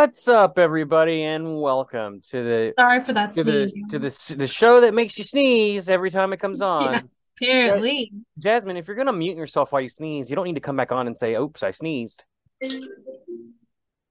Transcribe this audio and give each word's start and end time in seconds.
What's 0.00 0.28
up, 0.28 0.60
everybody, 0.60 1.24
and 1.24 1.60
welcome 1.60 2.20
to 2.30 2.44
the 2.44 2.72
Sorry 2.78 3.00
for 3.00 3.12
that 3.14 3.32
to 3.32 3.42
the 3.42 3.66
to 3.90 3.98
the 3.98 4.34
the 4.38 4.46
show 4.46 4.80
that 4.82 4.94
makes 4.94 5.18
you 5.18 5.24
sneeze 5.24 5.88
every 5.88 6.08
time 6.12 6.32
it 6.32 6.38
comes 6.38 6.60
on. 6.76 7.10
Apparently. 7.36 8.12
Jazmin, 8.40 8.78
if 8.78 8.86
you're 8.86 8.96
gonna 8.96 9.12
mute 9.12 9.36
yourself 9.36 9.72
while 9.72 9.82
you 9.82 9.88
sneeze, 9.88 10.30
you 10.30 10.36
don't 10.36 10.44
need 10.44 10.54
to 10.54 10.60
come 10.60 10.76
back 10.76 10.92
on 10.92 11.08
and 11.08 11.18
say, 11.18 11.34
"Oops, 11.34 11.60
I 11.64 11.72
sneezed." 11.72 12.22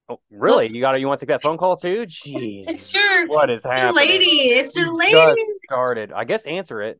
Oh, 0.09 0.19
really? 0.29 0.65
Oops. 0.65 0.75
You 0.75 0.81
got 0.81 0.91
to 0.91 0.99
You 0.99 1.07
want 1.07 1.21
to 1.21 1.25
take 1.25 1.29
that 1.29 1.41
phone 1.41 1.57
call 1.57 1.77
too? 1.77 2.05
Jeez, 2.05 2.67
It's 2.67 2.93
your, 2.93 3.27
what 3.27 3.49
is 3.49 3.63
happening? 3.63 3.95
lady. 3.95 4.49
It's 4.55 4.75
your 4.75 4.93
lady. 4.93 5.13
Just 5.13 5.61
started. 5.63 6.11
I 6.11 6.25
guess 6.25 6.45
answer 6.47 6.81
it. 6.81 6.99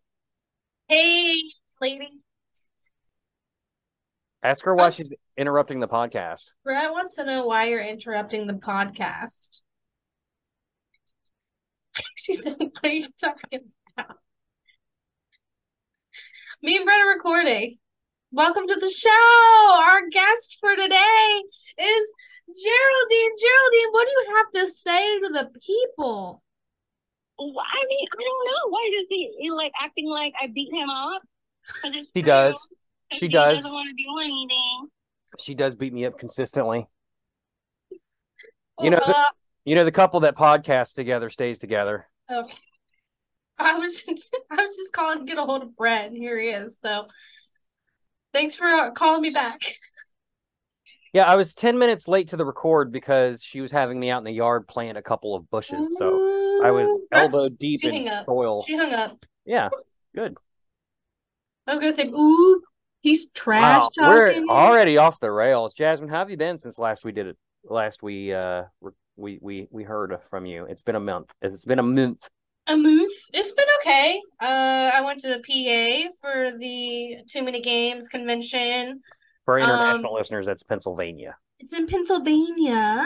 Hey, 0.87 1.35
lady. 1.81 2.07
Ask 4.41 4.63
her 4.63 4.73
why 4.73 4.91
she's 4.91 5.11
interrupting 5.37 5.79
the 5.79 5.87
podcast. 5.87 6.51
Bret 6.63 6.91
wants 6.91 7.15
to 7.15 7.23
know 7.25 7.45
why 7.45 7.65
you're 7.65 7.81
interrupting 7.83 8.47
the 8.47 8.53
podcast. 8.53 9.59
she 12.15 12.33
said, 12.33 12.55
What 12.57 12.71
are 12.83 12.89
you 12.89 13.07
talking 13.19 13.71
about? 13.97 14.17
Me 16.61 16.75
and 16.77 16.85
Bret 16.85 16.99
are 17.01 17.13
recording. 17.13 17.77
Welcome 18.31 18.67
to 18.67 18.75
the 18.75 18.89
show. 18.89 19.71
Our 19.79 20.09
guest 20.09 20.57
for 20.59 20.75
today 20.75 21.43
is 21.79 22.13
Geraldine. 22.47 23.35
Geraldine, 23.39 23.91
what 23.91 24.05
do 24.07 24.11
you 24.11 24.35
have 24.35 24.51
to 24.65 24.73
say 24.75 25.19
to 25.19 25.29
the 25.29 25.49
people? 25.65 26.43
Well, 27.39 27.53
I 27.59 27.85
mean, 27.87 28.07
I 28.11 28.21
don't 28.23 28.47
know. 28.47 28.69
Why 28.71 28.91
does 28.97 29.05
he, 29.09 29.35
he 29.39 29.51
like 29.51 29.71
acting 29.79 30.07
like 30.07 30.33
I 30.41 30.47
beat 30.47 30.73
him 30.73 30.89
up? 30.89 31.21
'Cause 31.81 31.91
it's 31.95 32.09
She 32.15 32.21
true. 32.21 32.27
does. 32.27 32.53
'Cause 32.55 33.19
She 33.19 33.25
he 33.27 33.31
does. 33.31 33.57
doesn't 33.57 33.73
want 33.73 33.89
to 33.89 34.03
do 34.03 34.19
anything. 34.19 34.87
She 35.39 35.55
does 35.55 35.75
beat 35.75 35.93
me 35.93 36.05
up 36.05 36.17
consistently. 36.17 36.87
You 38.79 38.89
know, 38.91 38.97
uh, 38.97 39.23
You 39.65 39.75
know, 39.75 39.85
the 39.85 39.91
couple 39.91 40.19
that 40.21 40.35
podcasts 40.35 40.93
together 40.93 41.29
stays 41.29 41.59
together. 41.59 42.07
Okay. 42.31 42.55
I 43.57 43.77
was 43.79 44.03
just, 44.07 44.35
I 44.51 44.55
was 44.65 44.75
just 44.75 44.93
calling 44.93 45.19
to 45.19 45.25
get 45.25 45.37
a 45.37 45.41
hold 45.43 45.63
of 45.63 45.75
Bret, 45.75 46.05
and 46.07 46.15
here 46.17 46.39
he 46.39 46.49
is. 46.49 46.77
So, 46.83 47.07
thanks 48.33 48.55
for 48.55 48.65
uh, 48.67 48.91
calling 48.91 49.21
me 49.21 49.31
back. 49.31 49.61
Yeah, 51.13 51.23
I 51.25 51.35
was 51.35 51.55
10 51.55 51.79
minutes 51.79 52.07
late 52.07 52.27
to 52.29 52.37
the 52.37 52.45
record 52.45 52.91
because 52.91 53.41
she 53.41 53.61
was 53.61 53.71
having 53.71 53.99
me 53.99 54.11
out 54.11 54.19
in 54.19 54.25
the 54.25 54.31
yard 54.31 54.67
plant 54.67 54.97
a 54.97 55.01
couple 55.01 55.35
of 55.35 55.49
bushes. 55.49 55.95
So 55.97 56.61
I 56.63 56.69
was 56.69 56.87
Bret's- 57.09 57.33
elbow 57.33 57.49
deep 57.59 57.83
in 57.83 58.07
up. 58.07 58.25
soil. 58.25 58.63
She 58.67 58.75
hung 58.75 58.93
up. 58.93 59.17
Yeah, 59.45 59.69
good. 60.13 60.35
I 61.65 61.71
was 61.71 61.79
gonna 61.79 61.93
say, 61.93 62.07
ooh, 62.09 62.61
he's 63.07 63.27
trash 63.29 63.83
Wow, 63.97 64.09
we're 64.09 64.43
already 64.49 64.97
off 64.97 65.19
the 65.19 65.31
rails. 65.31 65.75
Jazmin, 65.75 66.09
how 66.09 66.17
have 66.19 66.29
you 66.29 66.37
been 66.37 66.59
since 66.59 66.77
last 66.77 67.05
we 67.05 67.11
did 67.11 67.27
it? 67.27 67.37
Last 67.63 68.03
we 68.03 68.33
uh 68.33 68.63
we 69.15 69.39
we 69.41 69.67
we 69.71 69.83
heard 69.83 70.17
from 70.29 70.45
you. 70.45 70.65
It's 70.65 70.81
been 70.81 70.95
a 70.95 70.99
month. 70.99 71.31
It's 71.41 71.65
been 71.65 71.79
a 71.79 71.83
month. 71.83 72.29
A 72.67 72.75
month. 72.75 73.13
It's 73.33 73.53
been 73.53 73.65
okay. 73.79 74.21
Uh, 74.41 74.91
I 74.93 75.01
went 75.01 75.19
to 75.21 75.39
PA 75.39 76.09
for 76.21 76.51
the 76.57 77.17
Too 77.31 77.43
Many 77.43 77.61
Games 77.61 78.09
convention. 78.09 79.01
For 79.45 79.57
Um, 79.59 79.69
international 79.69 80.13
listeners, 80.13 80.45
that's 80.45 80.63
Pennsylvania. 80.63 81.37
It's 81.59 81.73
in 81.73 81.87
Pennsylvania. 81.87 83.05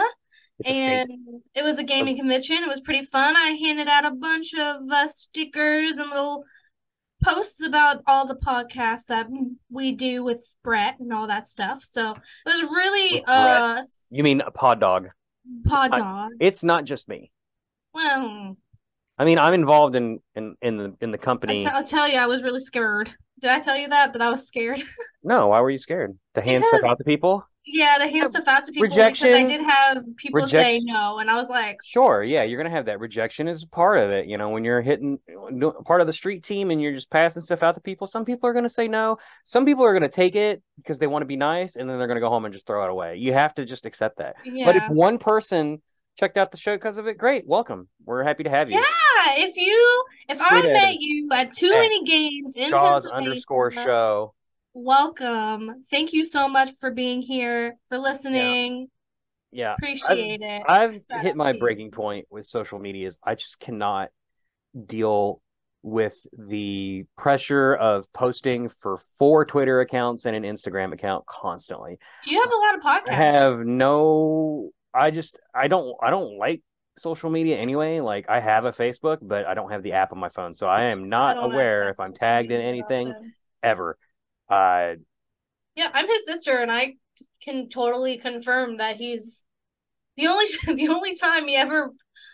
It's 0.59 0.69
and 0.69 1.41
it 1.55 1.63
was 1.63 1.79
a 1.79 1.83
gaming 1.83 2.17
convention. 2.17 2.57
It 2.63 2.67
was 2.67 2.81
pretty 2.81 3.05
fun. 3.05 3.35
I 3.35 3.51
handed 3.51 3.87
out 3.87 4.05
a 4.05 4.11
bunch 4.11 4.53
of 4.55 4.81
uh, 4.91 5.07
stickers 5.07 5.93
and 5.95 6.09
little 6.09 6.43
posts 7.23 7.61
about 7.63 8.01
all 8.07 8.25
the 8.27 8.35
podcasts 8.35 9.05
that 9.05 9.27
we 9.69 9.91
do 9.93 10.23
with 10.23 10.43
Bret 10.63 10.99
and 10.99 11.11
all 11.13 11.27
that 11.27 11.47
stuff. 11.47 11.83
So 11.83 12.11
it 12.11 12.17
was 12.45 12.63
really 12.63 13.23
uh 13.27 13.83
You 14.09 14.23
mean 14.23 14.41
a 14.41 14.51
pod 14.51 14.79
dog? 14.79 15.09
pod 15.65 15.91
not- 15.91 15.97
dog. 15.99 16.31
It's 16.39 16.63
not 16.63 16.85
just 16.85 17.07
me. 17.07 17.31
Well, 17.93 18.57
I 19.21 19.23
mean, 19.23 19.37
I'm 19.37 19.53
involved 19.53 19.93
in 19.95 20.19
in 20.33 20.55
in 20.63 20.77
the 20.77 20.95
in 20.99 21.11
the 21.11 21.19
I 21.19 21.21
company. 21.21 21.59
t- 21.59 21.65
I'll 21.67 21.83
tell 21.85 22.07
you, 22.09 22.17
I 22.17 22.25
was 22.25 22.41
really 22.41 22.59
scared. 22.59 23.11
Did 23.39 23.51
I 23.51 23.59
tell 23.59 23.77
you 23.77 23.87
that 23.89 24.13
that 24.13 24.21
I 24.21 24.31
was 24.31 24.47
scared? 24.47 24.81
No, 25.23 25.49
why 25.49 25.61
were 25.61 25.69
you 25.69 25.77
scared? 25.77 26.17
To 26.33 26.41
hand 26.41 26.63
stuff 26.65 26.81
out 26.83 26.97
to 26.97 27.03
people? 27.03 27.45
yeah, 27.63 27.99
to 27.99 28.07
hand 28.07 28.27
stuff 28.27 28.45
out 28.47 28.63
to 28.65 28.71
people 28.71 28.87
Rejection- 28.87 29.27
because 29.33 29.43
I 29.43 29.47
did 29.47 29.61
have 29.61 30.03
people 30.17 30.47
say 30.47 30.79
no, 30.83 31.19
and 31.19 31.29
I 31.29 31.35
was 31.35 31.47
like, 31.47 31.77
Sure, 31.85 32.23
yeah, 32.23 32.41
you're 32.41 32.57
gonna 32.61 32.75
have 32.75 32.87
that. 32.87 32.99
Rejection 32.99 33.47
is 33.47 33.63
part 33.63 33.99
of 33.99 34.09
it. 34.09 34.25
You 34.25 34.39
know, 34.39 34.49
when 34.49 34.63
you're 34.63 34.81
hitting 34.81 35.19
part 35.85 36.01
of 36.01 36.07
the 36.07 36.13
street 36.13 36.41
team 36.43 36.71
and 36.71 36.81
you're 36.81 36.93
just 36.95 37.11
passing 37.11 37.43
stuff 37.43 37.61
out 37.61 37.75
to 37.75 37.81
people, 37.81 38.07
some 38.07 38.25
people 38.25 38.49
are 38.49 38.53
gonna 38.53 38.67
say 38.67 38.87
no. 38.87 39.19
Some 39.43 39.63
people 39.63 39.85
are 39.85 39.93
gonna 39.93 40.09
take 40.09 40.35
it 40.35 40.63
because 40.77 40.97
they 40.97 41.05
want 41.05 41.21
to 41.21 41.27
be 41.27 41.35
nice, 41.35 41.75
and 41.75 41.87
then 41.87 41.99
they're 41.99 42.07
gonna 42.07 42.19
go 42.19 42.29
home 42.29 42.45
and 42.45 42.53
just 42.53 42.65
throw 42.65 42.83
it 42.83 42.89
away. 42.89 43.17
You 43.17 43.33
have 43.33 43.53
to 43.55 43.65
just 43.65 43.85
accept 43.85 44.17
that. 44.17 44.37
yeah. 44.43 44.65
But 44.65 44.77
if 44.77 44.89
one 44.89 45.19
person 45.19 45.83
checked 46.19 46.37
out 46.37 46.51
the 46.51 46.57
show 46.57 46.75
because 46.75 46.97
of 46.97 47.07
it, 47.07 47.17
great, 47.17 47.47
welcome. 47.47 47.87
We're 48.05 48.23
happy 48.23 48.43
to 48.43 48.49
have 48.49 48.69
you. 48.69 48.77
Yeah, 48.77 49.43
if 49.43 49.55
you 49.55 50.03
if 50.29 50.39
I 50.41 50.61
met 50.61 50.95
you 50.99 51.29
at 51.31 51.51
too 51.51 51.71
many 51.71 52.03
games 52.03 52.55
in 52.55 52.69
Jaws 52.69 53.03
Pennsylvania, 53.03 53.29
underscore 53.29 53.71
show. 53.71 54.33
welcome. 54.73 55.85
Thank 55.89 56.13
you 56.13 56.25
so 56.25 56.47
much 56.47 56.71
for 56.79 56.91
being 56.91 57.21
here, 57.21 57.77
for 57.89 57.97
listening. 57.97 58.87
Yeah, 59.51 59.73
Appreciate 59.73 60.41
it. 60.41 60.63
I've 60.67 61.01
Shout 61.11 61.23
hit 61.23 61.35
my 61.35 61.53
breaking 61.53 61.91
point 61.91 62.25
with 62.29 62.45
social 62.45 62.79
media. 62.79 63.09
Is 63.09 63.17
I 63.23 63.35
just 63.35 63.59
cannot 63.59 64.09
deal 64.85 65.41
with 65.83 66.15
the 66.37 67.05
pressure 67.17 67.73
of 67.73 68.11
posting 68.13 68.69
for 68.69 68.99
four 69.17 69.45
Twitter 69.45 69.81
accounts 69.81 70.25
and 70.25 70.35
an 70.35 70.43
Instagram 70.43 70.93
account 70.93 71.25
constantly. 71.25 71.97
You 72.25 72.39
have 72.39 72.51
a 72.51 72.55
lot 72.55 72.75
of 72.75 72.81
podcasts. 72.81 73.13
I 73.13 73.31
have 73.33 73.59
no 73.59 74.71
I 74.93 75.11
just 75.11 75.37
I 75.53 75.67
don't 75.67 75.95
I 76.01 76.09
don't 76.09 76.37
like 76.37 76.61
social 76.97 77.29
media 77.29 77.57
anyway. 77.57 77.99
Like 77.99 78.29
I 78.29 78.39
have 78.39 78.65
a 78.65 78.71
Facebook, 78.71 79.19
but 79.21 79.45
I 79.45 79.53
don't 79.53 79.71
have 79.71 79.83
the 79.83 79.93
app 79.93 80.11
on 80.11 80.19
my 80.19 80.29
phone. 80.29 80.53
So 80.53 80.67
I 80.67 80.83
am 80.85 81.09
not 81.09 81.35
don't 81.35 81.51
aware 81.51 81.89
if 81.89 81.99
I'm 81.99 82.13
tagged 82.13 82.51
in 82.51 82.61
anything 82.61 83.09
often. 83.09 83.33
ever. 83.63 83.97
Uh 84.49 84.93
Yeah, 85.75 85.89
I'm 85.93 86.07
his 86.07 86.25
sister, 86.25 86.57
and 86.57 86.71
I 86.71 86.95
can 87.41 87.69
totally 87.69 88.17
confirm 88.17 88.77
that 88.77 88.97
he's 88.97 89.43
the 90.17 90.27
only 90.27 90.45
the 90.65 90.87
only 90.89 91.15
time 91.15 91.47
he 91.47 91.55
ever 91.55 91.91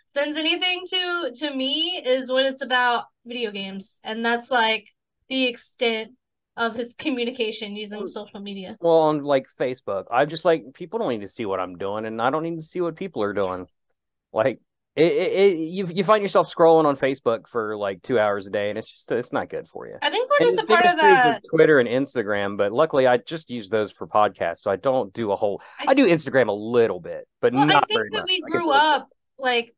sends 0.07 0.37
anything 0.37 0.83
to 0.89 1.31
to 1.35 1.53
me 1.53 2.01
is 2.03 2.31
when 2.31 2.45
it's 2.45 2.63
about 2.63 3.05
video 3.25 3.51
games, 3.51 3.99
and 4.03 4.25
that's 4.25 4.49
like 4.49 4.87
the 5.29 5.45
extent 5.45 6.11
of 6.57 6.75
his 6.75 6.93
communication 6.97 7.75
using 7.75 8.01
hmm. 8.01 8.07
social 8.07 8.41
media. 8.41 8.75
well 8.81 9.01
on 9.03 9.23
like 9.23 9.47
Facebook. 9.59 10.05
I'm 10.11 10.27
just 10.27 10.43
like 10.43 10.73
people 10.73 10.99
don't 10.99 11.09
need 11.09 11.21
to 11.21 11.29
see 11.29 11.45
what 11.45 11.59
I'm 11.59 11.77
doing 11.77 12.05
and 12.05 12.21
I 12.21 12.29
don't 12.29 12.43
need 12.43 12.57
to 12.57 12.65
see 12.65 12.81
what 12.81 12.95
people 12.95 13.21
are 13.23 13.33
doing. 13.33 13.67
Like 14.33 14.59
it, 14.95 15.13
it, 15.13 15.31
it 15.33 15.57
you 15.57 15.85
you 15.85 16.03
find 16.03 16.23
yourself 16.23 16.53
scrolling 16.53 16.85
on 16.85 16.97
Facebook 16.97 17.47
for 17.47 17.77
like 17.77 18.01
two 18.01 18.19
hours 18.19 18.47
a 18.47 18.49
day 18.49 18.69
and 18.69 18.77
it's 18.79 18.89
just 18.89 19.11
it's 19.11 19.31
not 19.31 19.49
good 19.49 19.67
for 19.67 19.87
you. 19.87 19.95
I 20.01 20.09
think 20.09 20.29
we're 20.29 20.47
And 20.47 20.57
just 20.57 20.63
a 20.63 20.67
part 20.67 20.85
of 20.85 20.91
same 20.91 20.99
is 20.99 21.21
true 21.21 21.31
that. 21.31 21.43
Twitter 21.51 21.79
and 21.79 21.87
Instagram, 21.87 22.57
but 22.57 22.71
luckily 22.73 23.05
I 23.05 23.17
just 23.17 23.51
use 23.51 23.69
those 23.69 23.91
for 23.91 24.07
podcasts, 24.07 24.59
so 24.59 24.71
I 24.71 24.75
don't 24.75 25.13
do 25.13 25.31
a 25.31 25.35
whole. 25.35 25.61
I 25.87 25.93
do 25.93 26.07
Instagram 26.07 26.47
a 26.47 26.53
little 26.53 26.99
bit, 26.99 27.27
but 27.39 27.53
Well, 27.53 27.67
not 27.67 27.75
I 27.75 27.79
think 27.81 27.99
very 27.99 28.09
that 28.11 28.21
much. 28.21 28.27
we 28.27 28.41
grew 28.41 28.71
up 28.71 29.07
like 29.37 29.75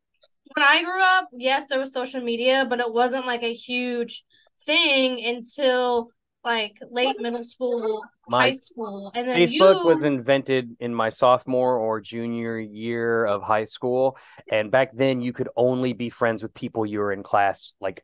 when 0.56 0.66
I 0.66 0.84
grew 0.84 1.04
up, 1.04 1.30
yes, 1.34 1.66
there 1.70 1.80
was 1.80 1.94
social 1.94 2.22
media, 2.22 2.66
but 2.70 2.80
it 2.80 2.92
wasn't 2.92 3.26
like 3.26 3.44
a 3.44 3.54
huge 3.54 4.24
thing 4.66 5.24
until 5.24 6.10
like 6.44 6.78
late 6.90 7.20
middle 7.20 7.44
school, 7.44 8.04
My 8.28 8.48
high 8.48 8.54
school, 8.54 9.12
and 9.16 9.28
then 9.28 9.38
Facebook 9.38 9.84
you 9.84 9.86
was 9.86 10.04
invented 10.04 10.76
in 10.80 10.94
my 10.94 11.10
sophomore 11.10 11.78
or 11.78 12.00
junior 12.00 12.60
year 12.60 13.26
of 13.26 13.42
high 13.42 13.66
school, 13.66 14.18
and 14.52 14.72
back 14.72 14.96
then 14.96 15.22
you 15.22 15.34
could 15.34 15.50
only 15.56 15.94
be 15.94 16.10
friends 16.10 16.42
with 16.42 16.54
people 16.54 16.86
you 16.86 17.00
were 17.00 17.12
in 17.12 17.24
class, 17.24 17.74
like 17.82 18.04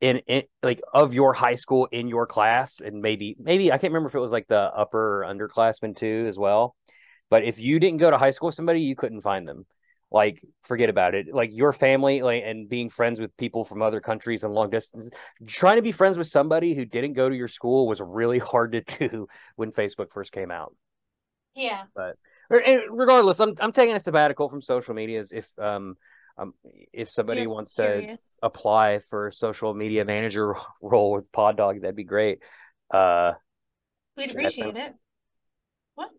in, 0.00 0.18
in 0.26 0.42
like 0.62 0.80
of 0.92 1.14
your 1.14 1.32
high 1.32 1.54
school 1.54 1.86
in 1.86 2.08
your 2.08 2.26
class, 2.26 2.80
and 2.80 3.00
maybe 3.00 3.36
maybe 3.38 3.72
I 3.72 3.78
can't 3.78 3.92
remember 3.92 4.08
if 4.08 4.14
it 4.14 4.20
was 4.20 4.32
like 4.32 4.48
the 4.48 4.58
upper 4.58 5.22
or 5.22 5.26
underclassmen 5.26 5.96
too 5.96 6.26
as 6.28 6.38
well. 6.38 6.76
But 7.30 7.44
if 7.44 7.60
you 7.60 7.78
didn't 7.78 7.98
go 7.98 8.10
to 8.10 8.18
high 8.18 8.32
school 8.32 8.48
with 8.48 8.56
somebody, 8.56 8.80
you 8.80 8.96
couldn't 8.96 9.22
find 9.22 9.46
them. 9.46 9.66
Like 10.12 10.42
forget 10.62 10.90
about 10.90 11.14
it. 11.14 11.32
Like 11.32 11.50
your 11.52 11.72
family, 11.72 12.22
like 12.22 12.42
and 12.44 12.68
being 12.68 12.88
friends 12.88 13.20
with 13.20 13.36
people 13.36 13.64
from 13.64 13.80
other 13.80 14.00
countries 14.00 14.42
and 14.42 14.52
long 14.52 14.70
distance, 14.70 15.10
trying 15.46 15.76
to 15.76 15.82
be 15.82 15.92
friends 15.92 16.18
with 16.18 16.26
somebody 16.26 16.74
who 16.74 16.84
didn't 16.84 17.12
go 17.12 17.28
to 17.28 17.36
your 17.36 17.48
school 17.48 17.86
was 17.86 18.00
really 18.00 18.38
hard 18.38 18.72
to 18.72 18.80
do 19.08 19.28
when 19.56 19.70
Facebook 19.70 20.10
first 20.12 20.32
came 20.32 20.50
out. 20.50 20.74
yeah. 21.54 21.84
but 21.94 22.16
Regardless, 22.50 23.38
I'm 23.38 23.54
I'm 23.60 23.70
taking 23.70 23.94
a 23.94 24.00
sabbatical 24.00 24.48
from 24.48 24.60
social 24.60 24.92
medias. 24.92 25.30
If 25.30 25.48
um, 25.56 25.96
um 26.36 26.54
if 26.92 27.08
somebody 27.08 27.42
You're 27.42 27.50
wants 27.50 27.74
to 27.74 28.16
apply 28.42 28.98
for 28.98 29.28
a 29.28 29.32
social 29.32 29.72
media 29.72 30.04
manager 30.04 30.56
role 30.82 31.12
with 31.12 31.30
Pod 31.30 31.56
Dog, 31.56 31.80
that'd 31.80 31.94
be 31.94 32.02
great. 32.02 32.40
Uh, 32.92 33.34
We'd 34.16 34.32
appreciate 34.32 34.76
it. 34.76 34.94
What? 35.94 36.10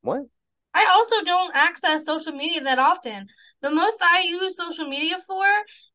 what? 0.00 0.22
I 0.74 0.86
also 0.92 1.24
don't 1.24 1.54
access 1.54 2.04
social 2.04 2.32
media 2.32 2.62
that 2.62 2.78
often. 2.78 3.26
The 3.60 3.70
most 3.70 3.98
I 4.00 4.22
use 4.22 4.54
social 4.56 4.88
media 4.88 5.16
for 5.26 5.46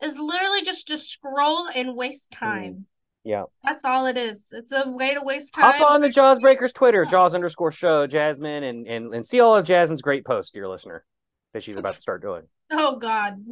is 0.01 0.17
literally 0.17 0.63
just 0.63 0.87
to 0.87 0.97
scroll 0.97 1.67
and 1.73 1.95
waste 1.95 2.31
mm. 2.31 2.39
time. 2.39 2.85
Yeah. 3.23 3.43
That's 3.63 3.85
all 3.85 4.05
it 4.05 4.17
is. 4.17 4.49
It's 4.51 4.73
a 4.73 4.83
way 4.89 5.13
to 5.13 5.21
waste 5.23 5.53
time. 5.53 5.79
Hop 5.79 5.91
on 5.91 6.01
the 6.01 6.09
Jaws 6.09 6.39
Breakers 6.39 6.73
Twitter, 6.73 7.05
Jaws 7.05 7.33
underscore 7.33 7.71
show, 7.71 8.05
Jazmin, 8.05 8.69
and 8.69 8.85
and 8.85 9.13
and 9.15 9.25
see 9.25 9.39
all 9.39 9.55
of 9.55 9.65
Jazmin's 9.65 10.01
great 10.01 10.25
posts, 10.25 10.51
dear 10.51 10.67
listener. 10.67 11.05
that 11.53 11.63
she's 11.63 11.77
about 11.77 11.95
to 11.95 12.01
start 12.01 12.21
doing 12.21 12.43
Oh 12.69 12.97
God. 12.97 13.43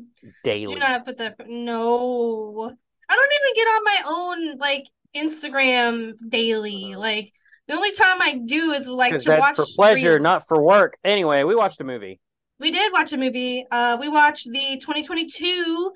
daily. 0.44 0.74
Do 0.74 0.80
not 0.80 1.06
put 1.06 1.18
that. 1.20 1.38
No, 1.48 2.76
I 3.10 3.16
don't 3.16 3.32
even 3.34 3.56
get 3.56 3.68
on 3.68 3.84
my 3.84 4.02
own 4.06 4.58
like 4.58 4.88
Instagram 5.16 6.14
daily. 6.28 6.96
Like 6.96 7.32
the 7.72 7.78
only 7.78 7.92
time 7.94 8.22
I 8.22 8.40
do 8.46 8.74
is 8.74 8.86
like 8.88 9.18
to 9.18 9.24
that's 9.24 9.40
watch 9.40 9.56
for 9.56 9.66
pleasure, 9.76 10.12
reels. 10.12 10.22
not 10.22 10.48
for 10.48 10.62
work. 10.62 10.98
Anyway, 11.06 11.44
we 11.44 11.56
watched 11.56 11.80
a 11.80 11.86
movie. 11.86 12.20
We 12.60 12.70
did 12.70 12.92
watch 12.92 13.14
a 13.14 13.18
movie. 13.18 13.66
Uh, 13.72 13.98
we 14.00 14.10
watched 14.10 14.46
the 14.52 14.78
2022, 14.82 15.92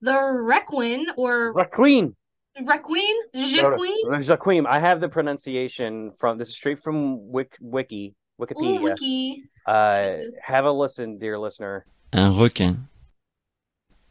The 0.00 0.12
Requin 0.18 1.06
or 1.16 1.52
Requiem. 1.54 2.16
Requiem, 2.60 3.16
Requiem. 3.34 4.20
Requiem. 4.28 4.66
I 4.66 4.80
have 4.80 5.00
the 5.00 5.08
pronunciation 5.08 6.10
from 6.18 6.38
this 6.38 6.48
is 6.48 6.56
straight 6.56 6.80
from 6.80 7.30
Wik, 7.30 7.56
Wiki, 7.60 8.14
Ooh, 8.40 8.44
Wikipedia. 8.46 8.80
wiki. 8.82 9.44
Uh, 9.66 10.16
have 10.42 10.64
a 10.64 10.72
listen, 10.72 11.18
dear 11.18 11.38
listener. 11.38 11.86
Un 12.12 12.36
requin. 12.38 12.88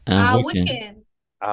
Un 0.06 0.16
Ah, 0.18 0.36
requin. 0.38 1.02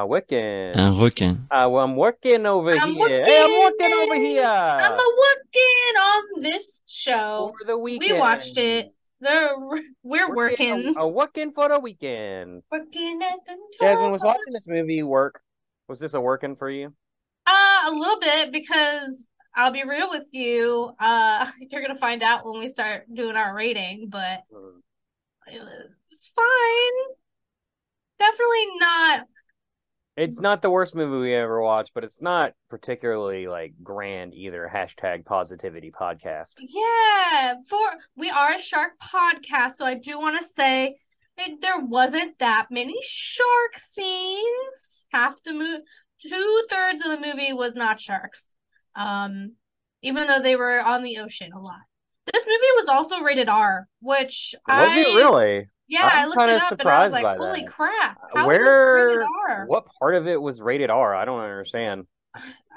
Wiccan. 0.02 0.76
Uh, 0.76 0.78
Wiccan. 0.78 0.78
Un 0.78 1.00
requin. 1.00 1.48
Uh, 1.52 1.70
well, 1.70 1.84
I'm 1.84 1.96
working 1.96 2.46
over 2.46 2.72
I'm 2.72 2.94
here. 2.94 3.24
Hey, 3.24 3.44
I'm 3.44 3.60
working. 3.60 3.92
working 3.92 3.94
over 3.94 4.16
here. 4.16 4.44
I'm 4.44 4.94
a 4.94 4.98
Wiccan 4.98 6.02
on 6.02 6.42
this 6.42 6.82
show. 6.88 7.54
for 7.60 7.68
the 7.68 7.78
weekend. 7.78 8.14
We 8.14 8.20
watched 8.20 8.58
it. 8.58 8.94
The 9.22 9.84
we're 10.04 10.36
working. 10.36 10.96
A, 10.98 11.08
working 11.08 11.52
for 11.54 11.70
the 11.70 11.80
weekend. 11.80 12.64
Working 12.72 13.20
at 13.22 13.38
the 13.46 13.58
Jazmin 13.86 14.12
was 14.12 14.24
watching 14.24 14.52
this 14.52 14.68
movie. 14.68 15.04
Work. 15.04 15.42
Was 15.88 16.00
this 16.00 16.14
a 16.14 16.20
working 16.20 16.56
for 16.56 16.70
you? 16.70 16.94
Uh, 17.46 17.80
a 17.86 17.92
little 17.92 18.20
bit 18.20 18.52
because 18.52 19.30
I'll 19.56 19.72
be 19.72 19.84
real 19.88 20.10
with 20.10 20.28
you. 20.32 20.92
Uh, 21.00 21.46
you're 21.70 21.82
gonna 21.82 21.96
find 21.98 22.24
out 22.24 22.46
when 22.46 22.60
we 22.60 22.68
start 22.68 23.06
doing 23.14 23.36
our 23.36 23.56
rating, 23.56 24.10
but 24.10 24.40
it 25.48 25.62
was 25.62 26.32
fine. 26.36 27.16
Definitely 28.20 28.66
not. 28.80 29.28
It's 30.16 30.40
not 30.40 30.62
the 30.62 30.70
worst 30.70 30.94
movie 30.94 31.18
we 31.18 31.34
ever 31.34 31.60
watched, 31.62 31.94
but 31.96 32.04
it's 32.04 32.22
not 32.22 32.54
particularly 32.70 33.48
like 33.48 33.74
grand 33.82 34.36
either. 34.36 34.70
Hashtag 34.72 35.26
positivity 35.26 35.92
podcast. 35.92 36.54
Yeah, 36.60 37.56
for 37.68 37.80
we 38.16 38.30
are 38.30 38.54
a 38.54 38.60
shark 38.60 38.92
podcast, 39.02 39.74
so 39.74 39.86
I 39.86 39.96
do 39.96 40.20
want 40.20 40.40
to 40.40 40.48
say 40.48 40.98
that 41.38 41.50
there 41.62 41.80
wasn't 41.80 42.38
that 42.40 42.68
many 42.70 42.96
shark 43.02 43.80
scenes. 43.80 45.06
Half 45.12 45.42
the 45.44 45.54
movie, 45.54 45.84
two 46.22 46.64
thirds 46.70 47.04
of 47.04 47.12
the 47.12 47.26
movie 47.26 47.54
was 47.54 47.74
not 47.74 48.00
sharks. 48.00 48.56
Um, 48.96 49.54
even 50.04 50.28
though 50.28 50.42
they 50.42 50.56
were 50.56 50.80
on 50.80 51.02
the 51.04 51.18
ocean 51.18 51.52
a 51.54 51.60
lot. 51.60 51.82
This 52.32 52.46
movie 52.46 52.74
was 52.76 52.88
also 52.88 53.22
rated 53.22 53.50
R, 53.50 53.88
which 54.00 54.54
Was 54.68 54.92
I 54.92 55.00
it 55.00 55.16
really? 55.16 55.70
Yeah, 55.94 56.10
I 56.12 56.22
I'm 56.22 56.30
looked 56.30 56.48
it 56.48 56.62
up 56.62 56.80
and 56.80 56.90
I 56.90 57.04
was 57.04 57.12
like, 57.14 57.38
"Holy 57.38 57.62
that. 57.62 57.72
crap! 57.72 58.18
Uh, 58.24 58.28
how 58.40 58.50
is 58.50 58.60
Where? 58.60 58.98
this 58.98 59.18
rated 59.18 59.28
R?" 59.50 59.66
What 59.68 59.86
part 60.00 60.16
of 60.16 60.28
it 60.28 60.42
was 60.42 60.62
rated 60.62 60.90
R? 60.90 61.16
I 61.16 61.26
don't 61.26 61.40
understand. 61.40 62.08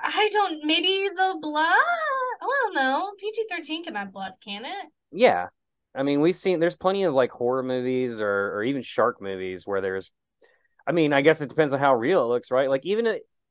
I 0.02 0.28
don't. 0.32 0.64
Maybe 0.64 1.08
the 1.14 1.36
blood. 1.40 1.64
I 1.64 2.46
don't 2.64 2.74
know. 2.74 3.12
PG 3.18 3.44
thirteen 3.50 3.84
can 3.84 3.94
have 3.94 4.12
blood, 4.12 4.34
can 4.44 4.64
it? 4.64 4.86
Yeah, 5.12 5.48
I 5.94 6.02
mean, 6.02 6.20
we've 6.20 6.36
seen 6.36 6.60
there's 6.60 6.76
plenty 6.76 7.04
of 7.04 7.14
like 7.14 7.30
horror 7.30 7.62
movies 7.62 8.20
or 8.20 8.54
or 8.54 8.62
even 8.64 8.82
shark 8.82 9.20
movies 9.20 9.66
where 9.66 9.80
there's. 9.80 10.10
I 10.86 10.92
mean, 10.92 11.12
I 11.12 11.22
guess 11.22 11.40
it 11.40 11.48
depends 11.48 11.72
on 11.72 11.80
how 11.80 11.94
real 11.96 12.22
it 12.24 12.28
looks, 12.28 12.50
right? 12.50 12.70
Like 12.70 12.84
even 12.84 13.06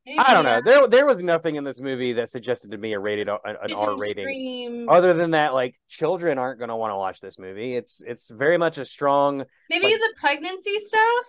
I 0.08 0.34
don't 0.34 0.44
know. 0.44 0.62
There 0.64 0.88
there 0.88 1.06
was 1.06 1.24
nothing 1.24 1.56
in 1.56 1.64
this 1.64 1.80
movie 1.80 2.14
that 2.14 2.30
suggested 2.30 2.72
to 2.72 2.78
me 2.78 2.94
a 2.94 3.00
rated 3.00 3.28
an, 3.28 3.38
an 3.44 3.74
R 3.74 3.98
rating. 3.98 4.24
scream? 4.26 4.90
Other 4.90 5.14
than 5.14 5.32
that, 5.32 5.54
like 5.54 5.76
children 5.88 6.38
aren't 6.38 6.60
going 6.60 6.70
to 6.70 6.76
want 6.76 6.92
to 6.92 6.96
watch 6.98 7.20
this 7.22 7.40
movie. 7.40 7.76
It's 7.76 8.02
it's 8.06 8.30
very 8.30 8.58
much 8.58 8.78
a 8.78 8.86
strong 8.86 9.44
Maybe 9.70 9.86
like- 9.86 9.96
the 10.00 10.14
pregnancy 10.20 10.78
stuff. 10.80 11.26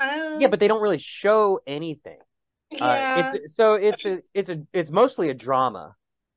Don't. 0.00 0.40
yeah, 0.40 0.46
but 0.48 0.60
they 0.60 0.68
don't 0.68 0.80
really 0.82 0.98
show 0.98 1.58
anything. 1.66 2.18
yeah, 2.70 3.24
Uh, 3.32 3.32
it's 3.34 3.56
so 3.56 3.74
it's 3.74 4.04
a 4.06 4.20
it's 4.34 4.48
a 4.48 4.62
it's 4.72 4.90
mostly 4.90 5.30
a 5.30 5.34
drama. 5.34 5.94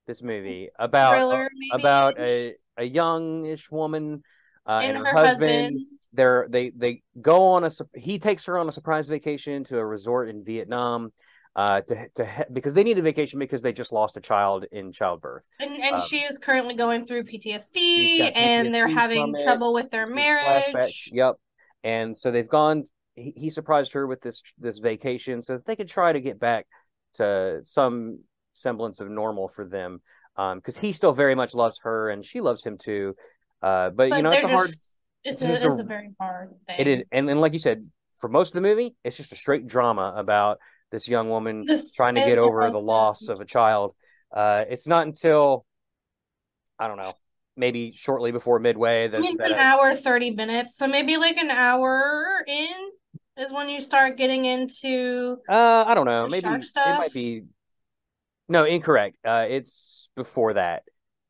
This 0.08 0.24
movie 0.24 0.70
about 0.80 1.14
thriller 1.16 1.48
maybe 1.54 1.82
about 1.82 2.20
a 2.20 2.56
a 2.78 2.84
youngish 2.86 3.70
woman 3.70 4.24
uh, 4.66 4.80
and, 4.82 4.98
and, 4.98 5.06
her, 5.06 5.12
her, 5.14 5.26
husband. 5.26 5.52
husband. 5.52 5.86
They're 6.14 6.48
they 6.50 6.72
they 6.72 7.04
go 7.22 7.48
on 7.50 7.64
a 7.64 7.72
he 7.96 8.18
takes 8.18 8.46
her 8.46 8.58
on 8.58 8.68
a 8.68 8.72
surprise 8.72 9.08
vacation 9.08 9.64
to 9.66 9.78
a 9.78 9.86
resort 9.86 10.30
in 10.30 10.44
Vietnam. 10.44 11.12
Uh, 11.54 11.82
to 11.82 12.08
to 12.16 12.26
he- 12.26 12.44
because 12.54 12.74
they 12.74 12.84
need 12.84 12.98
a 12.98 13.02
vacation 13.02 13.38
because 13.38 13.62
they 13.62 13.74
just 13.74 13.92
lost 13.92 14.16
a 14.16 14.22
child 14.22 14.66
in 14.72 14.92
childbirth. 14.94 15.46
and 15.60 15.72
and 15.84 15.96
um, 15.98 16.02
she 16.08 16.20
is 16.20 16.38
currently 16.38 16.76
going 16.76 17.06
through 17.06 17.26
She's 17.28 17.44
PTSD, 17.44 18.32
and 18.36 18.74
they're 18.74 18.88
having 18.88 19.36
it. 19.38 19.44
trouble 19.44 19.74
with 19.74 19.92
their 19.92 20.08
Flashbacks. 20.08 20.74
marriage. 20.74 21.10
Yep. 21.12 21.36
And 21.84 22.18
so 22.18 22.32
they've 22.32 22.48
gone. 22.48 22.86
He, 23.16 23.34
he 23.36 23.50
surprised 23.50 23.92
her 23.94 24.08
with 24.08 24.22
this 24.22 24.42
this 24.60 24.78
vacation 24.80 25.44
so 25.44 25.54
that 25.58 25.66
they 25.66 25.76
could 25.76 25.90
try 25.90 26.14
to 26.14 26.22
get 26.22 26.40
back 26.40 26.68
to 27.16 27.60
some 27.64 28.20
semblance 28.54 29.02
of 29.02 29.10
normal 29.10 29.50
for 29.50 29.66
them. 29.66 30.02
Um, 30.38 30.60
because 30.60 30.78
he 30.78 30.94
still 30.94 31.12
very 31.12 31.36
much 31.36 31.54
loves 31.54 31.80
her 31.84 32.10
and 32.10 32.24
she 32.24 32.40
loves 32.40 32.64
him 32.64 32.78
too. 32.78 33.16
Uh, 33.62 33.90
but, 33.90 34.10
But 34.10 34.16
you 34.16 34.22
know 34.24 34.30
it's 34.30 34.44
a 34.44 34.48
they're 34.48 34.56
hard. 34.56 34.70
it's, 34.70 34.94
it's 35.26 35.42
a, 35.42 35.48
just 35.48 35.80
a- 35.80 35.84
a 35.84 35.86
very 35.86 36.12
hard 36.18 36.52
thing. 36.68 36.76
It 36.80 36.88
is, 36.88 37.04
and 37.12 37.28
then 37.28 37.40
like 37.40 37.52
you 37.52 37.60
said, 37.60 37.86
for 38.22 38.30
most 38.30 38.50
of 38.50 38.54
the 38.54 38.62
movie, 38.62 38.96
it's 39.04 39.18
just 39.18 39.34
a 39.34 39.36
straight 39.36 39.68
drama 39.68 40.14
about 40.16 40.60
this 40.92 41.08
young 41.08 41.30
woman 41.30 41.66
This- 41.66 41.94
trying 41.94 42.16
to 42.16 42.22
get 42.26 42.38
over 42.38 42.70
the 42.70 42.80
loss 42.80 43.28
of 43.30 43.42
a 43.42 43.46
child. 43.46 43.96
Uh, 44.32 44.66
it's 44.70 44.88
not 44.88 45.08
until 45.08 45.66
I 46.80 46.88
don't 46.88 46.98
know, 46.98 47.14
maybe 47.56 47.94
shortly 47.96 48.32
before 48.32 48.60
midway 48.60 49.08
that, 49.08 49.22
it's 49.22 49.38
that 49.40 49.52
an 49.52 49.58
I- 49.60 49.72
hour, 49.74 49.96
30 49.96 50.32
minutes. 50.32 50.76
So 50.76 50.88
maybe 50.88 51.18
like 51.18 51.38
an 51.38 51.52
hour 51.52 52.44
in 52.48 52.92
is 53.38 53.52
when 53.54 53.70
you 53.70 53.82
start 53.82 54.18
getting 54.18 54.46
into. 54.46 55.38
Uh, 55.48 55.84
I 55.88 55.94
don't 55.94 56.06
know. 56.06 56.28
Maybe 56.28 56.48
it 56.48 56.76
might 56.76 57.14
be. 57.14 57.44
No, 58.50 58.66
incorrect. 58.66 59.18
Uh, 59.24 59.46
it's 59.48 60.10
before 60.16 60.54
that. 60.54 60.84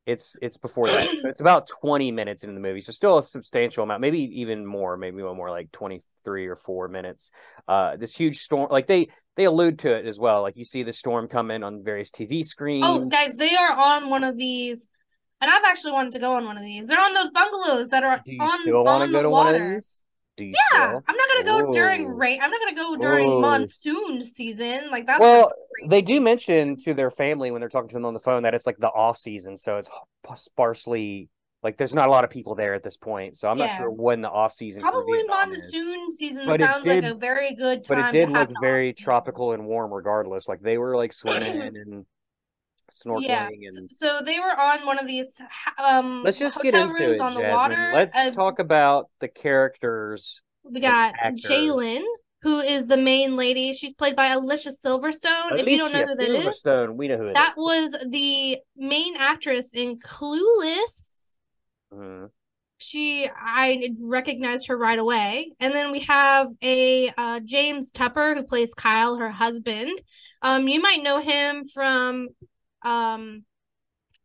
It's 0.04 0.36
it's 0.42 0.56
before 0.56 0.88
that. 0.88 1.08
It's 1.24 1.40
about 1.40 1.68
twenty 1.68 2.10
minutes 2.10 2.42
into 2.42 2.54
the 2.54 2.60
movie, 2.60 2.80
so 2.80 2.90
still 2.92 3.18
a 3.18 3.22
substantial 3.22 3.84
amount. 3.84 4.00
Maybe 4.00 4.40
even 4.40 4.66
more. 4.66 4.96
Maybe 4.96 5.22
one 5.22 5.36
more, 5.36 5.50
like 5.50 5.70
twenty 5.70 6.00
three 6.24 6.46
or 6.48 6.56
four 6.56 6.88
minutes. 6.88 7.30
Uh, 7.68 7.96
this 7.96 8.16
huge 8.16 8.38
storm. 8.40 8.68
Like 8.70 8.88
they 8.88 9.08
they 9.36 9.44
allude 9.44 9.78
to 9.80 9.94
it 9.94 10.06
as 10.06 10.18
well. 10.18 10.42
Like 10.42 10.56
you 10.56 10.64
see 10.64 10.82
the 10.82 10.92
storm 10.92 11.28
come 11.28 11.50
in 11.52 11.62
on 11.62 11.84
various 11.84 12.10
TV 12.10 12.44
screens. 12.44 12.84
Oh, 12.86 13.04
guys, 13.06 13.36
they 13.36 13.54
are 13.54 13.72
on 13.76 14.10
one 14.10 14.24
of 14.24 14.36
these. 14.36 14.88
And 15.40 15.50
I've 15.50 15.64
actually 15.66 15.92
wanted 15.92 16.12
to 16.12 16.20
go 16.20 16.34
on 16.34 16.44
one 16.44 16.56
of 16.56 16.62
these. 16.62 16.86
They're 16.86 17.00
on 17.00 17.14
those 17.14 17.30
bungalows 17.32 17.88
that 17.88 18.04
are 18.04 18.20
Do 18.24 18.32
you 18.32 18.40
on, 18.40 18.60
still 18.62 18.84
want 18.84 19.02
on 19.02 19.08
to 19.08 19.12
go 19.12 19.18
the 19.18 19.22
to 19.24 19.30
water. 19.30 19.52
one 19.52 19.62
of 19.62 19.70
these? 19.74 20.02
Do 20.36 20.44
you 20.46 20.54
Yeah, 20.72 20.88
still? 20.88 21.02
I'm 21.06 21.16
not 21.16 21.28
gonna 21.28 21.44
go 21.66 21.72
during 21.72 22.08
rain. 22.08 22.40
I'm 22.42 22.50
not 22.50 22.58
gonna 22.60 22.74
go 22.74 22.96
during 22.96 23.28
Whoa. 23.28 23.40
monsoon 23.40 24.22
season. 24.22 24.90
Like 24.90 25.06
that's 25.06 25.20
Well. 25.20 25.52
They 25.88 26.00
do 26.02 26.20
mention 26.20 26.76
to 26.84 26.94
their 26.94 27.10
family 27.10 27.50
when 27.50 27.60
they're 27.60 27.68
talking 27.68 27.88
to 27.88 27.94
them 27.94 28.04
on 28.04 28.14
the 28.14 28.20
phone 28.20 28.44
that 28.44 28.54
it's 28.54 28.66
like 28.66 28.78
the 28.78 28.88
off 28.88 29.18
season, 29.18 29.56
so 29.56 29.78
it's 29.78 29.90
sparsely 30.34 31.28
like 31.62 31.76
there's 31.76 31.94
not 31.94 32.08
a 32.08 32.10
lot 32.10 32.24
of 32.24 32.30
people 32.30 32.54
there 32.54 32.74
at 32.74 32.82
this 32.82 32.96
point. 32.96 33.36
So 33.36 33.48
I'm 33.48 33.58
not 33.58 33.70
sure 33.76 33.90
when 33.90 34.20
the 34.20 34.30
off 34.30 34.52
season 34.52 34.82
Probably 34.82 35.18
Vietnam 35.18 35.52
is. 35.52 35.58
monsoon 35.62 36.14
season 36.16 36.46
But 36.46 36.60
sounds 36.60 36.84
did- 36.84 37.04
like 37.04 37.12
a 37.12 37.16
very 37.16 37.54
good 37.54 37.84
time. 37.84 38.00
But 38.00 38.08
it 38.14 38.18
did 38.18 38.30
look 38.30 38.50
very 38.60 38.92
tropical 38.92 39.52
and 39.52 39.66
warm, 39.66 39.92
regardless. 39.92 40.48
Like 40.48 40.60
they 40.60 40.78
were 40.78 40.96
like 40.96 41.12
swimming 41.12 41.60
and 41.76 42.06
snorkeling 42.92 43.22
Yeah. 43.26 43.48
and. 43.48 43.90
So 43.92 44.20
they 44.24 44.38
were 44.38 44.58
on 44.58 44.84
one 44.86 44.98
of 44.98 45.06
these 45.06 45.40
um 45.78 46.22
Let's 46.24 46.38
just 46.38 46.60
get 46.60 46.74
into 46.74 47.14
it, 47.14 47.20
on 47.20 47.34
the 47.34 47.40
water. 47.42 47.90
Let's 47.94 48.14
Uh, 48.16 48.30
talk 48.30 48.58
about 48.58 49.08
the 49.20 49.28
characters. 49.28 50.40
We 50.64 50.80
got. 50.80 51.14
Jaelyn, 51.14 52.04
who 52.42 52.60
is 52.60 52.86
the 52.86 52.96
main 52.96 53.36
lady. 53.36 53.72
She's 53.72 53.94
played 53.94 54.14
by 54.16 54.28
Alicia 54.28 54.72
Silverstone. 54.84 55.58
if 55.58 55.66
you 55.66 55.78
don't 55.78 55.92
know 55.92 56.00
who 56.04 56.14
that 56.14 56.28
is, 56.28 56.62
Silverstone, 56.62 56.94
we 56.96 57.08
know 57.08 57.16
who 57.16 57.26
it 57.26 57.30
is. 57.30 57.34
that 57.34 57.54
was 57.56 57.96
the 58.08 58.58
main 58.76 59.16
actress 59.16 59.70
in 59.72 59.98
Clueless. 59.98 61.34
Mhm. 61.92 62.30
She, 62.78 63.28
I 63.32 63.90
recognized 64.00 64.66
her 64.66 64.76
right 64.76 64.98
away. 64.98 65.52
And 65.60 65.72
then 65.72 65.92
we 65.92 66.00
have 66.00 66.48
a 66.60 67.12
uh, 67.16 67.38
James 67.44 67.92
Tupper 67.92 68.34
who 68.34 68.42
plays 68.42 68.74
Kyle, 68.74 69.16
her 69.16 69.30
husband. 69.30 70.00
Um, 70.42 70.66
you 70.66 70.80
might 70.80 71.00
know 71.04 71.20
him 71.20 71.64
from, 71.64 72.28
um, 72.84 73.44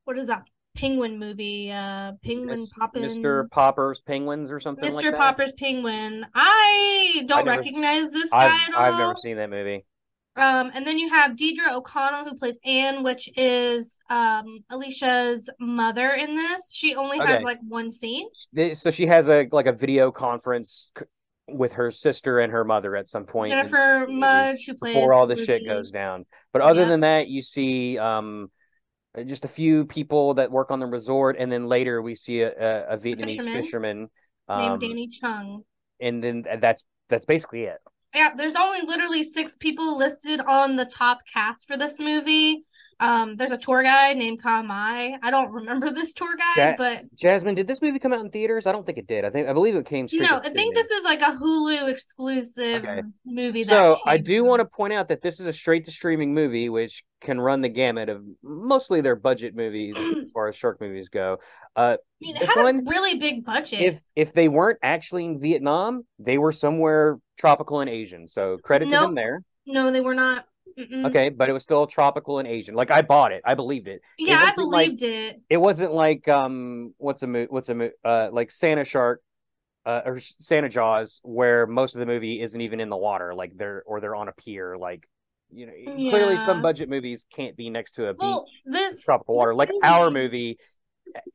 what 0.05 0.17
is 0.17 0.27
that 0.27 0.43
penguin 0.75 1.19
movie? 1.19 1.71
Uh, 1.71 2.13
Penguin 2.23 2.59
Miss- 2.59 2.71
Poppin'. 2.73 3.03
Mr. 3.03 3.49
Popper's 3.49 4.01
Penguins 4.01 4.51
or 4.51 4.59
something 4.59 4.91
like 4.93 5.03
Mr. 5.05 5.11
that. 5.11 5.17
Popper's 5.17 5.53
Penguin. 5.53 6.25
I 6.35 7.23
don't 7.27 7.45
never 7.45 7.59
s- 7.59 7.65
recognize 7.65 8.11
this 8.11 8.29
guy 8.29 8.45
I've, 8.45 8.69
at 8.69 8.75
all. 8.75 8.81
I've 8.83 8.99
never 8.99 9.15
seen 9.15 9.37
that 9.37 9.49
movie. 9.49 9.85
Um, 10.35 10.69
and 10.75 10.85
then 10.85 10.99
you 10.99 11.09
have 11.09 11.35
Deirdre 11.35 11.73
O'Connell 11.73 12.25
who 12.25 12.35
plays 12.37 12.59
Anne, 12.63 13.01
which 13.03 13.27
is 13.35 14.03
um 14.09 14.59
Alicia's 14.69 15.49
mother 15.59 16.11
in 16.11 16.35
this. 16.35 16.71
She 16.71 16.93
only 16.93 17.17
has 17.17 17.37
Okay. 17.37 17.43
like 17.43 17.57
one 17.67 17.89
scene. 17.89 18.27
So 18.75 18.91
she 18.91 19.07
has 19.07 19.27
a 19.29 19.47
like 19.51 19.65
a 19.65 19.71
video 19.73 20.11
conference 20.11 20.91
with 21.47 21.73
her 21.73 21.89
sister 21.89 22.39
and 22.39 22.51
her 22.51 22.63
mother 22.63 22.95
at 22.95 23.07
some 23.09 23.25
point 23.25 23.51
Jennifer 23.51 24.05
Mudge, 24.07 24.65
who 24.67 24.75
plays 24.75 24.93
before 24.93 25.13
all 25.13 25.25
this 25.25 25.43
shit 25.43 25.65
goes 25.65 25.89
down. 25.89 26.25
But 26.59 26.65
other 26.69 26.81
Yeah. 26.81 26.87
than 26.89 26.99
that, 27.01 27.27
you 27.27 27.41
see 27.41 27.97
um 27.97 28.51
just 29.25 29.45
a 29.45 29.47
few 29.47 29.85
people 29.85 30.35
that 30.35 30.51
work 30.51 30.69
on 30.71 30.79
the 30.79 30.85
resort, 30.85 31.37
and 31.39 31.51
then 31.51 31.67
later 31.67 32.01
we 32.01 32.15
see 32.15 32.41
a, 32.41 32.49
a, 32.49 32.93
a 32.93 32.97
Vietnamese 32.97 33.37
fisherman. 33.37 33.53
fisherman 33.63 34.09
named 34.49 34.73
Um, 34.73 34.79
Danny 34.79 35.07
Chung. 35.07 35.63
and 35.99 36.23
then 36.23 36.45
that's 36.59 36.83
that's 37.09 37.25
basically 37.25 37.63
it. 37.63 37.79
Yeah, 38.13 38.29
there's 38.35 38.55
only 38.55 38.81
literally 38.85 39.23
six 39.23 39.55
people 39.55 39.97
listed 39.97 40.39
on 40.41 40.75
the 40.75 40.85
top 40.85 41.19
cast 41.31 41.67
for 41.67 41.77
this 41.77 41.99
movie. 41.99 42.65
Um, 42.99 43.35
there's 43.35 43.51
a 43.51 43.57
tour 43.57 43.83
guide 43.83 44.17
named 44.17 44.41
Kamai. 44.41 45.17
I 45.21 45.29
don't 45.31 45.51
remember 45.51 45.91
this 45.93 46.13
tour 46.13 46.35
guide, 46.35 46.69
Ja- 46.71 46.75
but 46.77 47.15
Jazmin, 47.15 47.55
did 47.55 47.67
this 47.67 47.81
movie 47.81 47.99
come 47.99 48.11
out 48.13 48.21
in 48.21 48.31
theaters? 48.31 48.65
I 48.65 48.71
don't 48.71 48.85
think 48.85 48.97
it 48.97 49.05
did. 49.07 49.23
I 49.23 49.29
think 49.29 49.47
I 49.47 49.53
believe 49.53 49.75
it 49.75 49.85
came 49.85 50.07
straight. 50.07 50.21
no, 50.29 50.37
I 50.43 50.49
think 50.49 50.73
this 50.73 50.89
is 50.89 51.03
like 51.03 51.21
a 51.21 51.37
Hulu 51.37 51.89
exclusive 51.89 52.83
Okay. 52.83 53.01
movie. 53.25 53.63
That 53.65 53.69
So 53.69 53.99
I 54.05 54.17
do 54.17 54.43
want 54.43 54.61
to 54.61 54.65
point 54.65 54.93
out 54.93 55.09
that 55.09 55.21
this 55.21 55.39
is 55.39 55.45
a 55.45 55.53
straight 55.53 55.85
to 55.85 55.91
streaming 55.91 56.33
movie, 56.33 56.69
which 56.69 57.03
can 57.21 57.39
run 57.39 57.61
the 57.61 57.69
gamut 57.69 58.09
of 58.09 58.23
mostly 58.43 59.01
their 59.01 59.15
budget 59.15 59.55
movies 59.55 59.95
as 59.97 60.29
far 60.33 60.47
as 60.47 60.55
shark 60.55 60.81
movies 60.81 61.09
go. 61.09 61.37
Uh, 61.75 61.97
I 61.97 61.97
mean, 62.21 62.35
it 62.35 62.39
this 62.39 62.49
had 62.49 62.63
one, 62.63 62.79
a 62.79 62.89
really 62.89 63.19
big 63.19 63.45
budget. 63.45 63.81
if 63.81 64.01
if 64.15 64.33
they 64.33 64.47
weren't 64.47 64.79
actually 64.81 65.25
in 65.25 65.39
Vietnam, 65.39 66.03
they 66.17 66.39
were 66.39 66.51
somewhere 66.51 67.19
tropical 67.37 67.79
and 67.79 67.89
Asian. 67.89 68.27
So 68.27 68.57
credit 68.57 68.85
to 68.85 68.91
them 68.97 69.13
there. 69.13 69.43
no, 69.67 69.91
they 69.91 70.01
were 70.01 70.15
not. 70.15 70.45
Mm-mm. 70.77 71.05
Okay, 71.07 71.29
but 71.29 71.49
it 71.49 71.53
was 71.53 71.63
still 71.63 71.87
tropical 71.87 72.39
and 72.39 72.47
Asian. 72.47 72.75
Like 72.75 72.91
I 72.91 73.01
bought 73.01 73.31
it, 73.31 73.41
I 73.45 73.55
believed 73.55 73.87
it. 73.87 74.01
Yeah, 74.17 74.39
I 74.39 74.49
wasn't 74.49 74.69
like- 74.69 74.85
believed 74.97 75.03
it. 75.03 75.41
It 75.49 75.57
wasn't 75.57 75.93
like 75.93 76.27
um, 76.27 76.93
what's 76.97 77.23
a 77.23 77.27
mo- 77.27 77.47
what's 77.49 77.69
a 77.69 77.75
mo- 77.75 77.91
uh 78.05 78.29
like 78.31 78.51
Santa 78.51 78.83
Shark. 78.83 79.21
Uh, 79.85 80.01
or 80.05 80.19
Santa 80.19 80.67
Jaws, 80.67 81.21
where 81.23 81.65
most 81.65 81.95
of 81.95 81.99
the 81.99 82.05
movie 82.05 82.41
isn't 82.41 82.59
even 82.59 82.81
in 82.81 82.89
the 82.89 82.97
water, 82.97 83.33
like 83.33 83.55
they're 83.55 83.83
or 83.85 84.01
they're 84.01 84.17
on 84.17 84.27
a 84.27 84.33
pier, 84.33 84.75
like 84.77 85.07
you 85.49 85.65
know, 85.65 85.71
clearly 86.09 86.35
some 86.35 86.61
budget 86.61 86.89
movies 86.89 87.25
can't 87.33 87.55
be 87.55 87.69
next 87.69 87.91
to 87.93 88.07
a 88.07 88.13
beach, 88.13 88.19
Well, 88.19 88.45
this 88.65 89.01
tropical 89.05 89.35
water. 89.35 89.51
this 89.53 89.57
Like 89.59 89.69
our 89.83 90.11
movie 90.11 90.57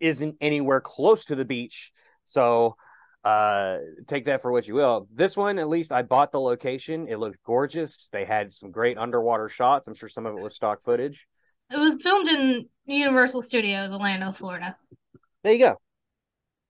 isn't 0.01 0.37
anywhere 0.43 0.83
close 0.83 1.25
to 1.27 1.35
the 1.35 1.47
beach, 1.47 1.93
so 2.27 2.77
uh 3.25 3.79
take 4.09 4.25
that 4.26 4.43
for 4.43 4.50
what 4.50 4.67
you 4.67 4.75
will. 4.75 5.07
This 5.14 5.37
one, 5.37 5.59
at 5.59 5.69
least, 5.69 5.93
I 5.93 6.02
bought 6.02 6.33
the 6.33 6.41
location. 6.41 7.07
It 7.09 7.19
looked 7.19 7.43
gorgeous. 7.45 8.09
They 8.12 8.25
had 8.25 8.52
some 8.52 8.71
great 8.71 8.99
underwater 8.99 9.49
shots. 9.49 9.87
I'm 9.88 9.95
sure 9.95 10.09
some 10.09 10.26
of 10.26 10.37
it 10.37 10.43
was 10.43 10.55
stock 10.57 10.83
footage. 10.83 11.26
It 11.71 11.79
was 11.79 11.97
filmed 12.02 12.29
in 12.29 12.69
Universal 12.87 13.43
Studios, 13.43 13.93
Orlando, 13.93 14.33
Florida. 14.33 14.76
There 15.43 15.52
you 15.52 15.64
go. 15.64 15.76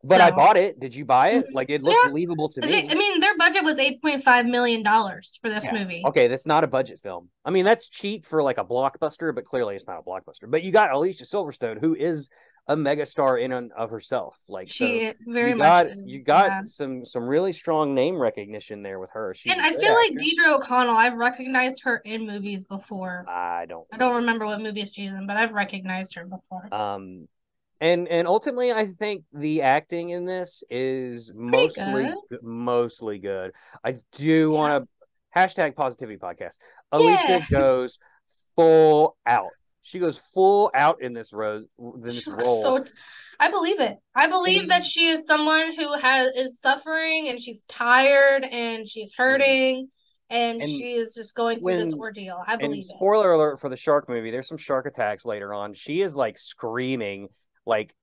But 0.04 0.20
I 0.20 0.32
bought 0.32 0.56
it. 0.56 0.80
Did 0.80 0.94
you 0.96 1.04
buy 1.04 1.30
it? 1.30 1.46
Mhm. 1.46 1.54
Like 1.54 1.70
it 1.70 1.80
looked 1.80 1.96
Yeah. 2.02 2.10
believable 2.10 2.48
to 2.48 2.60
me. 2.60 2.88
I 2.90 2.94
mean, 2.96 3.20
their 3.20 3.36
budget 3.38 3.62
was 3.62 3.78
eight 3.78 4.02
point 4.02 4.24
five 4.24 4.46
million 4.46 4.82
dollars 4.82 5.38
for 5.40 5.48
this 5.48 5.64
Yeah. 5.64 5.78
movie. 5.78 6.02
Okay, 6.04 6.26
that's 6.26 6.44
not 6.44 6.64
a 6.64 6.66
budget 6.66 6.98
film. 6.98 7.30
I 7.44 7.50
mean, 7.50 7.64
that's 7.64 7.88
cheap 7.88 8.26
for 8.26 8.42
like 8.42 8.58
a 8.58 8.64
blockbuster, 8.64 9.32
but 9.32 9.44
clearly 9.44 9.76
it's 9.76 9.86
not 9.86 10.00
a 10.00 10.02
blockbuster. 10.02 10.50
But 10.50 10.64
you 10.64 10.72
got 10.72 10.90
Alicia 10.90 11.24
Silverstone, 11.24 11.78
who 11.80 11.94
is 11.94 12.30
a 12.68 12.76
megastar 12.76 13.42
in 13.42 13.52
and 13.52 13.72
of 13.72 13.90
herself. 13.90 14.38
Like 14.48 14.68
so 14.68 14.86
She 14.86 15.12
very 15.26 15.50
you 15.50 15.56
much. 15.56 15.66
got 15.66 15.86
is, 15.86 16.04
you 16.06 16.22
got 16.22 16.46
yeah. 16.46 16.60
some 16.66 17.04
some 17.04 17.26
really 17.26 17.52
strong 17.52 17.94
name 17.94 18.16
recognition 18.16 18.82
there 18.82 19.00
with 19.00 19.10
her. 19.12 19.34
She's 19.34 19.52
And 19.52 19.60
I 19.60 19.72
feel 19.72 19.94
like 19.94 20.12
actress. 20.12 20.34
Deirdre 20.36 20.54
O'Connell. 20.54 20.96
I've 20.96 21.14
recognized 21.14 21.82
her 21.84 21.96
in 22.04 22.26
movies 22.26 22.64
before. 22.64 23.24
I 23.28 23.66
don't. 23.66 23.86
I 23.92 23.96
don't 23.98 24.16
remember 24.16 24.46
what 24.46 24.60
movies 24.60 24.92
she's 24.94 25.10
in, 25.10 25.26
but 25.26 25.36
I've 25.36 25.54
recognized 25.54 26.14
her 26.14 26.24
before. 26.24 26.72
Um, 26.72 27.28
and 27.80 28.06
and 28.06 28.28
ultimately, 28.28 28.70
I 28.70 28.86
think 28.86 29.24
the 29.32 29.62
acting 29.62 30.10
in 30.10 30.24
this 30.24 30.62
is 30.70 31.36
mostly 31.36 32.12
good. 32.30 32.42
mostly 32.42 33.18
good. 33.18 33.52
I 33.84 33.96
do 34.16 34.52
want 34.52 34.84
to 34.84 35.38
hashtag 35.38 35.74
positivity 35.74 36.18
podcast. 36.18 36.58
Yeah. 36.92 36.98
Alicia 36.98 37.46
goes 37.50 37.98
full 38.54 39.16
out. 39.26 39.50
She 39.82 39.98
goes 39.98 40.18
full 40.18 40.70
out 40.74 41.02
in 41.02 41.12
this 41.12 41.32
role. 41.32 41.64
In 41.78 42.00
this 42.00 42.26
role. 42.26 42.62
so. 42.62 42.84
t- 42.84 42.90
I 43.40 43.50
believe 43.50 43.80
it. 43.80 43.98
I 44.14 44.28
believe 44.28 44.68
that 44.68 44.82
mm-hmm. 44.82 44.86
she 44.86 45.08
is 45.08 45.26
someone 45.26 45.74
who 45.76 45.98
has 45.98 46.28
is 46.36 46.60
suffering 46.60 47.26
and 47.28 47.40
she's 47.40 47.64
tired 47.64 48.44
and 48.44 48.88
she's 48.88 49.12
mm-hmm. 49.12 49.22
hurting 49.22 49.88
and, 50.32 50.62
And 50.62 50.70
she 50.70 50.94
is 50.94 51.14
just 51.14 51.34
going 51.34 51.60
through 51.60 51.84
this 51.84 51.94
ordeal. 51.94 52.42
I 52.46 52.56
believe 52.56 52.84
it. 52.84 52.96
spoiler 52.96 53.32
alert 53.32 53.60
for 53.60 53.68
the 53.68 53.76
shark 53.76 54.08
movie. 54.08 54.30
There's 54.30 54.48
some 54.48 54.56
shark 54.56 54.86
attacks 54.86 55.26
later 55.26 55.52
on. 55.52 55.74
She 55.74 56.00
is 56.00 56.16
like 56.16 56.38
screaming, 56.38 57.28
like 57.66 57.94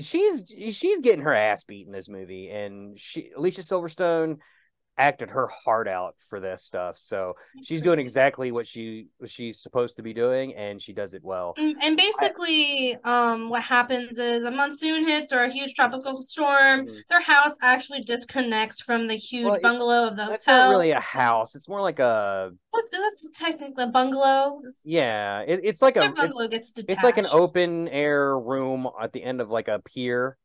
she's 0.00 0.52
she's 0.70 1.00
getting 1.00 1.22
her 1.22 1.34
ass 1.34 1.62
beat 1.62 1.86
in 1.86 1.92
this 1.92 2.08
movie, 2.08 2.48
and 2.50 2.98
she 2.98 3.30
Alicia 3.36 3.60
Silverstone 3.60 4.38
acted 4.98 5.30
her 5.30 5.46
heart 5.48 5.88
out 5.88 6.14
for 6.28 6.38
this 6.38 6.62
stuff. 6.64 6.98
So 6.98 7.34
she's 7.64 7.80
doing 7.82 7.98
exactly 7.98 8.52
what 8.52 8.66
she 8.66 9.06
what 9.18 9.30
she's 9.30 9.60
supposed 9.60 9.96
to 9.96 10.02
be 10.02 10.12
doing, 10.12 10.54
and 10.54 10.80
she 10.80 10.92
does 10.92 11.14
it 11.14 11.22
well. 11.24 11.54
Mm, 11.58 11.74
And 11.82 11.96
basically, 11.96 12.96
um, 13.04 13.48
what 13.48 13.62
happens 13.62 14.18
is 14.18 14.44
a 14.44 14.50
monsoon 14.50 15.06
hits 15.08 15.32
or 15.32 15.44
a 15.44 15.50
huge 15.52 15.74
tropical 15.74 16.22
storm. 16.22 16.86
Mhm. 16.86 17.00
Their 17.08 17.20
house 17.22 17.56
actually 17.62 18.02
disconnects 18.02 18.80
from 18.82 19.06
the 19.08 19.14
huge 19.16 19.46
Well, 19.46 19.54
it- 19.54 19.62
bungalow 19.62 20.08
of 20.08 20.16
the 20.16 20.26
That's 20.26 20.44
hotel. 20.44 20.70
not 20.72 20.78
really 20.78 20.90
a 20.90 21.00
house. 21.00 21.54
It's 21.54 21.68
more 21.68 21.80
like 21.80 21.98
a 21.98 22.52
What, 22.70 22.84
that's 22.92 23.26
technically 23.34 23.84
a 23.84 23.88
bungalow. 23.88 24.60
yeah. 24.84 25.40
It, 25.40 25.60
it's 25.64 25.82
like 25.82 25.96
a 25.96 26.00
Their 26.00 26.10
it- 26.10 26.16
bungalow 26.16 26.48
gets 26.48 26.72
detached. 26.72 26.92
it's 26.92 27.02
like 27.04 27.18
an 27.18 27.26
open 27.30 27.88
air 27.88 28.38
room 28.38 28.88
at 29.00 29.12
the 29.12 29.22
end 29.22 29.40
of 29.40 29.50
like 29.50 29.68
a 29.68 29.78
pier 29.80 30.36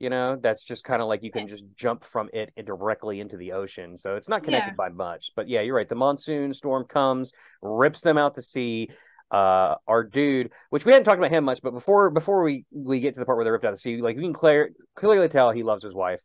you 0.00 0.10
know 0.10 0.36
that's 0.42 0.64
just 0.64 0.82
kind 0.82 1.00
of 1.02 1.08
like 1.08 1.22
you 1.22 1.30
can 1.30 1.46
just 1.46 1.64
jump 1.76 2.02
from 2.04 2.28
it 2.32 2.50
directly 2.64 3.20
into 3.20 3.36
the 3.36 3.52
ocean 3.52 3.96
so 3.96 4.16
it's 4.16 4.28
not 4.28 4.42
connected 4.42 4.70
Yeah. 4.72 4.74
by 4.76 4.88
much 4.88 5.30
but 5.36 5.48
yeah 5.48 5.60
you're 5.60 5.76
right 5.76 5.88
the 5.88 5.94
monsoon 5.94 6.52
storm 6.52 6.84
comes 6.88 7.32
rips 7.62 8.00
them 8.00 8.18
out 8.18 8.34
to 8.34 8.42
sea 8.42 8.90
uh 9.30 9.76
our 9.86 10.02
dude 10.02 10.50
which 10.70 10.84
we 10.84 10.92
hadn't 10.92 11.04
talked 11.04 11.18
about 11.18 11.30
him 11.30 11.44
much 11.44 11.60
but 11.62 11.72
before 11.72 12.10
before 12.10 12.42
we 12.42 12.64
we 12.72 12.98
get 12.98 13.14
to 13.14 13.20
the 13.20 13.26
part 13.26 13.36
where 13.36 13.44
they're 13.44 13.52
ripped 13.52 13.64
out 13.64 13.70
to 13.70 13.76
sea 13.76 14.00
like 14.02 14.16
we 14.16 14.22
can 14.22 14.32
clear, 14.32 14.72
clearly 14.96 15.28
tell 15.28 15.52
he 15.52 15.62
loves 15.62 15.84
his 15.84 15.94
wife 15.94 16.20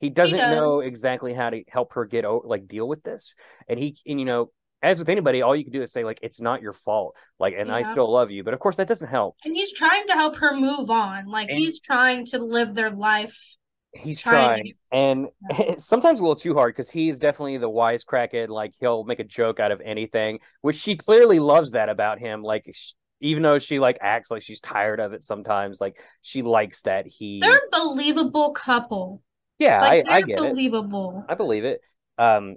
he 0.00 0.10
doesn't 0.10 0.36
know 0.36 0.80
does. 0.80 0.88
exactly 0.88 1.32
how 1.32 1.48
to 1.48 1.62
help 1.68 1.92
her 1.94 2.04
get 2.04 2.24
o- 2.24 2.42
like 2.44 2.66
deal 2.66 2.86
with 2.88 3.02
this 3.04 3.34
and 3.68 3.78
he 3.78 3.96
and 4.06 4.18
you 4.18 4.26
know 4.26 4.50
as 4.82 4.98
with 4.98 5.08
anybody 5.08 5.42
all 5.42 5.54
you 5.54 5.64
can 5.64 5.72
do 5.72 5.82
is 5.82 5.92
say 5.92 6.04
like 6.04 6.18
it's 6.22 6.40
not 6.40 6.60
your 6.62 6.72
fault 6.72 7.16
like 7.38 7.54
and 7.56 7.70
i 7.70 7.82
still 7.82 8.10
love 8.12 8.30
you 8.30 8.42
but 8.44 8.52
of 8.54 8.60
course 8.60 8.76
that 8.76 8.88
doesn't 8.88 9.08
help 9.08 9.36
And 9.44 9.54
he's 9.54 9.72
trying 9.72 10.06
to 10.08 10.12
help 10.14 10.36
her 10.36 10.54
move 10.56 10.90
on. 10.90 11.26
Like 11.26 11.48
And- 11.50 11.58
he's 11.58 11.80
trying 11.80 12.26
to 12.26 12.38
live 12.38 12.74
their 12.74 12.90
life. 12.90 13.56
he's 13.92 14.20
trying 14.20 14.74
trying, 14.90 15.28
and 15.50 15.78
sometimes 15.82 16.18
a 16.18 16.22
little 16.22 16.36
too 16.36 16.54
hard 16.54 16.74
because 16.74 16.90
he's 16.90 17.18
definitely 17.18 17.58
the 17.58 17.68
wisecracked 17.70 18.48
like 18.48 18.72
he'll 18.80 19.04
make 19.04 19.20
a 19.20 19.24
joke 19.24 19.60
out 19.60 19.70
of 19.70 19.80
anything 19.84 20.38
which 20.62 20.76
she 20.76 20.96
clearly 20.96 21.38
loves 21.38 21.72
that 21.72 21.88
about 21.88 22.18
him 22.18 22.42
like 22.42 22.64
sh- 22.72 22.92
even 23.20 23.42
though 23.42 23.58
she 23.60 23.78
like 23.78 23.98
acts 24.00 24.30
like 24.30 24.42
she's 24.42 24.60
tired 24.60 24.98
of 24.98 25.12
it 25.12 25.22
sometimes 25.24 25.80
like 25.80 25.96
she 26.22 26.42
likes 26.42 26.82
that 26.82 27.06
he 27.06 27.38
They're 27.40 27.56
a 27.56 27.70
believable 27.70 28.52
couple. 28.52 29.22
yeah 29.58 29.80
Like 29.80 30.08
I, 30.08 30.16
I 30.16 30.22
get 30.22 30.38
it 30.38 30.42
believable. 30.48 31.24
I 31.28 31.34
believe 31.34 31.64
it. 31.64 31.80
Um, 32.18 32.56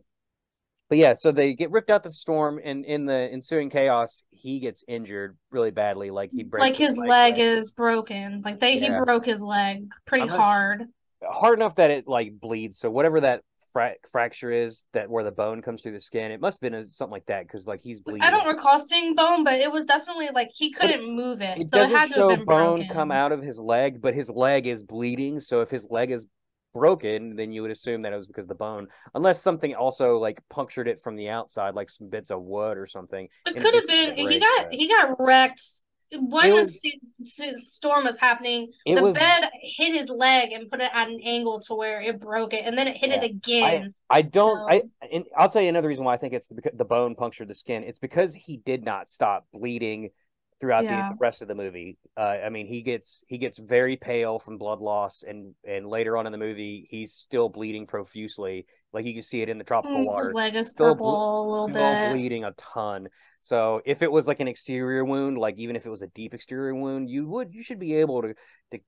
but 0.89 0.98
yeah, 0.98 1.13
so 1.15 1.32
they 1.32 1.54
get 1.54 1.72
ripped 1.72 1.89
out 1.89 2.04
the 2.04 2.12
storm, 2.12 2.60
and 2.63 2.86
in 2.86 3.06
the 3.06 3.30
ensuing 3.32 3.70
chaos, 3.70 4.22
he 4.32 4.60
gets 4.60 4.84
injured 4.88 5.38
really 5.51 5.72
badly. 5.72 6.12
Like 6.12 6.32
he 6.32 6.44
breaks 6.44 6.62
Like 6.62 6.75
his 6.77 6.98
leg 6.98 7.39
is 7.39 7.72
broken. 7.72 8.42
Like 8.44 8.60
they 8.60 8.75
Yeah. 8.77 8.98
he 9.00 9.04
broke 9.06 9.25
his 9.25 9.42
leg 9.42 9.92
pretty 10.06 10.24
Unless- 10.24 10.39
hard. 10.39 10.84
hard 11.24 11.58
enough 11.60 11.75
that 11.75 11.92
it 11.92 12.08
like 12.08 12.39
bleeds. 12.39 12.77
So 12.80 12.92
whatever 12.92 13.22
that 13.22 13.42
fra- 13.74 13.96
fracture 14.12 14.51
is, 14.51 14.86
that 14.94 15.10
where 15.10 15.24
the 15.24 15.32
bone 15.32 15.62
comes 15.63 15.82
through 15.82 15.94
the 15.94 16.01
skin, 16.01 16.32
it 16.32 16.39
must 16.39 16.58
have 16.62 16.72
been 16.72 16.80
a, 16.82 16.86
something 16.86 17.12
like 17.12 17.25
that 17.25 17.48
because 17.48 17.65
like 17.65 17.82
he's 17.82 18.01
bleeding. 18.01 18.22
I 18.22 18.30
don't 18.30 18.46
recall 18.48 18.80
seeing 18.80 19.15
bone, 19.15 19.44
but 19.44 19.60
it 19.60 19.72
was 19.72 19.86
definitely 19.88 20.30
like 20.36 20.50
he 20.54 20.72
couldn't 20.72 21.04
move 21.15 21.42
it. 21.42 21.58
It 21.62 21.68
so 21.68 21.82
it 21.82 21.89
had 21.89 22.10
to 22.10 22.13
show 22.13 22.30
have 22.30 22.38
been 22.39 22.46
bone 22.46 22.75
broken. 22.77 22.94
come 22.94 23.12
out 23.12 23.32
of 23.32 23.42
his 23.42 23.58
leg, 23.60 24.01
but 24.01 24.13
his 24.13 24.30
leg 24.30 24.68
is 24.68 24.84
bleeding. 24.84 25.39
So 25.39 25.62
if 25.62 25.70
his 25.72 25.88
leg 25.89 26.12
is 26.12 26.27
broken, 26.75 27.36
then 27.38 27.51
you 27.53 27.62
would 27.62 27.72
assume 27.72 28.01
that 28.03 28.12
it 28.13 28.17
was 28.17 28.27
because 28.27 28.48
the 28.48 28.53
bone, 28.53 28.88
unless 29.15 29.41
something 29.41 29.74
also 29.74 30.17
like 30.20 30.39
punctured 30.50 30.88
it 30.88 31.01
from 31.01 31.15
the 31.15 31.29
outside, 31.29 31.74
like 31.74 31.89
some 31.89 32.10
bits 32.10 32.29
of 32.29 32.41
wood 32.44 32.77
or 32.77 32.86
something. 32.86 33.27
It 33.48 33.55
could 33.55 33.74
have 33.74 33.88
been 33.88 34.15
the 34.15 34.27
he 34.32 34.39
got 34.39 34.67
he 34.72 34.88
got 34.89 35.15
wrecked 35.20 35.63
when 36.12 36.46
It 36.46 36.50
the 36.50 36.55
was- 36.55 36.82
se- 37.24 37.53
storm 37.55 38.03
was 38.03 38.20
happening. 38.20 38.72
The 38.86 39.01
was- 39.01 39.15
bed 39.17 39.50
hit 39.62 39.96
his 39.96 40.10
leg 40.10 40.51
and 40.51 40.70
put 40.70 40.82
it 40.82 40.91
at 40.94 41.08
an 41.08 41.20
angle 41.24 41.62
to 41.62 41.74
where 41.75 42.01
it 42.01 42.20
broke 42.20 42.53
it, 42.53 42.63
and 42.65 42.77
then 42.77 42.88
it 42.88 42.98
hit 42.98 43.10
it 43.12 43.22
Yeah. 43.24 43.29
again. 43.29 43.94
I 44.10 44.22
don't. 44.22 44.58
So- 44.58 44.70
I 44.70 44.82
and 45.12 45.24
I'll 45.38 45.50
tell 45.50 45.62
you 45.62 45.70
another 45.70 45.88
reason 45.88 46.03
why 46.05 46.13
I 46.13 46.17
think 46.17 46.34
it's 46.34 46.48
the, 46.50 46.62
the 46.74 46.86
bone 46.86 47.15
punctured 47.15 47.48
the 47.48 47.55
skin. 47.55 47.84
It's 47.84 48.00
because 48.00 48.34
he 48.36 48.58
did 48.58 48.84
not 48.84 49.10
stop 49.10 49.48
bleeding 49.53 50.10
throughout 50.59 50.85
Yeah. 50.85 51.09
the 51.09 51.15
rest 51.19 51.41
of 51.41 51.47
the 51.47 51.55
movie. 51.55 51.97
Uh, 52.17 52.21
I 52.45 52.50
mean, 52.50 52.67
he 52.67 52.81
gets 52.81 53.24
he 53.27 53.38
gets 53.38 53.57
very 53.57 53.97
pale 53.97 54.39
from 54.39 54.57
blood 54.57 54.79
loss, 54.79 55.24
and 55.27 55.53
and 55.67 55.88
later 55.88 56.17
on 56.17 56.25
in 56.25 56.31
the 56.31 56.38
movie, 56.38 56.88
he's 56.89 57.13
still 57.13 57.50
bleeding 57.50 57.88
profusely. 57.88 58.65
Like 58.93 59.05
you 59.05 59.13
can 59.13 59.24
see 59.24 59.41
it 59.41 59.50
in 59.50 59.57
the 59.57 59.63
tropical 59.63 60.01
Mm, 60.01 60.05
water. 60.05 60.29
His 60.29 60.33
leg 60.33 60.55
is 60.55 60.71
Still 60.71 60.95
purple 60.95 61.13
a 61.35 61.50
little 61.50 61.67
bit. 61.67 62.00
bleeding 62.07 62.43
a 62.45 62.51
ton. 62.53 63.09
So 63.41 63.81
if 63.85 64.01
it 64.01 64.12
was 64.12 64.27
like 64.27 64.39
an 64.39 64.47
exterior 64.47 65.03
wound, 65.05 65.38
like 65.38 65.57
even 65.57 65.75
if 65.75 65.85
it 65.85 65.89
was 65.89 66.01
a 66.01 66.07
deep 66.07 66.33
exterior 66.33 66.74
wound, 66.74 67.09
you 67.09 67.27
would 67.27 67.53
you 67.53 67.62
should 67.63 67.79
be 67.79 67.95
able 67.95 68.21
to 68.24 68.33
to 68.71 68.79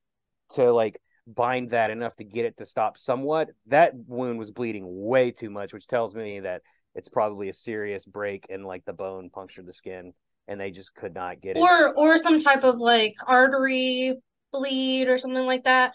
to 0.54 0.72
like 0.72 1.00
bind 1.26 1.70
that 1.70 1.90
enough 1.90 2.16
to 2.16 2.24
get 2.24 2.46
it 2.46 2.56
to 2.58 2.66
stop 2.66 2.96
somewhat. 2.96 3.48
That 3.66 3.92
wound 3.94 4.38
was 4.38 4.50
bleeding 4.50 4.84
way 4.86 5.30
too 5.30 5.50
much, 5.50 5.72
which 5.74 5.86
tells 5.86 6.14
me 6.14 6.40
that 6.40 6.62
it's 6.94 7.08
probably 7.08 7.48
a 7.48 7.54
serious 7.54 8.04
break 8.06 8.46
and 8.48 8.64
like 8.64 8.84
the 8.84 8.92
bone 8.92 9.30
punctured 9.30 9.66
the 9.66 9.74
skin 9.74 10.14
and 10.48 10.60
they 10.60 10.70
just 10.70 10.94
could 10.94 11.14
not 11.14 11.40
get 11.40 11.56
it. 11.56 11.60
Or 11.60 11.94
or 11.94 12.16
some 12.16 12.40
type 12.40 12.64
of 12.64 12.76
like 12.76 13.14
artery 13.26 14.16
bleed 14.52 15.08
or 15.08 15.18
something 15.18 15.44
like 15.46 15.64
that. 15.64 15.92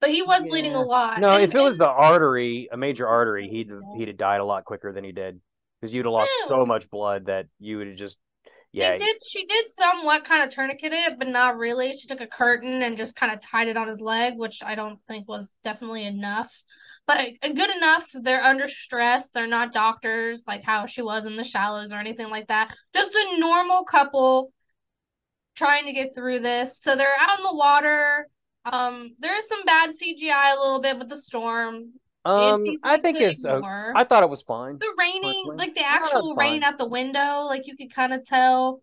but 0.00 0.10
he 0.10 0.22
was 0.22 0.44
bleeding 0.46 0.74
a 0.74 0.80
lot. 0.80 1.20
No, 1.20 1.30
And- 1.32 1.42
if 1.44 1.54
it 1.54 1.60
was 1.60 1.76
the 1.76 1.88
artery, 1.88 2.68
a 2.72 2.76
major 2.76 3.06
artery, 3.06 3.48
he'd 3.48 3.70
he'd 3.96 4.08
have 4.08 4.16
died 4.16 4.40
a 4.40 4.44
lot 4.44 4.64
quicker 4.64 4.92
than 4.92 5.04
he 5.04 5.12
did 5.12 5.40
because 5.80 5.92
you'd 5.92 6.06
have 6.06 6.12
lost 6.12 6.30
Yeah. 6.42 6.48
so 6.48 6.64
much 6.64 6.88
blood 6.88 7.26
that 7.26 7.46
you 7.58 7.76
would 7.78 7.88
have 7.88 7.96
just 7.96 8.16
yeah. 8.72 8.92
They 8.92 8.98
did. 8.98 9.16
She 9.28 9.44
did 9.44 9.64
somewhat 9.70 10.22
kind 10.24 10.44
of 10.44 10.50
tourniquet 10.54 10.92
it, 10.92 11.18
but 11.18 11.26
not 11.26 11.56
really. 11.56 11.92
She 11.96 12.06
took 12.06 12.20
a 12.20 12.26
curtain 12.28 12.82
and 12.82 12.96
just 12.96 13.16
kind 13.16 13.32
of 13.32 13.40
tied 13.42 13.66
it 13.66 13.76
on 13.76 13.88
his 13.88 14.00
leg, 14.00 14.34
which 14.38 14.62
I 14.64 14.76
don't 14.76 15.00
think 15.08 15.28
was 15.28 15.52
definitely 15.64 16.04
enough. 16.06 16.62
But 17.10 17.18
uh, 17.42 17.52
good 17.54 17.70
enough. 17.76 18.08
They're 18.14 18.42
under 18.42 18.68
stress. 18.68 19.30
They're 19.30 19.48
not 19.48 19.72
doctors 19.72 20.44
like 20.46 20.62
how 20.62 20.86
she 20.86 21.02
was 21.02 21.26
in 21.26 21.36
the 21.36 21.42
shallows 21.42 21.90
or 21.90 21.96
anything 21.96 22.30
like 22.30 22.46
that. 22.46 22.72
Just 22.94 23.16
a 23.16 23.40
normal 23.40 23.82
couple 23.82 24.52
trying 25.56 25.86
to 25.86 25.92
get 25.92 26.14
through 26.14 26.38
this. 26.38 26.78
So 26.78 26.94
they're 26.94 27.08
out 27.18 27.38
in 27.40 27.42
the 27.42 27.56
water. 27.56 28.28
Um, 28.64 29.16
there 29.18 29.36
is 29.36 29.48
some 29.48 29.64
bad 29.64 29.90
CGI 29.90 30.56
a 30.56 30.60
little 30.60 30.80
bit 30.80 31.00
with 31.00 31.08
the 31.08 31.16
storm. 31.16 31.94
Um, 32.24 32.62
I 32.84 32.98
think 32.98 33.18
it's. 33.20 33.44
ignore. 33.44 33.92
I 33.96 34.04
thought 34.04 34.22
it 34.22 34.30
was 34.30 34.42
fine. 34.42 34.78
the 34.78 34.94
raining, 34.96 35.22
personally. 35.22 35.56
like 35.56 35.74
the 35.74 35.80
I 35.80 35.84
thought 35.84 35.96
it 35.96 36.02
was 36.02 36.12
actual 36.14 36.36
rain 36.36 36.62
out 36.62 36.78
the 36.78 36.88
window, 36.88 37.40
like 37.48 37.66
you 37.66 37.76
could 37.76 37.92
kind 37.92 38.12
of 38.12 38.24
tell. 38.24 38.82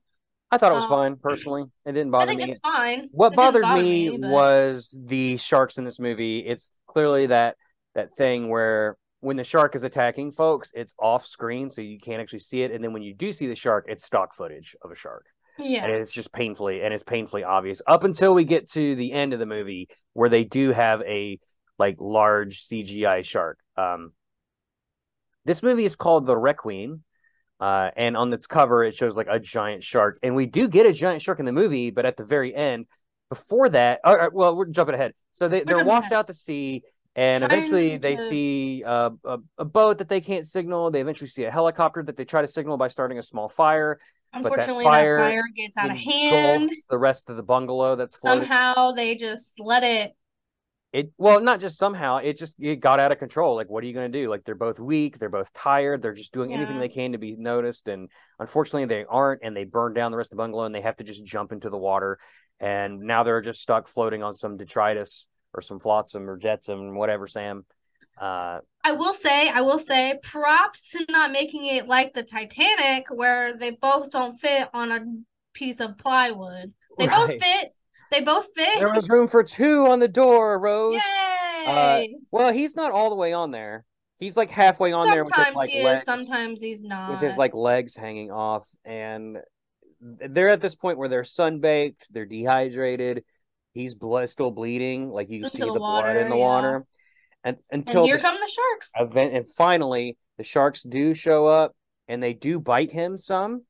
I 0.51 0.57
thought 0.57 0.73
it 0.73 0.75
was 0.75 0.83
um, 0.83 0.89
fine 0.89 1.15
personally. 1.15 1.63
It 1.85 1.93
didn't 1.93 2.09
I 2.09 2.11
bother 2.11 2.27
think 2.27 2.41
me. 2.41 2.49
it's 2.49 2.59
fine. 2.59 3.07
What 3.11 3.31
It 3.31 3.35
bothered 3.37 3.61
bother 3.61 3.83
me, 3.83 4.17
but- 4.17 4.29
was 4.29 4.99
the 5.01 5.37
sharks 5.37 5.77
in 5.77 5.85
this 5.85 5.97
movie. 5.97 6.39
It's 6.39 6.71
clearly 6.87 7.27
that 7.27 7.55
that 7.97 8.15
thing 8.15 8.47
where 8.49 8.97
when 9.19 9.35
the 9.35 9.43
shark 9.43 9.75
is 9.75 9.83
attacking 9.83 10.31
folks, 10.31 10.71
it's 10.73 10.93
off 10.97 11.25
screen, 11.25 11.69
so 11.69 11.81
you 11.81 11.99
can't 11.99 12.21
actually 12.21 12.39
see 12.39 12.61
it. 12.61 12.71
And 12.71 12.81
then 12.81 12.93
when 12.93 13.01
you 13.01 13.13
do 13.13 13.33
see 13.33 13.47
the 13.47 13.55
shark, 13.55 13.85
it's 13.89 14.05
stock 14.05 14.33
footage 14.35 14.75
of 14.81 14.91
a 14.91 14.95
shark, 14.95 15.25
Yeah. 15.57 15.83
and 15.83 15.91
it's 15.91 16.13
just 16.13 16.31
painfully 16.31 16.83
and 16.83 16.93
it's 16.93 17.03
painfully 17.03 17.43
obvious 17.43 17.81
up 17.85 18.03
until 18.05 18.33
we 18.33 18.45
get 18.45 18.69
to 18.71 18.95
the 18.95 19.11
end 19.11 19.33
of 19.33 19.39
the 19.39 19.45
movie 19.45 19.89
where 20.13 20.29
they 20.29 20.43
do 20.45 20.71
have 20.71 21.01
a 21.01 21.39
like 21.77 21.97
large 21.99 22.65
CGI 22.67 23.25
shark. 23.25 23.57
Um, 23.75 24.13
this 25.45 25.63
movie 25.63 25.85
is 25.85 25.95
called 25.95 26.25
The 26.25 26.37
Requin. 26.37 27.03
Uh, 27.59 27.89
and 27.97 28.15
on 28.15 28.31
its 28.31 28.45
cover, 28.45 28.83
it 28.83 28.93
shows 28.93 29.17
like 29.17 29.25
a 29.27 29.39
giant 29.39 29.83
shark, 29.83 30.19
and 30.21 30.35
we 30.35 30.45
do 30.45 30.67
get 30.67 30.85
a 30.85 30.93
giant 30.93 31.23
shark 31.23 31.39
in 31.39 31.45
the 31.45 31.51
movie, 31.51 31.89
but 31.89 32.05
at 32.05 32.15
the 32.15 32.23
very 32.23 32.53
end, 32.53 32.85
before 33.31 33.67
that, 33.69 33.99
all 34.03 34.15
right, 34.15 34.31
well, 34.31 34.55
we're 34.55 34.65
jumping 34.67 34.93
ahead. 34.93 35.13
So 35.33 35.47
they, 35.47 35.63
they're 35.63 35.83
washed 35.83 36.11
ahead. 36.11 36.19
out 36.19 36.27
to 36.27 36.35
sea, 36.35 36.83
and 37.17 37.43
eventually 37.43 37.97
they 37.97 38.15
to- 38.15 38.29
see 38.29 38.83
uh, 38.85 39.09
a, 39.25 39.39
a 39.57 39.65
boat 39.65 39.97
that 39.97 40.07
they 40.07 40.21
can't 40.21 40.45
signal. 40.45 40.91
They 40.91 41.01
eventually 41.01 41.27
see 41.27 41.43
a 41.45 41.51
helicopter 41.51 42.03
that 42.03 42.15
they 42.15 42.25
try 42.25 42.43
to 42.43 42.47
signal 42.47 42.77
by 42.77 42.87
starting 42.89 43.17
a 43.17 43.23
small 43.23 43.49
fire. 43.49 43.99
that 44.33 44.67
fire 44.83 45.17
that 45.17 45.29
fire 45.29 45.43
gets 45.55 45.77
out 45.77 45.89
of 45.89 45.97
hand. 45.97 46.69
The 46.89 46.97
rest 46.97 47.29
of 47.29 47.35
the 47.35 47.43
bungalow 47.43 47.95
that's 47.95 48.15
floating. 48.15 48.41
Somehow 48.43 48.91
they 48.91 49.15
just 49.15 49.59
let 49.59 49.83
it. 49.83 50.15
It 50.93 51.11
well, 51.17 51.41
not 51.41 51.59
just 51.59 51.77
somehow. 51.77 52.17
It 52.17 52.37
just 52.37 52.55
it 52.59 52.79
got 52.79 52.99
out 52.99 53.11
of 53.11 53.17
control. 53.17 53.55
Like, 53.55 53.69
what 53.69 53.83
are 53.83 53.87
you 53.87 53.93
going 53.93 54.11
to 54.11 54.21
do? 54.21 54.29
Like, 54.29 54.43
they're 54.45 54.55
both 54.55 54.79
weak. 54.79 55.17
They're 55.17 55.29
both 55.29 55.51
tired. 55.53 56.03
They're 56.03 56.13
just 56.13 56.33
doing 56.33 56.53
anything 56.53 56.79
they 56.79 56.87
can 56.87 57.13
to 57.13 57.17
be 57.17 57.35
noticed. 57.35 57.87
And 57.87 58.09
unfortunately, 58.39 58.85
they 58.85 59.05
aren't. 59.09 59.41
And 59.43 59.57
they 59.57 59.63
burn 59.63 59.93
down 59.93 60.11
the 60.11 60.17
rest 60.17 60.27
of 60.31 60.37
the 60.37 60.43
bungalow, 60.43 60.65
and 60.65 60.75
they 60.75 60.81
have 60.81 60.97
to 60.97 61.03
just 61.03 61.25
jump 61.25 61.51
into 61.51 61.69
the 61.69 61.77
water. 61.77 62.19
And 62.59 63.01
now 63.01 63.23
they're 63.23 63.41
just 63.41 63.61
stuck 63.61 63.87
floating 63.87 64.21
on 64.23 64.33
some 64.33 64.55
detritus 64.55 65.25
or 65.57 65.61
some 65.61 65.79
flotsam 65.79 66.29
or 66.29 66.37
jetsam, 66.37 66.95
whatever. 66.95 67.27
Sam. 67.27 67.65
Uh, 68.19 68.59
I 68.83 68.93
will 68.93 69.13
say, 69.13 69.49
I 69.49 69.61
will 69.61 69.79
say, 69.79 70.19
props 70.23 70.91
to 70.91 71.05
not 71.09 71.31
making 71.31 71.65
it 71.65 71.87
like 71.87 72.13
the 72.13 72.23
Titanic, 72.23 73.07
where 73.09 73.57
they 73.57 73.71
both 73.71 74.11
don't 74.11 74.35
fit 74.35 74.69
on 74.73 74.91
a 74.91 75.05
piece 75.53 75.79
of 75.79 75.97
plywood. 75.97 76.73
They 76.97 77.07
both 77.07 77.31
fit. 77.31 77.73
They 78.11 78.21
both 78.21 78.47
fit. 78.55 78.79
there 78.79 78.93
was 78.93 79.09
room 79.09 79.27
for 79.27 79.43
two 79.43 79.87
on 79.87 79.99
the 79.99 80.07
door, 80.07 80.57
Rose. 80.57 81.01
Yay! 81.65 82.15
Well, 82.31 82.53
he's 82.53 82.75
not 82.75 82.91
all 82.91 83.09
the 83.09 83.17
way 83.17 83.33
on 83.33 83.51
there. 83.51 83.83
He's 84.19 84.37
like 84.37 84.49
halfway 84.49 84.93
on 84.93 85.07
there 85.09 85.25
sometimes 85.25 85.55
like 85.55 85.69
he 85.69 85.83
legs. 85.83 85.99
is, 85.99 86.05
sometimes 86.05 86.61
he's 86.61 86.83
not. 86.83 87.11
with 87.11 87.19
his 87.19 87.37
like 87.37 87.53
legs 87.53 87.95
hanging 87.95 88.31
off 88.31 88.65
and 88.83 89.37
they're 89.99 90.49
at 90.49 90.61
this 90.61 90.75
point 90.75 90.97
where 90.97 91.09
they're 91.09 91.23
sunbaked 91.23 91.95
they're 92.11 92.25
dehydrated 92.25 93.23
he's 93.73 93.93
blood 93.95 94.29
still 94.29 94.51
bleeding 94.51 95.09
like 95.09 95.29
you 95.29 95.37
Into 95.37 95.49
see 95.49 95.59
the, 95.59 95.71
the 95.73 95.79
blood 95.79 96.15
in 96.17 96.29
the 96.29 96.35
yeah. 96.35 96.41
water 96.41 96.85
and 97.43 97.57
and 97.69 97.81
until 97.87 98.05
here 98.05 98.17
the 98.17 98.21
come 98.23 98.35
the 98.35 98.51
sharks. 98.51 98.91
event 98.99 99.33
and 99.33 99.47
finally 99.55 100.17
the 100.37 100.43
sharks 100.43 100.81
do 100.83 101.13
show 101.13 101.47
up 101.47 101.75
and 102.07 102.21
they 102.21 102.33
do 102.33 102.59
bite 102.59 102.91
him 102.91 103.17
some 103.17 103.63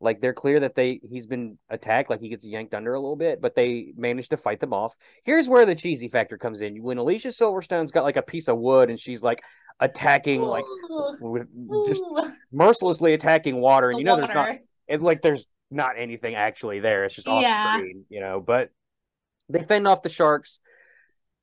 like 0.00 0.20
they're 0.20 0.32
clear 0.34 0.60
that 0.60 0.74
they 0.74 1.00
he's 1.08 1.26
been 1.26 1.58
attacked 1.68 2.10
like 2.10 2.20
he 2.20 2.28
gets 2.28 2.44
yanked 2.44 2.74
under 2.74 2.94
a 2.94 3.00
little 3.00 3.16
bit 3.16 3.40
but 3.40 3.54
they 3.54 3.92
manage 3.96 4.28
to 4.28 4.36
fight 4.36 4.58
them 4.60 4.72
off 4.72 4.96
here's 5.24 5.48
where 5.48 5.66
the 5.66 5.74
cheesy 5.74 6.08
factor 6.08 6.36
comes 6.38 6.60
in 6.60 6.82
when 6.82 6.98
alicia 6.98 7.28
silverstone's 7.28 7.92
got 7.92 8.04
like 8.04 8.16
a 8.16 8.22
piece 8.22 8.48
of 8.48 8.58
wood 8.58 8.90
and 8.90 8.98
she's 8.98 9.22
like 9.22 9.42
attacking 9.80 10.42
like 10.42 10.64
Ooh, 10.90 11.16
with 11.20 11.46
just 11.88 12.02
mercilessly 12.52 13.14
attacking 13.14 13.60
water 13.60 13.90
and 13.90 13.96
the 13.96 14.00
you 14.00 14.04
know 14.04 14.16
there's 14.16 14.28
not 14.34 14.48
it's 14.88 15.02
like 15.02 15.22
there's 15.22 15.46
not 15.70 15.92
anything 15.96 16.34
actually 16.34 16.80
there. 16.80 17.04
It's 17.04 17.14
just 17.14 17.26
off 17.26 17.42
Yeah. 17.42 17.78
screen, 17.78 18.04
you 18.10 18.20
know. 18.20 18.40
But 18.40 18.68
they 19.52 19.62
fend 19.64 19.86
off 19.88 20.02
the 20.02 20.08
sharks, 20.08 20.58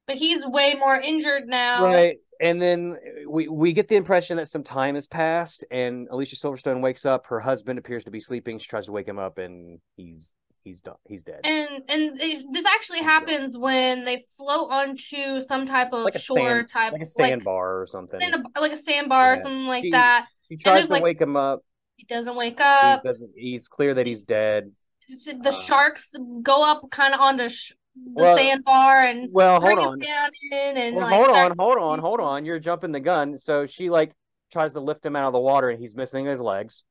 But 0.08 0.17
he's 0.17 0.45
way 0.45 0.76
more 0.80 1.00
injured 1.00 1.48
now. 1.48 1.84
right? 1.86 2.17
And 2.41 2.62
then 2.62 2.98
we 3.28 3.48
we 3.50 3.74
get 3.74 3.89
the 3.89 3.95
impression 3.98 4.38
that 4.38 4.48
some 4.48 4.63
time 4.63 4.95
has 4.95 5.08
passed, 5.08 5.65
and 5.72 6.08
Alicia 6.10 6.38
Silverstone 6.38 6.82
wakes 6.82 7.06
up. 7.06 7.28
Her 7.28 7.39
husband 7.41 7.78
appears 7.80 8.06
to 8.06 8.12
be 8.12 8.22
sleeping. 8.22 8.60
She 8.60 8.67
tries 8.69 8.86
to 8.86 8.93
wake 8.93 9.08
him 9.08 9.19
up, 9.19 9.38
and 9.39 9.80
he's 9.98 10.34
he's 10.63 10.82
done. 10.82 10.95
He's 11.06 11.26
dead. 11.26 11.41
And 11.43 11.84
and 11.89 12.17
it, 12.22 12.45
this 12.54 12.63
actually 12.65 13.00
happens 13.00 13.58
when 13.58 14.06
they 14.06 14.24
float 14.38 14.72
onto 14.72 15.41
some 15.41 15.65
type 15.67 15.89
of 15.91 16.06
like 16.06 16.17
shore 16.17 16.38
sand, 16.38 16.69
type, 16.69 16.93
like 16.93 17.02
a 17.02 17.06
sandbar 17.06 17.82
or 17.82 17.86
something. 17.88 18.22
like 18.58 18.72
a 18.72 18.78
sandbar 18.78 19.34
or 19.34 19.36
something 19.38 19.67
like 19.67 19.84
She- 19.84 19.91
that. 19.91 20.28
She 20.50 20.56
tries 20.58 20.88
to 20.88 20.93
like, 20.93 21.04
wake 21.04 21.19
him 21.22 21.36
up. 21.36 21.60
He 21.98 22.06
doesn't 22.06 22.36
wake 22.38 22.58
He 22.58 22.63
up. 22.63 23.04
doesn't. 23.04 23.32
He's 23.36 23.67
clear 23.67 23.93
that 23.95 24.08
he's 24.08 24.24
dead. 24.24 24.72
The 25.10 25.50
uh, 25.50 25.52
sharks 25.52 26.15
go 26.41 26.63
up 26.63 26.89
kind 26.89 27.13
of 27.13 27.19
onto 27.19 27.50
sh- 27.50 27.74
the 28.05 28.23
Well, 28.23 28.38
sandbar 28.38 29.03
and 29.03 29.29
Well, 29.31 29.59
bring 29.59 29.77
hold 29.77 29.88
him 29.88 29.91
on. 29.93 29.99
down 29.99 30.29
in 30.51 30.77
and 30.77 30.95
Well, 30.95 31.05
like 31.05 31.15
hold 31.15 31.35
on, 31.35 31.53
hold 31.57 31.77
on, 31.77 31.99
hold 31.99 32.19
on. 32.19 32.45
You're 32.45 32.59
jumping 32.59 32.91
the 32.91 32.99
gun. 32.99 33.38
So 33.38 33.65
she 33.65 33.89
like 33.89 34.12
tries 34.51 34.73
to 34.73 34.79
lift 34.79 35.05
him 35.05 35.15
out 35.15 35.27
of 35.27 35.33
the 35.33 35.39
water, 35.39 35.69
and 35.69 35.79
he's 35.79 35.95
missing 35.95 36.25
his 36.25 36.39
legs. 36.41 36.83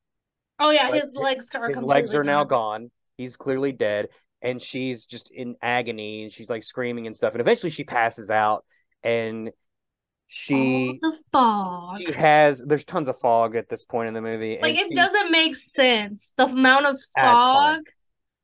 Oh 0.59 0.71
yeah, 0.71 0.89
like, 0.89 1.01
his 1.01 1.11
legs 1.13 1.49
are 1.53 1.69
his 1.69 1.81
legs 1.83 2.13
are 2.13 2.23
now 2.23 2.43
gone. 2.43 2.91
He's 3.17 3.35
clearly 3.37 3.71
dead, 3.71 4.07
and 4.41 4.61
she's 4.61 5.05
just 5.05 5.29
in 5.31 5.55
agony, 5.61 6.23
and 6.23 6.31
she's 6.31 6.49
like 6.49 6.63
screaming 6.63 7.07
and 7.07 7.15
stuff. 7.15 7.33
And 7.33 7.41
eventually, 7.41 7.69
she 7.69 7.83
passes 7.83 8.29
out, 8.29 8.65
and 9.03 9.51
she 10.27 10.99
Oh, 11.03 11.11
the 11.11 11.17
fog. 11.31 11.97
she 12.05 12.11
has. 12.13 12.63
There's 12.65 12.83
tons 12.85 13.07
of 13.09 13.19
fog 13.19 13.55
at 13.55 13.67
this 13.67 13.83
point 13.83 14.09
in 14.09 14.13
the 14.13 14.21
movie. 14.21 14.59
like 14.61 14.75
it 14.79 14.87
she- 14.89 14.95
doesn't 14.95 15.31
make 15.31 15.55
sense. 15.55 16.33
The 16.37 16.45
amount 16.45 16.85
of 16.85 16.97
Ah, 17.17 17.75
fog 17.75 17.85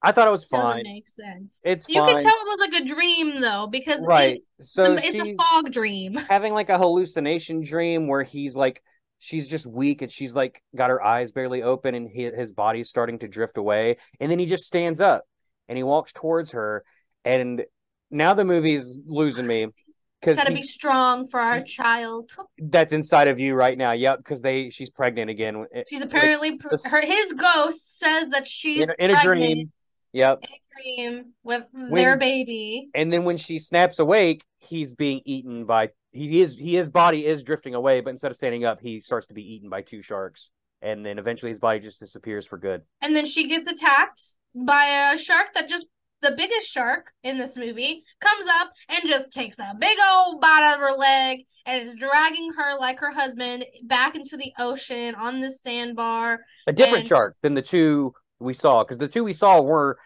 I 0.02 0.12
thought 0.12 0.28
it 0.28 0.32
was 0.32 0.46
doesn't 0.46 0.66
fine. 0.66 0.84
make 0.84 1.08
sense. 1.08 1.60
It's 1.64 1.88
you 1.90 2.00
fine. 2.00 2.10
can 2.10 2.22
tell 2.22 2.34
it 2.36 2.48
was 2.48 2.60
like 2.60 2.82
a 2.82 2.86
dream 2.86 3.42
though 3.42 3.68
because 3.72 3.98
it- 4.04 4.06
Right. 4.08 4.42
So 4.62 4.96
the- 4.96 5.02
it's 5.04 5.16
a 5.20 5.36
fog 5.36 5.72
dream. 5.72 6.14
having 6.30 6.54
like 6.54 6.70
a 6.70 6.78
hallucination 6.78 7.62
dream 7.62 8.08
where 8.08 8.24
he's 8.24 8.56
like 8.56 8.82
she's 9.20 9.48
just 9.48 9.66
weak 9.66 10.02
and 10.02 10.12
she's 10.12 10.36
like 10.36 10.62
got 10.76 10.90
her 10.92 11.04
eyes 11.04 11.32
barely 11.32 11.64
open 11.64 11.96
and 11.96 12.08
his, 12.14 12.34
his 12.36 12.52
body's 12.52 12.90
starting 12.90 13.18
to 13.20 13.28
drift 13.28 13.58
away 13.58 13.98
and 14.20 14.30
then 14.30 14.38
he 14.38 14.46
just 14.46 14.64
stands 14.66 15.00
up 15.00 15.24
and 15.68 15.78
he 15.78 15.84
walks 15.84 16.12
towards 16.14 16.52
her 16.52 16.84
and 17.24 17.64
now 18.12 18.34
the 18.36 18.44
movie's 18.46 18.98
losing 19.08 19.48
me 19.48 19.68
because 20.22 20.38
Gotta 20.38 20.52
be 20.54 20.62
strong 20.62 21.28
for 21.28 21.40
our 21.40 21.62
child. 21.64 22.30
that's 22.60 22.92
inside 22.94 23.28
of 23.30 23.40
you 23.40 23.56
right 23.56 23.78
now 23.78 23.94
yep 23.94 24.18
because 24.20 24.42
they 24.42 24.70
she's 24.70 24.90
pregnant 24.92 25.30
again 25.32 25.66
She's 25.90 26.02
apparently 26.02 26.58
the- 26.58 26.90
her 26.90 27.02
his 27.02 27.34
ghost 27.34 27.98
says 27.98 28.30
that 28.30 28.46
she's 28.46 28.82
in, 28.90 28.96
in 29.00 29.12
a 29.12 29.14
pregnant 29.16 29.40
dream 29.42 29.72
yep 30.16 30.40
in 30.42 30.50
a 30.50 31.14
dream 31.14 31.34
with 31.44 31.64
their 31.92 32.18
baby. 32.18 32.90
and 32.96 33.12
then 33.12 33.24
when 33.26 33.38
she 33.38 33.60
snaps 33.60 34.00
awake 34.00 34.44
he's 34.60 34.94
being 34.96 35.22
eaten 35.26 35.66
by 35.66 35.90
he 36.12 36.42
is 36.42 36.56
he 36.58 36.76
his 36.76 36.90
body 36.90 37.26
is 37.26 37.44
drifting 37.44 37.76
away 37.76 38.00
but 38.00 38.10
instead 38.12 38.32
of 38.32 38.38
standing 38.38 38.64
up 38.66 38.80
he 38.82 39.00
starts 39.02 39.28
to 39.28 39.34
be 39.34 39.44
eaten 39.44 39.70
by 39.70 39.82
two 39.82 40.02
sharks 40.02 40.50
and 40.82 41.06
then 41.06 41.20
eventually 41.20 41.50
his 41.52 41.60
body 41.60 41.80
just 41.80 42.00
disappears 42.00 42.46
for 42.46 42.58
good 42.58 42.82
And 43.02 43.16
then 43.16 43.26
she 43.26 43.48
gets 43.48 43.68
attacked 43.70 44.22
by 44.56 45.12
a 45.14 45.18
shark 45.18 45.48
that 45.54 45.68
just 45.68 45.86
the 46.22 46.34
biggest 46.38 46.72
shark 46.72 47.12
in 47.24 47.38
this 47.38 47.56
movie 47.58 48.04
comes 48.22 48.46
up 48.62 48.72
and 48.90 49.02
just 49.08 49.32
takes 49.32 49.60
a 49.60 49.74
big 49.80 49.98
old 50.14 50.40
bite 50.42 50.64
out 50.64 50.76
of 50.76 50.80
her 50.80 50.94
leg 50.98 51.42
and 51.66 51.88
is 51.88 51.96
dragging 51.96 52.52
her 52.58 52.80
like 52.80 53.00
her 53.00 53.12
husband 53.12 53.66
back 53.84 54.16
into 54.16 54.38
the 54.38 54.52
ocean 54.60 55.14
on 55.16 55.42
the 55.42 55.52
sandbar. 55.52 56.40
a 56.68 56.74
different 56.74 57.00
And- 57.00 57.08
shark 57.08 57.36
than 57.42 57.54
the 57.54 57.62
two 57.62 58.14
we 58.40 58.54
saw 58.54 58.84
because 58.84 58.98
the 58.98 59.08
two 59.08 59.24
we 59.24 59.34
saw 59.34 59.62
were 59.62 59.98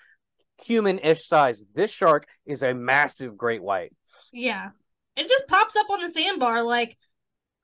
human-ish 0.65 1.25
size 1.25 1.63
this 1.75 1.91
shark 1.91 2.27
is 2.45 2.61
a 2.61 2.73
massive 2.73 3.37
great 3.37 3.61
white 3.63 3.93
Yeah. 4.33 4.69
It 5.15 5.27
just 5.27 5.47
pops 5.47 5.75
up 5.75 5.89
on 5.89 6.01
the 6.01 6.09
sandbar 6.09 6.61
like 6.63 6.97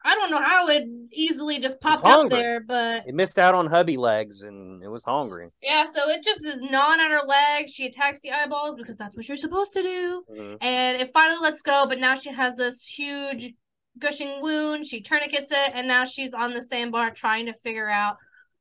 I 0.08 0.14
don't 0.14 0.30
know 0.30 0.40
how 0.42 0.68
it 0.68 0.84
easily 1.12 1.58
just 1.60 1.82
popped 1.82 2.06
up 2.06 2.30
there, 2.30 2.60
but 2.60 3.08
It 3.08 3.16
missed 3.16 3.40
out 3.40 3.56
on 3.56 3.66
hubby 3.66 3.98
legs 3.98 4.44
and 4.44 4.84
it 4.84 4.88
was 4.88 5.04
hungry. 5.04 5.50
yeah, 5.64 5.84
so 5.86 6.10
it 6.10 6.24
just 6.24 6.46
is 6.46 6.58
gnawing 6.70 7.00
at 7.00 7.10
her 7.10 7.26
leg. 7.26 7.70
She 7.70 7.88
attacks 7.88 8.20
the 8.20 8.32
eyeballs 8.32 8.76
because 8.78 8.98
that's 8.98 9.16
what 9.16 9.28
you're 9.28 9.36
supposed 9.36 9.74
to 9.74 9.82
do. 9.82 10.24
Mhm. 10.32 10.58
And 10.62 11.02
it 11.02 11.12
finally 11.12 11.40
lets 11.42 11.64
go, 11.64 11.88
but 11.90 11.98
now 11.98 12.14
she 12.16 12.30
has 12.32 12.56
this 12.56 12.86
huge 12.86 13.54
gushing 13.98 14.42
wound. 14.42 14.86
She 14.86 15.02
tourniquets 15.02 15.50
it, 15.52 15.72
and 15.74 15.88
now 15.88 16.06
she's 16.06 16.36
on 16.36 16.54
the 16.54 16.62
sandbar 16.62 17.10
trying 17.10 17.48
to 17.48 17.54
figure 17.64 17.90
out 17.90 18.18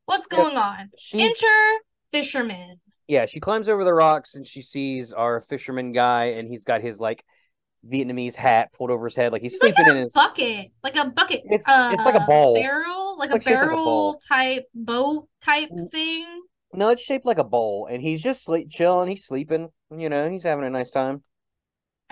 what's 0.06 0.26
going 0.26 0.56
on. 0.56 0.92
She 0.96 1.20
Enter 1.20 1.84
fisherman. 2.10 2.80
Yeah, 3.08 3.26
she 3.26 3.40
climbs 3.40 3.68
over 3.68 3.84
the 3.84 3.92
rocks 3.94 4.34
and 4.34 4.46
she 4.46 4.62
sees 4.62 5.12
our 5.12 5.40
fisherman 5.40 5.92
guy 5.92 6.24
and 6.36 6.48
he's 6.48 6.64
got 6.64 6.80
his 6.82 7.00
like 7.00 7.24
Vietnamese 7.86 8.34
hat 8.34 8.72
pulled 8.72 8.90
over 8.90 9.04
his 9.06 9.14
head 9.14 9.30
like 9.32 9.42
he's 9.42 9.52
He's 9.52 9.62
like 9.62 9.74
sleeping 9.74 9.90
in 9.90 9.96
in 9.96 10.02
a 10.02 10.04
his 10.04 10.12
bucket, 10.14 10.68
like 10.82 10.96
a 10.96 11.10
bucket. 11.10 11.42
It's- 11.50 11.64
it's 11.92 12.04
like 12.04 12.14
a 12.14 12.20
uh, 12.22 12.26
bowl. 12.26 12.54
barrel, 12.54 13.18
like 13.18 13.30
like 13.30 13.40
a 13.40 13.44
shaped 13.44 13.56
like 13.56 13.64
a 13.64 13.68
barrel 13.68 14.20
type 14.26 14.64
boat 14.74 15.28
type 15.42 15.68
Mm. 15.70 15.90
thing. 15.90 16.42
No, 16.72 16.88
it's 16.88 17.02
shaped 17.02 17.26
like 17.26 17.38
a 17.38 17.44
bowl 17.44 17.86
and 17.90 18.02
he's 18.02 18.22
just 18.22 18.42
sleep 18.42 18.68
chilling, 18.70 19.08
he's 19.08 19.26
sleeping, 19.26 19.68
you 19.96 20.08
know, 20.08 20.28
he's 20.30 20.42
having 20.42 20.64
a 20.64 20.70
nice 20.70 20.90
time. 20.90 21.22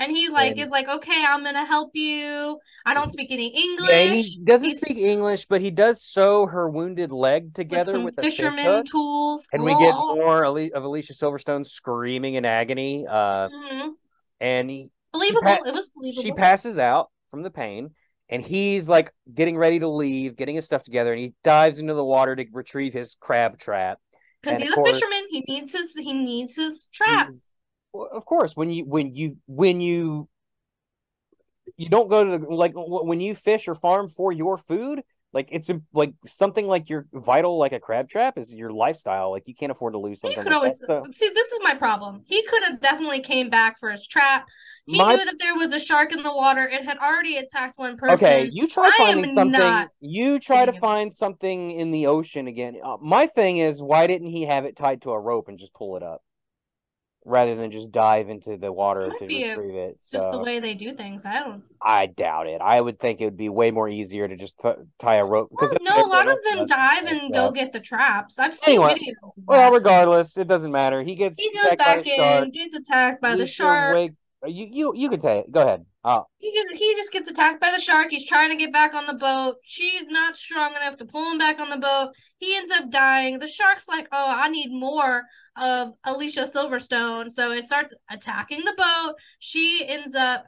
And 0.02 0.10
he 0.16 0.28
like 0.28 0.52
And- 0.52 0.60
is 0.60 0.70
like, 0.70 0.88
okay, 0.88 1.24
I'm 1.26 1.44
gonna 1.44 1.64
help 1.64 1.90
you. 1.94 2.58
I 2.84 2.94
don't 2.94 3.12
speak 3.12 3.28
any 3.30 3.48
English. 3.48 3.90
Yeah, 3.90 4.04
he 4.14 4.40
doesn't 4.44 4.68
He's- 4.68 4.80
speak 4.80 4.98
English, 4.98 5.46
but 5.46 5.60
he 5.60 5.70
does 5.70 6.02
sew 6.02 6.46
her 6.46 6.68
wounded 6.68 7.12
leg 7.12 7.44
with 7.44 7.54
together 7.54 8.00
with, 8.00 8.18
a 8.18 8.22
fisherman 8.22 8.84
tools. 8.84 9.46
And 9.52 9.62
we 9.62 9.70
get 9.78 9.94
more 9.94 10.44
of 10.44 10.84
Alicia 10.84 11.12
Silverstone 11.12 11.64
screaming 11.66 12.34
in 12.34 12.44
agony. 12.44 13.06
Uh, 13.06 13.48
Mhm. 13.48 13.90
and 14.40 14.70
he, 14.70 14.90
believable. 15.12 15.42
pa- 15.42 15.60
it 15.64 15.72
was 15.74 15.88
believable. 15.94 16.22
she 16.22 16.32
passes 16.32 16.78
out 16.78 17.10
from 17.30 17.42
the 17.42 17.50
pain, 17.50 17.94
and 18.28 18.44
he's 18.44 18.88
like 18.88 19.12
getting 19.32 19.56
ready 19.56 19.78
to 19.78 19.88
leave, 19.88 20.36
getting 20.36 20.56
his 20.56 20.64
stuff 20.64 20.82
together, 20.82 21.12
and 21.12 21.20
he 21.20 21.34
dives 21.44 21.78
into 21.78 21.94
the 21.94 22.04
water 22.04 22.34
to 22.34 22.44
retrieve 22.52 22.92
his 22.92 23.14
crab 23.20 23.58
trap. 23.58 23.98
because 24.42 24.58
he's 24.58 24.72
a 24.72 24.74
course- 24.74 24.98
fisherman. 24.98 25.22
He 25.30 25.44
needs 25.46 25.70
his 25.72 25.94
he 25.94 26.12
needs 26.12 26.56
his 26.56 26.88
trap. 26.92 27.28
Of 27.94 28.24
course, 28.24 28.56
when 28.56 28.70
you 28.70 28.84
when 28.84 29.14
you 29.14 29.36
when 29.46 29.80
you 29.80 30.28
you 31.76 31.88
don't 31.88 32.08
go 32.08 32.24
to 32.24 32.38
the 32.38 32.54
like 32.54 32.72
when 32.74 33.20
you 33.20 33.34
fish 33.34 33.68
or 33.68 33.74
farm 33.74 34.08
for 34.08 34.32
your 34.32 34.56
food, 34.56 35.02
like 35.32 35.48
it's 35.50 35.70
like 35.92 36.12
something 36.26 36.66
like 36.66 36.90
your 36.90 37.06
vital, 37.12 37.58
like 37.58 37.72
a 37.72 37.80
crab 37.80 38.08
trap, 38.08 38.36
is 38.36 38.52
your 38.52 38.70
lifestyle. 38.70 39.30
Like 39.30 39.44
you 39.46 39.54
can't 39.54 39.72
afford 39.72 39.94
to 39.94 39.98
lose 39.98 40.20
something. 40.20 40.36
could 40.42 40.46
like 40.46 40.56
always 40.56 40.78
that. 40.80 40.86
So 40.86 41.04
see. 41.14 41.30
This 41.34 41.52
is 41.52 41.60
my 41.62 41.74
problem. 41.74 42.22
He 42.26 42.44
could 42.46 42.62
have 42.64 42.80
definitely 42.80 43.20
came 43.20 43.48
back 43.48 43.78
for 43.78 43.90
his 43.90 44.06
trap. 44.06 44.46
He 44.86 44.98
my 44.98 45.14
knew 45.14 45.24
that 45.24 45.36
there 45.38 45.54
was 45.54 45.72
a 45.72 45.78
shark 45.78 46.12
in 46.12 46.22
the 46.22 46.34
water. 46.34 46.68
It 46.68 46.84
had 46.84 46.98
already 46.98 47.36
attacked 47.36 47.78
one 47.78 47.96
person. 47.96 48.14
Okay, 48.14 48.50
you 48.52 48.68
try 48.68 48.90
I 48.92 48.98
finding 48.98 49.32
something. 49.32 49.88
You 50.00 50.38
try 50.38 50.66
to 50.66 50.72
find 50.72 51.14
something 51.14 51.70
in 51.70 51.92
the 51.92 52.08
ocean 52.08 52.46
again. 52.46 52.76
Uh, 52.84 52.96
my 53.00 53.26
thing 53.26 53.56
is, 53.56 53.80
why 53.80 54.06
didn't 54.06 54.28
he 54.28 54.42
have 54.42 54.64
it 54.64 54.76
tied 54.76 55.02
to 55.02 55.12
a 55.12 55.18
rope 55.18 55.48
and 55.48 55.58
just 55.58 55.72
pull 55.72 55.96
it 55.96 56.02
up, 56.02 56.20
rather 57.24 57.54
than 57.54 57.70
just 57.70 57.92
dive 57.92 58.28
into 58.28 58.56
the 58.56 58.72
water 58.72 59.10
to 59.18 59.26
be 59.26 59.44
a- 59.44 59.50
retrieve 59.56 59.74
it? 59.76 59.98
just 60.10 60.30
the 60.30 60.38
way 60.38 60.60
they 60.60 60.74
do 60.74 60.94
things. 60.94 61.24
I 61.24 61.38
don't. 61.40 61.62
I 61.80 62.06
doubt 62.06 62.46
it. 62.46 62.60
I 62.60 62.80
would 62.80 62.98
think 63.00 63.20
it 63.20 63.24
would 63.24 63.36
be 63.36 63.48
way 63.48 63.70
more 63.70 63.88
easier 63.88 64.28
to 64.28 64.36
just 64.36 64.58
t- 64.58 64.70
tie 64.98 65.16
a 65.16 65.24
rope 65.24 65.50
because 65.50 65.70
Well, 65.70 65.96
no, 65.98 66.04
a 66.04 66.08
lot 66.08 66.28
of 66.28 66.38
them 66.50 66.66
dive 66.66 67.04
and 67.04 67.32
go 67.32 67.50
get 67.50 67.72
the 67.72 67.80
traps. 67.80 68.38
I've 68.38 68.54
seen 68.54 68.74
Anyway, 68.82 68.94
videos. 68.94 69.32
Well, 69.46 69.72
regardless, 69.72 70.36
it 70.36 70.48
doesn't 70.48 70.72
matter. 70.72 71.02
He 71.02 71.14
gets 71.14 71.38
he 71.40 71.50
goes 71.52 71.74
back 71.76 72.06
a 72.06 72.16
shark. 72.16 72.44
in, 72.44 72.50
gets 72.52 72.74
attacked 72.74 73.20
by 73.20 73.36
the 73.36 73.46
shark. 73.46 73.94
Wake- 73.94 74.12
You 74.46 74.66
you 74.70 74.92
you 74.96 75.20
say 75.20 75.38
it. 75.40 75.52
Go 75.52 75.60
ahead. 75.62 75.84
Oh, 76.04 76.26
He 76.38 76.50
gets, 76.50 76.72
he 76.80 76.96
just 76.96 77.12
gets 77.12 77.30
attacked 77.30 77.60
by 77.60 77.70
the 77.70 77.78
shark. 77.80 78.08
He's 78.10 78.26
trying 78.26 78.50
to 78.50 78.56
get 78.56 78.72
back 78.72 78.92
on 78.92 79.06
the 79.06 79.14
boat. 79.14 79.58
She's 79.62 80.08
not 80.08 80.36
strong 80.36 80.72
enough 80.74 80.96
to 80.96 81.04
pull 81.04 81.30
him 81.30 81.38
back 81.38 81.60
on 81.60 81.70
the 81.70 81.76
boat. 81.76 82.10
He 82.38 82.56
ends 82.56 82.72
up 82.72 82.90
dying. 82.90 83.38
The 83.38 83.46
shark's 83.46 83.86
like, 83.86 84.08
"Oh, 84.10 84.26
I 84.36 84.48
need 84.48 84.72
more 84.72 85.22
of 85.56 85.92
Alicia 86.04 86.50
Silverstone." 86.54 87.30
So 87.30 87.50
it 87.52 87.66
starts 87.66 87.94
attacking 88.10 88.64
the 88.64 88.74
boat. 88.76 89.16
She 89.38 89.84
ends 89.86 90.14
up 90.14 90.46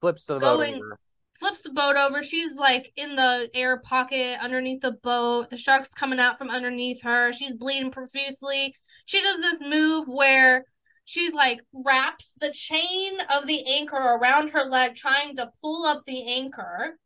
flips 0.00 0.26
the 0.26 0.38
boat 0.38 0.60
over. 0.60 0.98
flips 1.38 1.62
the 1.62 1.72
boat 1.72 1.96
over. 1.96 2.22
She's 2.22 2.56
like 2.56 2.92
in 2.96 3.16
the 3.16 3.48
air 3.54 3.80
pocket 3.80 4.38
underneath 4.40 4.80
the 4.80 4.98
boat. 5.02 5.50
The 5.50 5.56
shark's 5.56 5.94
coming 5.94 6.18
out 6.18 6.38
from 6.38 6.50
underneath 6.50 7.02
her. 7.02 7.32
She's 7.32 7.54
bleeding 7.54 7.90
profusely. 7.90 8.74
She 9.06 9.22
does 9.22 9.40
this 9.40 9.60
move 9.60 10.06
where 10.08 10.64
she 11.04 11.30
like 11.30 11.60
wraps 11.72 12.34
the 12.40 12.52
chain 12.52 13.18
of 13.30 13.46
the 13.46 13.64
anchor 13.66 13.96
around 13.96 14.50
her 14.50 14.64
leg, 14.64 14.94
trying 14.94 15.36
to 15.36 15.50
pull 15.62 15.86
up 15.86 16.02
the 16.04 16.26
anchor. 16.34 16.98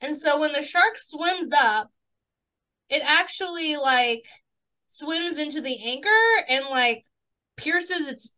And 0.00 0.16
so 0.16 0.40
when 0.40 0.52
the 0.52 0.62
shark 0.62 0.98
swims 0.98 1.50
up, 1.56 1.90
it 2.88 3.02
actually 3.04 3.76
like 3.76 4.26
swims 4.98 5.38
into 5.38 5.60
the 5.60 5.82
anchor 5.84 6.44
and 6.48 6.66
like 6.70 7.04
pierces 7.56 8.06
its 8.06 8.32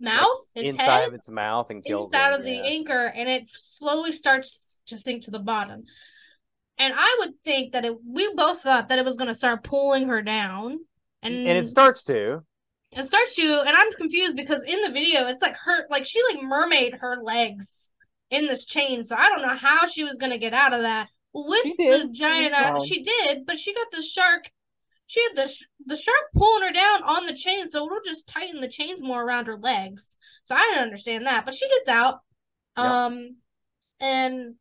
mouth, 0.00 0.38
its 0.54 0.70
inside 0.70 0.84
head 0.84 1.08
of 1.08 1.14
its 1.14 1.28
mouth 1.28 1.70
and 1.70 1.84
kills 1.84 2.06
inside 2.06 2.32
of 2.32 2.44
the 2.44 2.52
yeah. 2.52 2.62
anchor 2.62 3.06
and 3.06 3.28
it 3.28 3.44
slowly 3.48 4.12
starts 4.12 4.78
to 4.86 4.98
sink 4.98 5.24
to 5.24 5.30
the 5.30 5.38
bottom. 5.38 5.84
And 6.78 6.94
I 6.96 7.16
would 7.20 7.34
think 7.44 7.72
that 7.72 7.84
it 7.84 7.94
we 8.06 8.32
both 8.34 8.62
thought 8.62 8.88
that 8.88 8.98
it 8.98 9.04
was 9.04 9.16
gonna 9.16 9.34
start 9.34 9.64
pulling 9.64 10.08
her 10.08 10.22
down. 10.22 10.78
And, 11.22 11.34
and 11.34 11.58
it 11.58 11.66
starts 11.68 12.02
to. 12.04 12.42
it 12.90 13.04
starts 13.04 13.34
to 13.36 13.60
and 13.60 13.76
I'm 13.76 13.92
confused 13.92 14.36
because 14.36 14.62
in 14.64 14.80
the 14.82 14.90
video 14.90 15.26
it's 15.28 15.42
like 15.42 15.56
her 15.56 15.86
like 15.90 16.06
she 16.06 16.20
like 16.32 16.42
mermaid 16.42 16.94
her 17.00 17.18
legs 17.22 17.90
in 18.30 18.46
this 18.46 18.64
chain. 18.64 19.04
So 19.04 19.14
I 19.16 19.28
don't 19.28 19.42
know 19.42 19.54
how 19.54 19.86
she 19.86 20.04
was 20.04 20.16
gonna 20.18 20.38
get 20.38 20.54
out 20.54 20.72
of 20.72 20.82
that. 20.82 21.08
With 21.34 21.64
the 21.78 22.10
giant 22.12 22.84
she 22.86 23.02
did, 23.02 23.46
but 23.46 23.58
she 23.58 23.72
got 23.72 23.86
the 23.90 24.02
shark 24.02 24.50
she 25.12 25.22
had 25.22 25.36
the 25.36 25.46
sh- 25.46 25.64
the 25.84 25.96
shark 25.96 26.16
pulling 26.34 26.62
her 26.62 26.72
down 26.72 27.02
on 27.02 27.26
the 27.26 27.34
chain, 27.34 27.70
so 27.70 27.84
it'll 27.84 27.98
just 28.02 28.26
tighten 28.26 28.62
the 28.62 28.68
chains 28.68 29.02
more 29.02 29.22
around 29.22 29.46
her 29.46 29.58
legs. 29.58 30.16
So 30.44 30.54
I 30.54 30.60
didn't 30.60 30.84
understand 30.84 31.26
that, 31.26 31.44
but 31.44 31.54
she 31.54 31.68
gets 31.68 31.86
out. 31.88 32.20
Yep. 32.78 32.86
Um, 32.86 33.36
and 34.00 34.54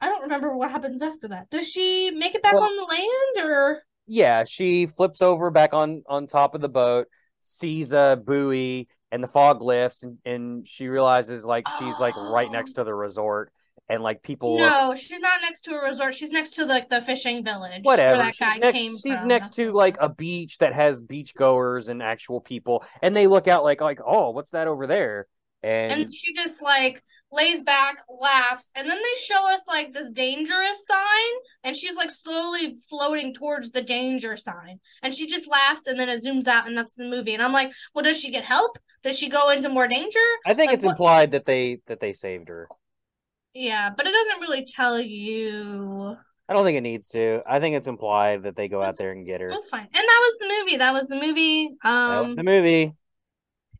I 0.00 0.08
don't 0.08 0.22
remember 0.22 0.56
what 0.56 0.72
happens 0.72 1.00
after 1.00 1.28
that. 1.28 1.48
Does 1.50 1.68
she 1.68 2.10
make 2.10 2.34
it 2.34 2.42
back 2.42 2.54
Well- 2.54 2.64
on 2.64 2.76
the 2.76 2.82
land, 2.82 3.48
or 3.48 3.82
Yeah, 4.08 4.42
she 4.42 4.86
flips 4.86 5.22
over 5.22 5.50
back 5.52 5.72
on 5.74 6.02
on 6.08 6.26
top 6.26 6.56
of 6.56 6.60
the 6.60 6.68
boat, 6.68 7.06
sees 7.40 7.92
a 7.92 8.20
buoy, 8.22 8.88
and 9.12 9.22
the 9.22 9.28
fog 9.28 9.62
lifts, 9.62 10.02
and, 10.02 10.18
and 10.24 10.66
she 10.66 10.88
realizes 10.88 11.44
like 11.44 11.68
she's 11.78 12.00
like 12.00 12.16
right 12.16 12.48
Oh. 12.48 12.52
next 12.52 12.72
to 12.74 12.84
the 12.84 12.92
resort, 12.94 13.52
and 13.88 14.02
like 14.02 14.22
people 14.22 14.58
no? 14.58 14.94
She's 14.94 15.20
not 15.20 15.40
next 15.42 15.62
to 15.62 15.72
a 15.74 15.82
resort. 15.82 16.14
She's 16.14 16.32
next 16.32 16.52
to 16.52 16.64
like 16.64 16.88
the 16.88 17.02
fishing 17.02 17.44
village 17.44 17.80
whatever. 17.82 18.16
where 18.16 18.24
that 18.24 18.34
She's 18.34 18.40
guy 18.40 18.56
next. 18.56 18.78
came 18.78 18.92
she's 18.96 19.24
next 19.24 19.54
to 19.54 19.72
like 19.72 19.96
a 20.00 20.08
beach 20.08 20.58
that 20.58 20.72
has 20.72 21.02
beachgoers 21.02 21.88
and 21.88 22.02
actual 22.02 22.40
people, 22.40 22.84
and 23.02 23.14
they 23.16 23.26
look 23.26 23.48
out 23.48 23.64
like 23.64 23.80
like 23.80 24.00
oh, 24.04 24.30
what's 24.30 24.52
that 24.52 24.68
over 24.68 24.86
there? 24.86 25.26
And, 25.62 25.92
and 25.92 26.14
she 26.14 26.34
just 26.34 26.60
like 26.62 27.02
lays 27.32 27.62
back, 27.62 27.96
laughs, 28.20 28.70
and 28.76 28.88
then 28.88 28.98
they 28.98 29.20
show 29.22 29.50
us 29.50 29.60
like 29.66 29.94
this 29.94 30.10
dangerous 30.10 30.86
sign, 30.86 31.32
and 31.64 31.74
she's 31.74 31.96
like 31.96 32.10
slowly 32.10 32.76
floating 32.88 33.32
towards 33.34 33.70
the 33.70 33.80
danger 33.82 34.36
sign, 34.36 34.78
and 35.02 35.14
she 35.14 35.26
just 35.26 35.48
laughs, 35.48 35.86
and 35.86 35.98
then 35.98 36.08
it 36.10 36.22
zooms 36.22 36.46
out, 36.46 36.66
and 36.66 36.76
that's 36.76 36.94
the 36.94 37.04
movie. 37.04 37.32
And 37.32 37.42
I'm 37.42 37.52
like, 37.52 37.72
well, 37.94 38.04
does 38.04 38.20
she 38.20 38.30
get 38.30 38.44
help? 38.44 38.76
Does 39.02 39.18
she 39.18 39.28
go 39.30 39.50
into 39.50 39.68
more 39.70 39.88
danger? 39.88 40.18
I 40.46 40.52
think 40.54 40.68
like, 40.68 40.74
it's 40.76 40.84
what- 40.84 40.92
implied 40.92 41.30
that 41.30 41.46
they 41.46 41.78
that 41.86 41.98
they 42.00 42.12
saved 42.12 42.48
her. 42.48 42.68
Yeah, 43.54 43.90
but 43.96 44.06
it 44.06 44.12
doesn't 44.12 44.40
really 44.40 44.64
tell 44.66 44.98
you. 45.00 46.16
I 46.48 46.52
don't 46.52 46.64
think 46.64 46.76
it 46.76 46.82
needs 46.82 47.08
to. 47.10 47.40
I 47.48 47.60
think 47.60 47.76
it's 47.76 47.86
implied 47.86 48.42
that 48.42 48.56
they 48.56 48.68
go 48.68 48.82
out 48.82 48.98
there 48.98 49.12
and 49.12 49.24
get 49.24 49.40
her. 49.40 49.48
It 49.48 49.54
was 49.54 49.68
fine, 49.68 49.82
and 49.82 49.90
that 49.94 50.20
was 50.22 50.36
the 50.40 50.48
movie. 50.60 50.76
That 50.76 50.92
was 50.92 51.06
the 51.06 51.16
movie. 51.16 51.70
That 51.82 52.20
was 52.20 52.30
Um, 52.30 52.34
the 52.36 52.42
movie. 52.42 52.92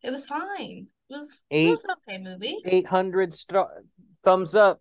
it 0.03 0.11
was 0.11 0.27
fine. 0.27 0.87
It 1.11 1.17
was 1.17 1.41
Eight- 1.51 1.69
it 1.69 1.71
was 1.73 1.85
an 1.85 1.91
okay 2.09 2.19
movie. 2.19 2.59
Eight 2.65 2.87
hundred 2.87 3.35
star- 3.35 3.83
thumbs 4.23 4.55
up. 4.55 4.81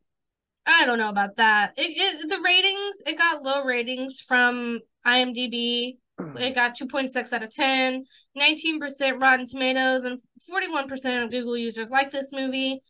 I 0.66 0.86
don't 0.86 0.98
know 0.98 1.10
about 1.10 1.36
that. 1.38 1.74
It, 1.76 1.92
it 2.24 2.30
the 2.30 2.40
ratings 2.40 2.98
it 3.06 3.18
got 3.18 3.44
low 3.44 3.66
ratings 3.66 4.22
from 4.22 4.80
IMDb. 5.06 5.98
It 6.38 6.54
got 6.56 6.76
2.6 6.78 7.34
out 7.34 7.42
of 7.44 7.50
10, 7.52 8.06
19% 8.38 9.20
Rotten 9.20 9.46
Tomatoes, 9.48 10.04
and 10.04 10.22
41% 10.50 11.24
of 11.26 11.32
Google 11.32 11.58
users 11.58 11.90
like 11.90 12.12
this 12.12 12.32
movie. 12.32 12.82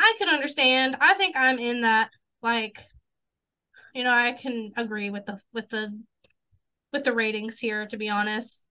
I 0.00 0.14
can 0.18 0.28
understand. 0.28 0.96
I 1.00 1.14
think 1.14 1.36
I'm 1.36 1.58
in 1.58 1.82
that 1.82 2.10
like 2.42 2.82
you 3.94 4.04
know, 4.04 4.10
I 4.10 4.32
can 4.32 4.72
agree 4.76 5.10
with 5.10 5.26
the 5.26 5.40
with 5.52 5.68
the 5.68 5.98
with 6.92 7.04
the 7.04 7.12
ratings 7.12 7.58
here 7.58 7.86
to 7.86 7.96
be 7.96 8.08
honest. 8.08 8.64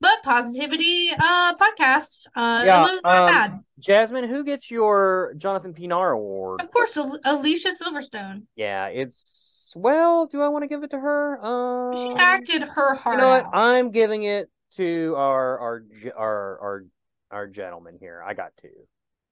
But 0.00 0.22
positivity 0.22 1.10
uh 1.18 1.56
podcast 1.56 2.26
uh 2.36 2.62
Yeah, 2.64 2.80
it 2.80 2.82
was 2.82 3.00
not 3.02 3.18
um, 3.18 3.26
bad. 3.26 3.60
Jazmin, 3.80 4.28
who 4.28 4.44
gets 4.44 4.70
your 4.70 5.34
Jonathan 5.36 5.72
Pinar 5.72 6.12
award? 6.12 6.60
Of 6.60 6.70
course, 6.70 6.96
Al- 6.96 7.20
Alicia 7.24 7.70
Silverstone. 7.70 8.42
Yeah, 8.56 8.86
it's 8.86 9.72
well. 9.76 10.26
Do 10.26 10.42
I 10.42 10.48
want 10.48 10.62
to 10.62 10.68
give 10.68 10.82
it 10.82 10.90
to 10.90 10.98
her? 10.98 11.44
Um, 11.44 11.96
She 11.96 12.14
acted 12.18 12.62
her 12.62 12.94
heart. 12.94 13.16
You 13.16 13.20
know 13.22 13.28
what? 13.28 13.46
out. 13.46 13.50
I'm 13.54 13.90
giving 13.90 14.24
it 14.24 14.50
to 14.76 15.14
our 15.16 15.58
our 15.58 15.82
our 16.16 16.58
our 16.60 16.84
our 17.30 17.46
gentleman 17.46 17.96
here. 17.98 18.22
I 18.24 18.34
got 18.34 18.52
to. 18.62 18.68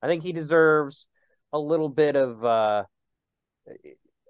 I 0.02 0.06
think 0.06 0.22
he 0.22 0.32
deserves 0.32 1.06
a 1.56 1.58
little 1.58 1.88
bit 1.88 2.16
of 2.16 2.44
uh 2.44 2.84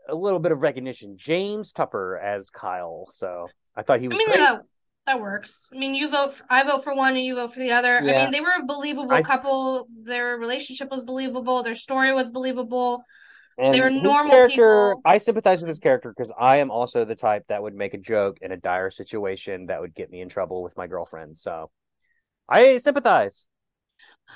a 0.09 0.15
little 0.15 0.39
bit 0.39 0.53
of 0.53 0.63
recognition. 0.63 1.17
James 1.17 1.73
Tupper 1.73 2.19
as 2.19 2.51
Kyle. 2.51 3.09
So 3.11 3.49
I 3.77 3.83
thought 3.83 4.01
he 4.01 4.09
was. 4.09 4.17
I 4.17 4.19
mean 4.19 4.31
that 4.31 4.63
that 5.07 5.21
works. 5.21 5.69
I 5.73 5.79
mean, 5.79 5.95
you 5.95 6.11
vote 6.11 6.35
for 6.35 6.45
I 6.51 6.65
vote 6.65 6.83
for 6.85 6.95
one 6.95 7.17
and 7.17 7.25
you 7.25 7.35
vote 7.37 7.55
for 7.55 7.61
the 7.61 7.73
other. 7.73 7.99
I 7.99 8.01
mean, 8.01 8.31
they 8.33 8.41
were 8.41 8.55
a 8.61 8.65
believable 8.65 9.13
I- 9.13 9.23
couple. 9.23 9.89
Their 10.03 10.37
relationship 10.37 10.91
was 10.91 11.05
believable. 11.05 11.63
Their 11.63 11.75
story 11.75 12.13
was 12.13 12.31
believable. 12.31 13.03
And 13.59 13.73
They're 13.73 13.89
his 13.89 14.03
normal 14.03 14.33
character, 14.33 14.91
people. 14.97 15.01
I 15.07 15.17
sympathize 15.17 15.61
with 15.63 15.69
his 15.69 15.79
character 15.79 16.13
because 16.15 16.31
I 16.39 16.59
am 16.59 16.71
also 16.71 17.07
the 17.07 17.15
type 17.15 17.45
that 17.49 17.63
would 17.63 17.75
make 17.75 17.95
a 17.95 17.99
joke 17.99 18.37
in 18.43 18.53
a 18.53 18.57
dire 18.59 18.91
situation 18.91 19.67
that 19.67 19.81
would 19.81 19.95
get 19.95 20.11
me 20.11 20.21
in 20.21 20.29
trouble 20.29 20.63
with 20.63 20.77
my 20.77 20.87
girlfriend. 20.87 21.39
So 21.39 21.71
I 22.47 22.77
sympathize. 22.77 23.47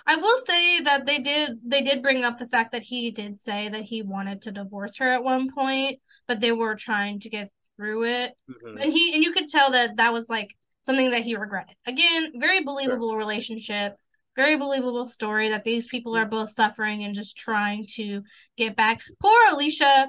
I 0.07 0.17
will 0.17 0.39
say 0.45 0.81
that 0.81 1.07
they 1.07 1.19
did 1.19 1.59
they 1.65 1.83
did 1.83 2.03
bring 2.03 2.25
up 2.25 2.39
the 2.39 2.49
fact 2.49 2.73
that 2.73 2.83
he 2.83 3.11
did 3.11 3.39
say 3.39 3.69
that 3.69 3.83
he 3.83 4.03
wanted 4.03 4.43
to 4.43 4.53
divorce 4.53 4.97
her 4.99 5.09
at 5.13 5.25
one 5.25 5.53
point, 5.53 6.01
but 6.27 6.41
they 6.41 6.53
were 6.53 6.75
trying 6.75 7.21
to 7.21 7.31
get 7.31 7.51
through 7.77 8.05
it. 8.05 8.37
Mhm. 8.49 8.83
And 8.83 8.93
he 8.93 9.15
and 9.15 9.23
you 9.23 9.33
could 9.33 9.49
tell 9.49 9.73
that 9.73 9.97
that 9.97 10.13
was 10.13 10.29
like 10.29 10.57
something 10.83 11.11
that 11.11 11.23
he 11.23 11.37
regretted. 11.37 11.77
Again, 11.87 12.33
very 12.37 12.63
believable 12.65 13.17
relationship, 13.17 13.97
very 14.37 14.57
believable 14.57 15.07
story 15.07 15.51
that 15.51 15.65
these 15.65 15.87
people 15.87 16.17
are 16.17 16.25
both 16.27 16.51
suffering 16.51 17.05
and 17.05 17.15
just 17.15 17.37
trying 17.37 17.87
to 17.97 18.23
get 18.57 18.77
back. 18.77 19.01
Poor 19.21 19.47
Alicia, 19.51 20.09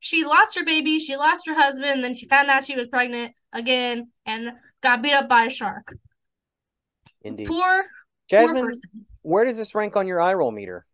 she 0.00 0.24
lost 0.24 0.56
her 0.58 0.64
baby, 0.64 0.98
she 0.98 1.16
lost 1.16 1.46
her 1.46 1.54
husband, 1.54 2.02
then 2.02 2.14
she 2.14 2.26
found 2.26 2.48
out 2.48 2.64
she 2.64 2.76
was 2.76 2.88
pregnant 2.88 3.34
again 3.52 4.10
and 4.26 4.52
got 4.80 5.02
beat 5.02 5.12
up 5.12 5.28
by 5.28 5.44
a 5.44 5.50
shark. 5.50 5.94
Indeed. 7.22 7.48
Poor, 7.48 7.84
poor 8.30 8.54
person. 8.54 9.06
Where 9.22 9.44
does 9.44 9.58
this 9.58 9.74
rank 9.74 9.96
on 9.96 10.06
your 10.06 10.20
eye 10.20 10.34
roll 10.34 10.50
meter? 10.50 10.86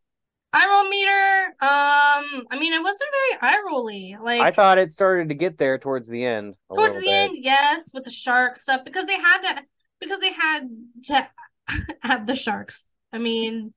Eye 0.52 0.68
roll 0.68 0.88
meter. 0.88 1.46
Um, 1.60 2.46
I 2.50 2.58
mean, 2.58 2.72
it 2.72 2.82
wasn't 2.82 3.10
very 3.10 3.42
eye 3.52 3.62
rolly. 3.66 4.16
Like 4.22 4.40
I 4.40 4.52
thought 4.52 4.78
it 4.78 4.92
started 4.92 5.28
to 5.30 5.34
get 5.34 5.58
there 5.58 5.78
towards 5.78 6.08
the 6.08 6.24
end. 6.24 6.54
towards 6.72 6.94
the 6.94 7.00
bit. 7.02 7.30
end, 7.30 7.38
yes, 7.40 7.90
with 7.92 8.04
the 8.04 8.10
shark 8.10 8.56
stuff 8.56 8.82
because 8.84 9.06
they 9.06 9.14
had 9.18 9.40
to 9.42 9.62
because 10.00 10.20
they 10.20 10.32
had 10.32 10.68
to 11.04 11.28
have 12.02 12.26
the 12.26 12.36
sharks. 12.36 12.84
I 13.12 13.18
mean, 13.18 13.74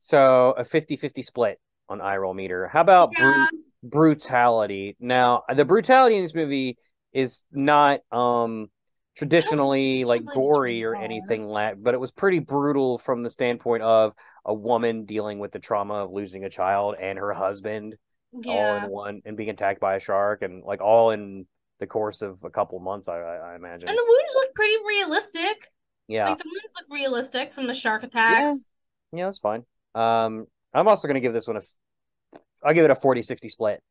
So 0.00 0.54
a 0.56 0.64
50-50 0.64 1.22
split 1.24 1.60
on 1.88 2.00
eye 2.00 2.16
roll 2.16 2.34
meter. 2.34 2.68
How 2.68 2.80
about 2.80 3.10
yeah, 3.16 3.46
brutality? 3.82 4.96
Now, 5.00 5.44
the 5.54 5.64
brutality 5.64 6.16
in 6.16 6.22
this 6.22 6.34
movie 6.34 6.78
is 7.12 7.42
not 7.52 8.00
um 8.12 8.68
traditionally 9.16 10.04
like 10.04 10.24
gory 10.24 10.82
or 10.84 10.96
anything 10.96 11.46
like 11.46 11.80
but 11.80 11.94
it 11.94 12.00
was 12.00 12.10
pretty 12.10 12.40
brutal 12.40 12.98
from 12.98 13.22
the 13.22 13.30
standpoint 13.30 13.82
of 13.82 14.12
a 14.44 14.52
woman 14.52 15.04
dealing 15.04 15.38
with 15.38 15.52
the 15.52 15.58
trauma 15.58 15.94
of 15.94 16.10
losing 16.10 16.44
a 16.44 16.50
child 16.50 16.96
and 17.00 17.18
her 17.18 17.32
husband 17.32 17.94
all 18.46 18.76
in 18.76 18.90
one 18.90 19.22
and 19.24 19.36
being 19.36 19.50
attacked 19.50 19.80
by 19.80 19.94
a 19.94 20.00
shark 20.00 20.42
and 20.42 20.64
like 20.64 20.80
all 20.80 21.10
in 21.10 21.46
the 21.80 21.86
course 21.86 22.22
of 22.22 22.42
a 22.44 22.50
couple 22.50 22.78
months 22.80 23.08
I, 23.08 23.18
I 23.18 23.56
imagine. 23.56 23.88
And 23.88 23.96
the 23.96 24.04
wounds 24.06 24.34
look 24.34 24.54
pretty 24.54 24.74
realistic. 24.86 25.66
yeah. 26.08 26.30
Like 26.30 26.38
the 26.38 26.44
wounds 26.46 26.72
look 26.76 26.86
realistic 26.90 27.52
from 27.52 27.66
the 27.66 27.74
shark 27.74 28.02
attacks. 28.02 28.68
Yeah, 29.12 29.28
it's 29.28 29.38
fine. 29.38 29.64
Um, 29.94 30.46
I'm 30.72 30.88
also 30.88 31.06
going 31.06 31.14
to 31.14 31.20
give 31.20 31.32
this 31.32 31.46
one 31.46 31.56
a. 31.56 31.62
I'll 32.64 32.74
give 32.74 32.84
it 32.84 32.90
a 32.90 32.94
40-60 32.94 33.50
split. 33.50 33.82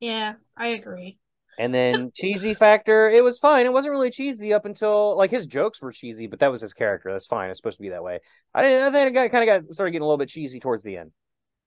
Yeah, 0.00 0.34
I 0.56 0.68
agree. 0.68 1.18
And 1.58 1.72
then 1.72 2.10
cheesy 2.14 2.54
factor, 2.54 3.08
it 3.08 3.22
was 3.22 3.38
fine. 3.38 3.66
It 3.66 3.72
wasn't 3.72 3.92
really 3.92 4.10
cheesy 4.10 4.52
up 4.52 4.64
until 4.64 5.16
like 5.16 5.30
his 5.30 5.46
jokes 5.46 5.80
were 5.80 5.92
cheesy, 5.92 6.26
but 6.26 6.40
that 6.40 6.50
was 6.50 6.60
his 6.60 6.74
character. 6.74 7.12
That's 7.12 7.26
fine. 7.26 7.50
It's 7.50 7.58
supposed 7.58 7.78
to 7.78 7.82
be 7.82 7.90
that 7.90 8.02
way. 8.02 8.20
I 8.54 8.62
didn't. 8.62 8.82
I 8.82 8.90
think 8.90 9.08
it 9.08 9.14
got 9.14 9.30
kind 9.30 9.48
of 9.48 9.66
got 9.66 9.74
started 9.74 9.92
getting 9.92 10.02
a 10.02 10.06
little 10.06 10.18
bit 10.18 10.28
cheesy 10.28 10.60
towards 10.60 10.82
the 10.84 10.96
end. 10.96 11.12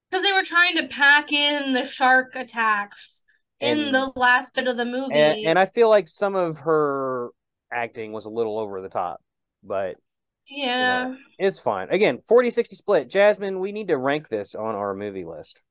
Because 0.10 0.24
they 0.24 0.34
were 0.34 0.44
trying 0.44 0.78
to 0.78 0.88
pack 0.88 1.32
in 1.32 1.74
the 1.74 1.86
shark 1.86 2.36
attacks 2.36 3.24
in 3.60 3.80
And- 3.80 3.96
the 3.96 4.12
last 4.16 4.54
bit 4.54 4.68
of 4.68 4.78
the 4.78 4.86
movie. 4.86 5.14
And, 5.14 5.46
and 5.46 5.60
I 5.60 5.66
feel 5.66 5.90
like 5.90 6.08
some 6.08 6.36
of 6.36 6.60
her 6.60 7.30
acting 7.72 8.12
was 8.14 8.26
a 8.26 8.30
little 8.30 8.58
over 8.58 8.82
the 8.82 8.90
top, 8.90 9.22
but 9.64 9.96
yeah. 10.48 11.16
it's 11.38 11.60
fine. 11.60 11.90
Again, 11.90 12.20
40-60 12.30 12.68
split. 12.76 13.10
Jazmin, 13.10 13.60
we 13.60 13.72
need 13.74 13.90
to 13.90 13.98
rank 13.98 14.30
this 14.30 14.56
on 14.56 14.76
our 14.76 14.94
movie 14.94 15.26
list. 15.26 15.62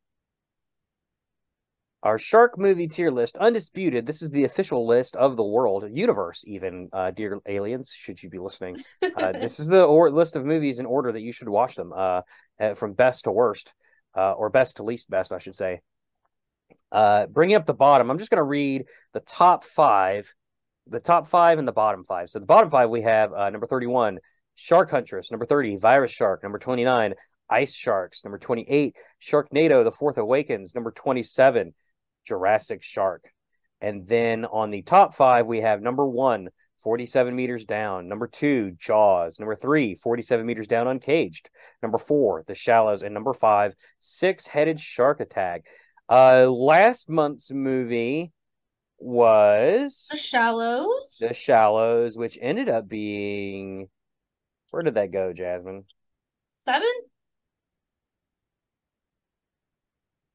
Our 2.03 2.19
shark 2.19 2.59
movie 2.59 2.89
tier 2.89 3.11
list, 3.11 3.37
undisputed. 3.37 4.07
This 4.07 4.23
is 4.23 4.31
the 4.31 4.45
official 4.45 4.87
list 4.87 5.17
of 5.17 5.37
the 5.37 5.45
world, 5.45 5.85
universe, 5.91 6.45
even, 6.47 6.89
uh, 6.93 7.11
dear 7.11 7.41
aliens, 7.47 7.91
should 7.93 8.23
you 8.23 8.31
be 8.31 8.39
listening. 8.39 8.77
Uh, 9.03 9.33
this 9.33 9.59
is 9.59 9.67
the 9.67 9.83
or- 9.83 10.11
list 10.11 10.37
of 10.37 10.45
movies 10.45 10.79
in 10.79 10.87
order 10.87 11.11
that 11.11 11.23
you 11.23 11.33
should 11.33 11.49
watch 11.49 11.75
them, 11.75 11.93
uh, 11.97 12.21
from 12.75 12.93
best 12.93 13.25
to 13.25 13.33
worst, 13.33 13.73
uh, 14.17 14.33
or 14.33 14.51
best 14.51 14.77
to 14.77 14.85
least 14.85 15.11
best, 15.11 15.33
I 15.33 15.39
should 15.39 15.57
say. 15.57 15.81
Uh, 16.93 17.27
bringing 17.27 17.57
up 17.57 17.67
the 17.67 17.75
bottom, 17.75 18.11
I'm 18.11 18.19
just 18.19 18.31
going 18.31 18.39
to 18.39 18.45
read 18.45 18.85
the 19.13 19.21
top 19.21 19.65
five, 19.65 20.33
the 20.87 21.01
top 21.01 21.27
five 21.27 21.59
and 21.59 21.67
the 21.67 21.73
bottom 21.73 22.05
five. 22.05 22.31
So 22.31 22.39
the 22.39 22.47
bottom 22.47 22.71
five 22.71 22.91
we 22.91 23.03
have 23.03 23.33
uh, 23.33 23.51
number 23.51 23.67
31, 23.67 24.19
Shark 24.55 24.91
Huntress. 24.91 25.31
Number 25.31 25.47
30, 25.47 25.77
Virus 25.77 26.11
Shark. 26.11 26.43
Number 26.43 26.59
29, 26.59 27.15
Ice 27.51 27.75
Sharks. 27.75 28.25
Number 28.25 28.39
28, 28.39 28.97
Sharknado: 29.23 29.85
The 29.85 29.93
Fourth 29.93 30.19
Awakens. 30.19 30.75
Number 30.75 30.91
27, 30.91 31.75
Jurassic 32.27 32.83
Shark. 32.83 33.31
And 33.81 34.07
then 34.07 34.45
on 34.45 34.71
the 34.71 34.83
top 34.83 35.15
five, 35.15 35.47
we 35.47 35.61
have 35.61 35.83
number 35.83 36.07
one, 36.07 36.49
47 36.79 37.35
meters 37.35 37.65
down. 37.67 38.09
Number 38.09 38.27
two, 38.27 38.73
Jaws. 38.79 39.39
Number 39.39 39.57
three, 39.57 39.95
47 39.95 40.47
meters 40.47 40.67
down, 40.67 40.89
Uncaged. 40.89 41.51
Number 41.83 41.99
four, 41.99 42.45
The 42.47 42.55
Shallows. 42.55 43.03
And 43.03 43.13
number 43.13 43.35
five, 43.35 43.75
Six 44.01 44.47
Headed 44.47 44.81
Shark 44.81 45.21
Attack. 45.21 45.67
Uh, 46.09 46.49
last 46.49 47.09
month's 47.09 47.51
movie 47.51 48.33
was 48.99 50.07
The 50.11 50.17
Shallows. 50.17 51.17
The 51.21 51.35
Shallows, 51.35 52.17
which 52.17 52.39
ended 52.41 52.69
up 52.69 52.89
being. 52.89 53.89
Where 54.71 54.83
did 54.83 54.95
that 54.95 55.13
go, 55.13 55.33
Jazmin? 55.33 55.85
Seven? 56.59 56.89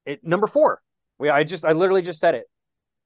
It 0.04 0.24
number 0.24 0.46
four. 0.46 0.82
We 1.22 1.30
I 1.30 1.44
just 1.44 1.64
I 1.64 1.70
literally 1.70 2.02
just 2.02 2.18
said 2.18 2.34
it. 2.34 2.46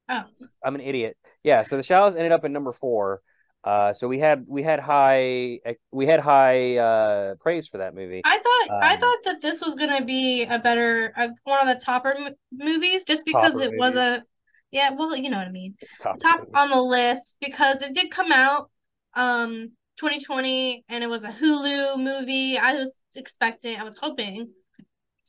Oh. 0.09 0.22
I'm 0.64 0.74
an 0.74 0.81
idiot. 0.81 1.18
Yeah, 1.44 1.64
so 1.64 1.76
the 1.76 1.83
Shallows 1.83 2.16
ended 2.16 2.33
up 2.33 2.46
in 2.46 2.52
number 2.52 2.72
four. 2.72 3.20
Uh, 3.62 3.92
so 3.92 4.09
we 4.09 4.18
had 4.18 4.46
we 4.48 4.62
had 4.62 4.81
high 4.81 5.59
we 5.92 6.07
had 6.07 6.20
high 6.20 6.79
uh 6.79 7.35
praise 7.40 7.68
for 7.68 7.79
that 7.79 7.94
movie. 7.94 8.22
I 8.24 8.38
thought 8.38 8.83
I 8.83 8.94
Um, 8.94 9.00
thought 9.00 9.18
that 9.24 9.42
this 9.42 9.61
was 9.61 9.74
gonna 9.74 10.02
be 10.02 10.44
a 10.48 10.59
better 10.59 11.12
a, 11.14 11.29
one 11.44 11.68
of 11.68 11.79
the 11.79 11.85
topper 11.85 12.14
m 12.16 12.35
movies 12.52 13.05
just 13.05 13.22
because 13.26 13.61
it 13.61 13.72
was 13.76 13.96
a 13.96 14.22
yeah 14.70 14.92
well 14.96 15.14
you 15.14 15.29
know 15.29 15.37
what 15.37 15.48
I 15.48 15.50
mean 15.50 15.74
Top, 16.00 16.16
top 16.18 16.40
on 16.55 16.70
the 16.70 16.81
list 16.81 17.37
because 17.40 17.83
it 17.83 17.92
did 17.92 18.11
come 18.11 18.33
out 18.33 18.70
um 19.14 19.72
2020 19.98 20.85
and 20.88 21.05
it 21.05 21.09
was 21.09 21.24
a 21.24 21.31
Hulu 21.31 21.98
movie 21.98 22.57
I 22.57 22.72
was 22.74 22.98
expecting 23.14 23.76
I 23.76 23.85
was 23.85 23.98
hoping 23.98 24.52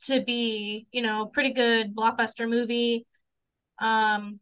to 0.06 0.22
be 0.22 0.86
you 0.92 1.02
know 1.02 1.26
pretty 1.26 1.52
good 1.52 1.94
blockbuster 1.94 2.48
movie 2.48 3.06
um 3.80 4.40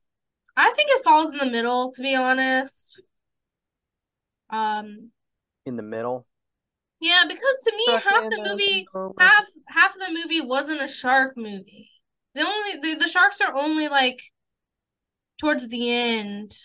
I 0.57 0.73
think 0.75 0.91
it 0.91 1.05
falls 1.05 1.33
in 1.33 1.39
the 1.39 1.47
middle 1.47 1.93
to 1.93 2.03
be 2.03 2.15
honest 2.15 3.01
um 4.51 5.11
in 5.65 5.77
the 5.77 5.83
middle. 5.83 6.27
yeah 7.01 7.25
because 7.27 7.63
to 7.65 7.73
me 7.77 7.87
half 7.89 8.31
the 8.31 8.49
movie 8.49 8.87
half 9.19 9.45
half 9.69 9.95
of 9.95 10.01
the 10.01 10.13
movie 10.13 10.41
wasn't 10.41 10.83
a 10.83 10.89
shark 10.89 11.37
movie. 11.37 11.91
The 12.35 12.43
only 12.43 12.81
the, 12.81 13.01
the 13.01 13.09
sharks 13.09 13.41
are 13.41 13.55
only 13.57 13.89
like 13.89 14.21
towards 15.41 15.69
the 15.69 15.91
end. 15.91 16.57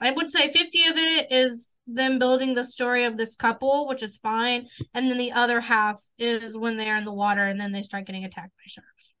I 0.00 0.10
would 0.10 0.30
say 0.30 0.50
50 0.50 0.58
of 0.84 0.94
it 0.96 1.26
is 1.30 1.76
them 1.86 2.18
building 2.18 2.54
the 2.54 2.64
story 2.64 3.04
of 3.04 3.18
this 3.18 3.36
couple, 3.36 3.86
which 3.86 4.02
is 4.02 4.16
fine, 4.16 4.68
and 4.94 5.10
then 5.10 5.18
the 5.18 5.32
other 5.32 5.60
half 5.60 6.02
is 6.18 6.56
when 6.56 6.76
they're 6.76 6.96
in 6.96 7.04
the 7.04 7.12
water 7.12 7.44
and 7.44 7.60
then 7.60 7.72
they 7.72 7.82
start 7.82 8.06
getting 8.06 8.24
attacked 8.24 8.56
by 8.56 8.62
sharks. 8.66 9.14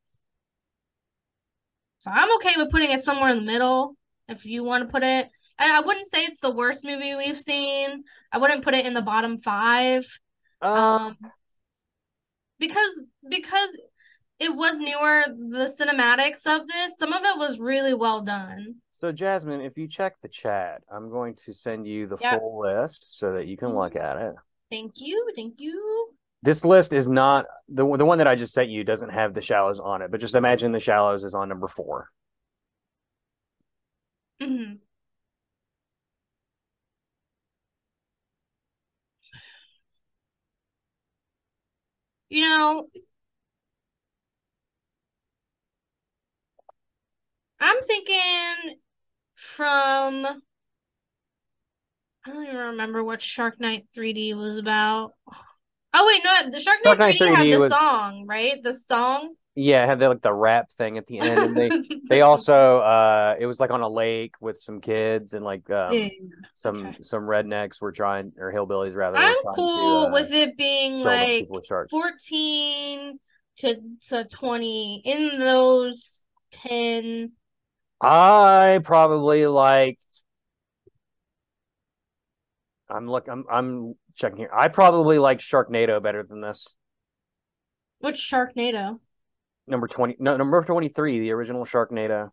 So 1.98 2.10
I'm 2.10 2.34
okay 2.36 2.54
with 2.56 2.70
putting 2.70 2.90
it 2.90 3.02
somewhere 3.02 3.30
in 3.30 3.36
the 3.36 3.42
middle 3.52 3.94
if 4.28 4.46
you 4.46 4.64
want 4.64 4.84
to 4.84 4.90
put 4.90 5.02
it. 5.02 5.28
And 5.58 5.72
I 5.72 5.80
wouldn't 5.80 6.10
say 6.10 6.20
it's 6.22 6.40
the 6.40 6.54
worst 6.54 6.84
movie 6.84 7.14
we've 7.14 7.38
seen. 7.38 8.04
I 8.32 8.38
wouldn't 8.38 8.64
put 8.64 8.74
it 8.74 8.86
in 8.86 8.94
the 8.94 9.02
bottom 9.02 9.40
5 9.40 10.06
Um, 10.62 10.72
um 10.72 11.16
because 12.58 13.02
because 13.28 13.70
it 14.38 14.54
was 14.54 14.78
newer 14.78 15.24
the 15.28 15.70
cinematics 15.78 16.46
of 16.46 16.66
this 16.66 16.96
some 16.98 17.12
of 17.12 17.22
it 17.24 17.38
was 17.38 17.58
really 17.58 17.94
well 17.94 18.22
done 18.22 18.76
so 19.00 19.10
Jazmin, 19.10 19.64
if 19.66 19.78
you 19.78 19.88
check 19.88 20.20
the 20.20 20.28
chat, 20.28 20.82
I'm 20.92 21.08
going 21.08 21.34
to 21.46 21.54
send 21.54 21.86
you 21.86 22.06
the 22.06 22.18
Yep. 22.20 22.38
full 22.38 22.58
list 22.60 23.18
so 23.18 23.32
that 23.32 23.46
you 23.46 23.56
can 23.56 23.74
look 23.74 23.96
at 23.96 24.18
it. 24.18 24.34
thank 24.70 25.00
you 25.00 25.32
thank 25.34 25.58
you 25.58 26.10
This 26.42 26.66
list 26.66 26.92
is 26.92 27.08
not 27.08 27.46
the 27.68 27.84
the 27.96 28.04
one 28.04 28.18
that 28.18 28.28
I 28.28 28.34
just 28.34 28.52
sent 28.52 28.68
you 28.68 28.84
doesn't 28.84 29.08
have 29.08 29.32
the 29.32 29.40
shallows 29.40 29.80
on 29.80 30.02
it, 30.02 30.10
but 30.10 30.20
just 30.20 30.34
imagine 30.34 30.72
the 30.72 30.80
shallows 30.80 31.24
is 31.24 31.34
on 31.34 31.48
number 31.48 31.66
four. 31.66 32.10
Mhm. 34.40 34.80
you 42.28 42.42
know 42.46 42.86
I'm 47.60 47.82
thinking 47.82 48.78
from 49.40 50.26
I 52.26 52.30
don't 52.30 52.44
even 52.44 52.56
remember 52.56 53.02
what 53.02 53.22
Shark 53.22 53.58
Night 53.60 53.86
3D 53.96 54.34
was 54.36 54.58
about. 54.58 55.12
Oh 55.92 56.06
wait, 56.06 56.22
no, 56.24 56.50
the 56.52 56.60
Shark 56.60 56.78
Night 56.84 56.90
Shark 56.90 56.98
Night 56.98 57.16
3D, 57.20 57.34
had 57.36 57.46
3D 57.46 57.50
the 57.52 57.58
was- 57.58 57.72
song, 57.72 58.26
right? 58.26 58.62
The 58.62 58.74
song. 58.74 59.34
Yeah, 59.56 59.84
had 59.84 59.98
the, 59.98 60.08
like 60.08 60.22
the 60.22 60.32
rap 60.32 60.70
thing 60.70 60.96
at 60.96 61.06
the 61.06 61.18
end, 61.18 61.38
and 61.38 61.56
they 61.56 61.70
they 62.08 62.20
also 62.20 62.54
uh 62.78 63.34
it 63.38 63.46
was 63.46 63.58
like 63.58 63.70
on 63.70 63.80
a 63.80 63.88
lake 63.88 64.34
with 64.40 64.60
some 64.60 64.80
kids 64.80 65.32
and 65.32 65.44
like 65.44 65.68
um 65.70 65.92
Yeah. 65.92 66.08
some 66.54 66.86
okay. 66.86 67.02
some 67.02 67.22
rednecks 67.22 67.80
were 67.80 67.90
trying 67.92 68.32
or 68.38 68.52
hillbillies 68.52 68.94
rather. 68.94 69.16
I'm 69.16 69.34
cool 69.54 70.04
to, 70.04 70.08
uh, 70.08 70.12
with 70.12 70.30
it 70.30 70.56
being 70.56 71.02
kill 71.02 71.02
a 71.02 71.04
bunch 71.04 71.22
of 71.22 71.28
like 71.28 71.40
people 71.40 71.56
with 71.56 71.66
sharks. 71.66 71.90
14 71.90 73.18
to, 73.58 73.76
to 74.08 74.24
20 74.24 75.02
in 75.04 75.38
those 75.40 76.24
10 76.52 77.32
I 78.00 78.80
probably 78.82 79.46
like. 79.46 79.98
I'm 82.88 83.06
look. 83.08 83.28
I'm 83.28 83.44
I'm 83.50 83.94
checking 84.14 84.38
here. 84.38 84.50
I 84.52 84.68
probably 84.68 85.18
like 85.18 85.38
Sharknado 85.38 86.02
better 86.02 86.22
than 86.22 86.40
this. 86.40 86.74
which 88.00 88.16
Sharknado? 88.16 89.00
Number 89.66 89.86
twenty. 89.86 90.16
No, 90.18 90.36
number 90.36 90.62
twenty 90.62 90.88
three. 90.88 91.20
The 91.20 91.32
original 91.32 91.64
Sharknado. 91.64 92.30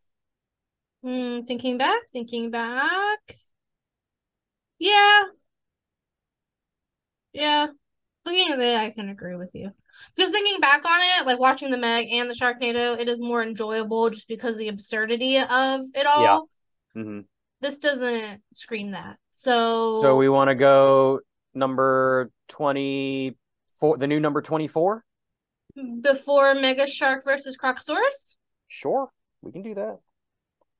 Hmm, 1.03 1.41
thinking 1.45 1.77
back, 1.77 2.01
thinking 2.11 2.51
back. 2.51 3.37
Yeah. 4.79 5.23
Yeah. 7.33 7.67
Looking 8.25 8.51
at 8.51 8.59
it, 8.59 8.77
I 8.77 8.89
can 8.91 9.09
agree 9.09 9.35
with 9.35 9.51
you. 9.53 9.71
Because 10.15 10.31
thinking 10.31 10.59
back 10.59 10.83
on 10.85 10.99
it, 11.01 11.25
like 11.25 11.39
watching 11.39 11.69
the 11.69 11.77
Meg 11.77 12.07
and 12.11 12.29
the 12.29 12.33
Sharknado, 12.33 12.99
it 12.99 13.07
is 13.07 13.19
more 13.19 13.43
enjoyable 13.43 14.09
just 14.09 14.27
because 14.27 14.53
of 14.55 14.59
the 14.59 14.67
absurdity 14.69 15.37
of 15.37 15.81
it 15.93 16.05
all. 16.05 16.49
hmm 16.93 17.21
This 17.61 17.77
doesn't 17.77 18.41
scream 18.53 18.91
that. 18.91 19.17
So 19.31 20.01
So 20.01 20.15
we 20.15 20.29
want 20.29 20.49
to 20.49 20.55
go 20.55 21.19
number 21.53 22.31
twenty 22.47 23.35
four. 23.79 23.97
The 23.97 24.07
new 24.07 24.19
number 24.19 24.41
twenty 24.41 24.67
four. 24.67 25.03
before 26.01 26.55
Mega 26.55 26.87
Shark 26.87 27.23
versus 27.23 27.57
Crocosaurus? 27.57 28.35
Sure, 28.67 29.09
we 29.41 29.51
can 29.51 29.61
do 29.61 29.75
that. 29.75 29.99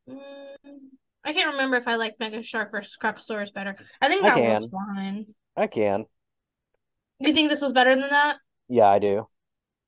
Mm, 0.10 0.78
I 1.24 1.34
can't 1.34 1.52
remember 1.52 1.78
if 1.78 1.88
I 1.88 1.96
like 1.96 2.16
Mega 2.20 2.42
Shark 2.42 2.72
versus 2.72 2.98
Crocosaurus 3.02 3.54
better. 3.54 3.76
I 4.02 4.08
think 4.08 4.24
I 4.24 4.30
that 4.30 4.40
was 4.40 4.60
can. 4.62 4.70
fine. 4.70 5.26
I 5.56 5.68
can. 5.68 6.06
Do 7.22 7.28
you 7.28 7.34
think 7.34 7.50
this 7.50 7.62
was 7.62 7.74
better 7.74 7.96
than 7.96 8.10
that? 8.10 8.38
Yeah, 8.70 8.88
I 8.88 9.00
do. 9.00 9.28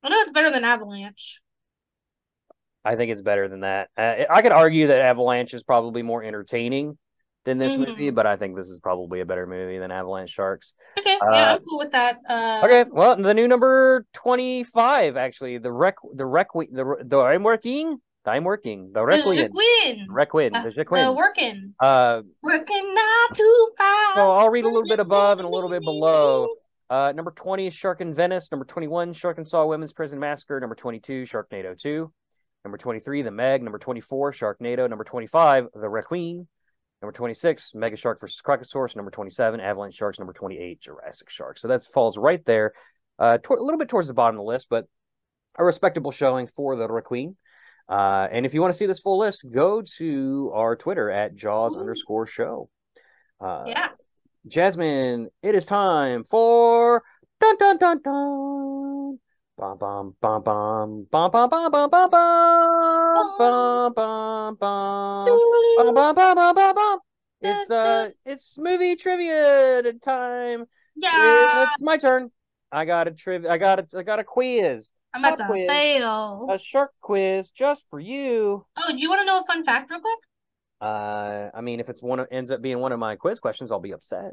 I 0.02 0.08
know 0.08 0.16
it's 0.20 0.32
better 0.32 0.50
than 0.50 0.64
Avalanche. 0.64 1.40
I 2.84 2.96
think 2.96 3.12
it's 3.12 3.20
better 3.22 3.48
than 3.48 3.60
that. 3.60 3.90
Uh, 3.96 4.24
I 4.30 4.40
could 4.42 4.52
argue 4.52 4.86
that 4.86 5.02
Avalanche 5.02 5.52
is 5.52 5.62
probably 5.62 6.02
more 6.02 6.22
entertaining 6.22 6.96
than 7.44 7.58
this 7.58 7.76
Mhm. 7.76 7.88
movie, 7.88 8.10
but 8.10 8.26
I 8.26 8.36
think 8.36 8.56
this 8.56 8.68
is 8.68 8.78
probably 8.78 9.20
a 9.20 9.26
better 9.26 9.46
movie 9.46 9.78
than 9.78 9.90
Avalanche 9.90 10.30
Sharks. 10.30 10.72
Okay, 10.98 11.14
Uh, 11.16 11.30
yeah, 11.30 11.52
I'm 11.54 11.62
cool 11.64 11.78
with 11.78 11.92
that. 11.92 12.18
Uh, 12.28 12.62
Okay, 12.64 12.84
well, 12.90 13.16
the 13.16 13.34
new 13.34 13.48
number 13.48 14.06
twenty-five, 14.14 15.16
actually, 15.16 15.58
the 15.58 15.72
rec, 15.72 15.96
the 16.14 16.24
rec, 16.24 16.48
the 16.54 16.96
the 17.04 17.18
I'm 17.18 17.42
working, 17.42 18.00
I'm 18.24 18.44
working, 18.44 18.92
the 18.92 19.00
the 19.00 19.06
Requiem, 19.06 19.50
Jaquin. 19.52 20.06
Requiem, 20.08 20.54
Uh, 20.54 20.62
the 20.62 20.70
The 20.70 21.12
working. 21.14 21.74
Uh, 21.80 22.22
Working 22.42 22.94
nine 22.94 23.28
to 23.34 23.70
five. 23.76 24.16
so 24.16 24.30
I'll 24.32 24.50
read 24.50 24.64
a 24.64 24.68
little 24.68 24.88
bit 24.88 25.00
above 25.00 25.38
and 25.38 25.46
a 25.46 25.50
little 25.50 25.70
bit 25.70 25.82
below. 25.82 26.48
Uh, 26.90 27.12
number 27.12 27.30
20 27.30 27.68
is 27.68 27.74
Shark 27.74 28.00
in 28.00 28.12
Venice. 28.12 28.50
Number 28.50 28.64
21, 28.64 29.12
Sharkansas 29.12 29.64
Women's 29.64 29.92
Prison 29.92 30.18
Massacre. 30.18 30.58
Number 30.58 30.74
22, 30.74 31.22
Sharknado 31.22 31.80
2. 31.80 32.12
Number 32.64 32.76
23, 32.78 33.22
The 33.22 33.30
Meg. 33.30 33.62
Number 33.62 33.78
24, 33.78 34.32
Sharknado. 34.32 34.90
Number 34.90 35.04
25, 35.04 35.68
The 35.72 35.88
Requin. 35.88 36.48
Number 37.00 37.12
26, 37.12 37.74
Mega 37.74 37.96
Shark 37.96 38.20
versus 38.20 38.42
Crocosaurus. 38.44 38.96
Number 38.96 39.12
27, 39.12 39.60
Avalanche 39.60 39.94
Sharks. 39.94 40.18
Number 40.18 40.32
28, 40.32 40.80
Jurassic 40.80 41.30
Shark. 41.30 41.58
So 41.58 41.68
that 41.68 41.84
falls 41.84 42.18
right 42.18 42.44
there, 42.44 42.72
uh, 43.20 43.38
to- 43.38 43.54
a 43.54 43.62
little 43.62 43.78
bit 43.78 43.88
towards 43.88 44.08
the 44.08 44.14
bottom 44.14 44.34
of 44.34 44.44
the 44.44 44.48
list, 44.50 44.66
but 44.68 44.86
a 45.56 45.64
respectable 45.64 46.10
showing 46.10 46.48
for 46.48 46.74
The 46.74 46.88
Requin. 46.88 47.36
Uh, 47.88 48.26
and 48.30 48.44
if 48.44 48.52
you 48.52 48.60
want 48.60 48.74
to 48.74 48.78
see 48.78 48.86
this 48.86 49.00
full 49.00 49.18
list, 49.18 49.44
go 49.48 49.80
to 49.98 50.50
our 50.54 50.74
Twitter 50.76 51.08
at 51.08 51.34
Jaws 51.36 51.76
Ooh. 51.76 51.80
underscore 51.80 52.26
show. 52.26 52.68
Uh, 53.40 53.64
Yeah. 53.68 53.88
Jazmin, 54.48 55.26
it 55.42 55.54
is 55.54 55.66
time 55.66 56.24
for 56.24 57.02
dun 57.40 57.56
dun 57.58 57.76
dun 57.76 58.00
dun. 58.02 59.18
Bum 59.58 59.76
bum 59.78 60.16
bum 60.18 60.42
bum 60.42 61.06
bum 61.10 61.30
bum 61.30 61.50
bum 61.50 61.70
bum 61.70 61.90
bum 61.90 62.10
bum 62.10 63.92
bum 63.94 64.56
bum 64.56 64.56
bum 64.56 65.94
bum 65.94 66.14
bum 66.14 66.54
bum 66.54 66.74
bum. 66.74 66.98
It's 67.42 67.70
uh, 67.70 68.10
it's 68.24 68.56
movie 68.56 68.96
trivia 68.96 69.82
time. 70.02 70.64
Yeah. 70.96 71.66
It's 71.74 71.82
my 71.82 71.98
turn. 71.98 72.30
I 72.72 72.86
got 72.86 73.08
a 73.08 73.10
trivia. 73.10 73.50
I 73.50 73.58
got 73.58 73.80
a. 73.80 73.98
I 73.98 74.02
got 74.02 74.20
a 74.20 74.24
quiz. 74.24 74.90
I'm 75.12 75.22
about 75.22 75.36
to 75.36 75.44
quiz. 75.44 75.68
fail. 75.68 76.48
A 76.50 76.58
shark 76.58 76.92
quiz 77.02 77.50
just 77.50 77.84
for 77.90 78.00
you. 78.00 78.64
Oh, 78.78 78.90
do 78.90 78.98
you 78.98 79.10
want 79.10 79.20
to 79.20 79.26
know 79.26 79.40
a 79.40 79.44
fun 79.44 79.64
fact 79.64 79.90
real 79.90 80.00
quick? 80.00 80.18
Uh, 80.80 81.50
I 81.54 81.60
mean, 81.60 81.80
if 81.80 81.88
it's 81.88 82.02
one 82.02 82.24
ends 82.30 82.50
up 82.50 82.62
being 82.62 82.78
one 82.78 82.92
of 82.92 82.98
my 82.98 83.16
quiz 83.16 83.40
questions, 83.40 83.70
I'll 83.70 83.80
be 83.80 83.92
upset. 83.92 84.32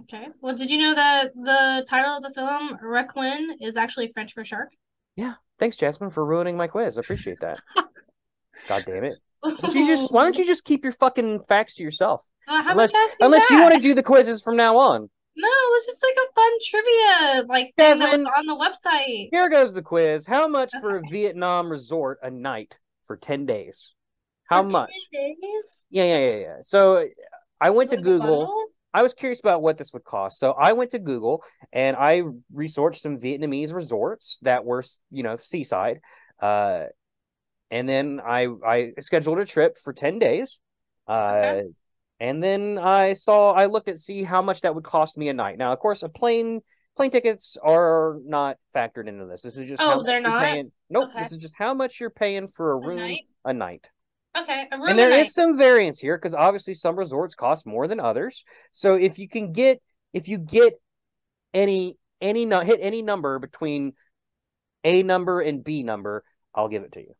Okay. 0.00 0.28
Well, 0.40 0.56
did 0.56 0.70
you 0.70 0.78
know 0.78 0.94
that 0.94 1.34
the 1.34 1.84
title 1.88 2.16
of 2.16 2.22
the 2.22 2.32
film, 2.32 2.78
Requin, 2.82 3.56
is 3.60 3.76
actually 3.76 4.08
French 4.08 4.32
for 4.32 4.44
shark? 4.44 4.70
Yeah. 5.16 5.34
Thanks, 5.58 5.76
Jazmin, 5.76 6.12
for 6.12 6.24
ruining 6.24 6.56
my 6.56 6.68
quiz. 6.68 6.96
I 6.96 7.00
appreciate 7.00 7.40
that. 7.40 7.58
God 8.68 8.84
damn 8.86 9.04
it. 9.04 9.18
Why 9.40 9.54
don't 9.54 9.74
you 9.74 9.86
just 9.86 10.12
why 10.12 10.22
don't 10.22 10.36
you 10.36 10.46
just 10.46 10.64
keep 10.64 10.84
your 10.84 10.92
fucking 10.92 11.42
facts 11.48 11.74
to 11.74 11.82
yourself? 11.82 12.22
Uh, 12.46 12.62
unless 12.66 12.92
unless 13.20 13.48
you 13.50 13.60
want 13.60 13.74
to 13.74 13.80
do 13.80 13.94
the 13.94 14.02
quizzes 14.02 14.40
from 14.42 14.56
now 14.56 14.76
on. 14.78 15.08
No, 15.36 15.48
it 15.48 15.70
was 15.70 15.86
just 15.86 16.02
like 16.02 16.16
a 16.16 16.32
fun 16.34 16.50
trivia 16.64 17.46
like 17.46 17.74
thing 17.76 17.98
that 17.98 18.10
was 18.10 18.20
Jazmin. 18.20 18.26
on 18.36 18.46
the 18.46 18.56
website. 18.56 19.28
Here 19.30 19.48
goes 19.48 19.72
the 19.72 19.82
quiz. 19.82 20.26
How 20.26 20.48
much 20.48 20.72
for 20.80 20.96
a 20.96 21.02
Vietnam 21.08 21.70
resort 21.70 22.18
a 22.22 22.30
night 22.30 22.76
for 23.06 23.16
10 23.16 23.46
days? 23.46 23.92
How 24.48 24.62
For 24.62 24.72
much? 24.72 24.92
10 25.12 25.34
days? 25.40 25.84
Yeah, 25.90 26.04
yeah, 26.04 26.18
yeah, 26.18 26.36
yeah. 26.36 26.56
So 26.62 27.06
I 27.60 27.70
went 27.70 27.90
to 27.90 27.96
Google. 27.96 28.52
I 28.94 29.02
was 29.02 29.14
curious 29.14 29.40
about 29.40 29.62
what 29.62 29.76
this 29.78 29.92
would 29.92 30.04
cost. 30.04 30.38
So 30.38 30.52
I 30.52 30.72
went 30.72 30.92
to 30.92 30.98
Google 30.98 31.44
and 31.72 31.96
I 31.96 32.22
researched 32.52 33.02
some 33.02 33.18
Vietnamese 33.18 33.72
resorts 33.72 34.38
that 34.42 34.64
were, 34.64 34.82
you 35.10 35.22
know, 35.22 35.36
seaside. 35.36 36.00
Uh, 36.40 36.84
and 37.70 37.88
then 37.88 38.20
I 38.24 38.48
I 38.66 38.92
scheduled 39.00 39.38
a 39.38 39.44
trip 39.44 39.78
for 39.78 39.92
10 39.92 40.18
days. 40.18 40.58
Uh, 41.06 41.12
Okay. 41.12 41.68
and 42.20 42.42
then 42.42 42.78
I 42.78 43.12
saw 43.12 43.52
I 43.52 43.66
looked 43.66 43.88
at 43.88 44.00
see 44.00 44.22
how 44.22 44.42
much 44.42 44.62
that 44.62 44.74
would 44.74 44.84
cost 44.84 45.16
me 45.18 45.28
a 45.28 45.34
night. 45.34 45.58
Now, 45.58 45.72
of 45.72 45.78
course, 45.78 46.02
a 46.02 46.08
plane 46.08 46.62
plane 46.96 47.10
tickets 47.10 47.56
are 47.62 48.16
not 48.24 48.56
factored 48.74 49.06
into 49.06 49.26
this. 49.26 49.42
This 49.42 49.56
is 49.56 49.66
just 49.66 49.82
Oh, 49.82 49.98
how 49.98 50.02
they're 50.02 50.20
not? 50.22 50.42
paying. 50.42 50.72
Nope, 50.90 51.10
Okay. 51.10 51.22
this 51.22 51.32
is 51.32 51.38
just 51.38 51.56
how 51.56 51.74
much 51.74 52.00
you're 52.00 52.10
paying 52.10 52.48
for 52.48 52.72
a 52.72 52.76
A 52.76 52.80
room 52.80 52.96
night? 52.96 53.26
a 53.44 53.52
night. 53.52 53.88
Okay, 54.42 54.68
And 54.70 54.98
there 54.98 55.10
night. 55.10 55.26
is 55.26 55.32
some 55.34 55.56
variance 55.56 55.98
here 55.98 56.16
because 56.16 56.34
obviously 56.34 56.74
some 56.74 56.96
resorts 56.96 57.34
cost 57.34 57.66
more 57.66 57.88
than 57.88 58.00
others. 58.00 58.44
So 58.72 58.94
if 58.94 59.18
you 59.18 59.28
can 59.28 59.52
get 59.52 59.80
if 60.12 60.28
you 60.28 60.38
get 60.38 60.74
any 61.54 61.96
any 62.20 62.46
hit 62.46 62.78
any 62.82 63.02
number 63.02 63.38
between 63.38 63.94
A 64.84 65.02
number 65.02 65.40
and 65.40 65.62
B 65.64 65.82
number, 65.82 66.24
I'll 66.54 66.68
give 66.68 66.82
it 66.82 66.92
to 66.92 67.00
you. 67.00 67.14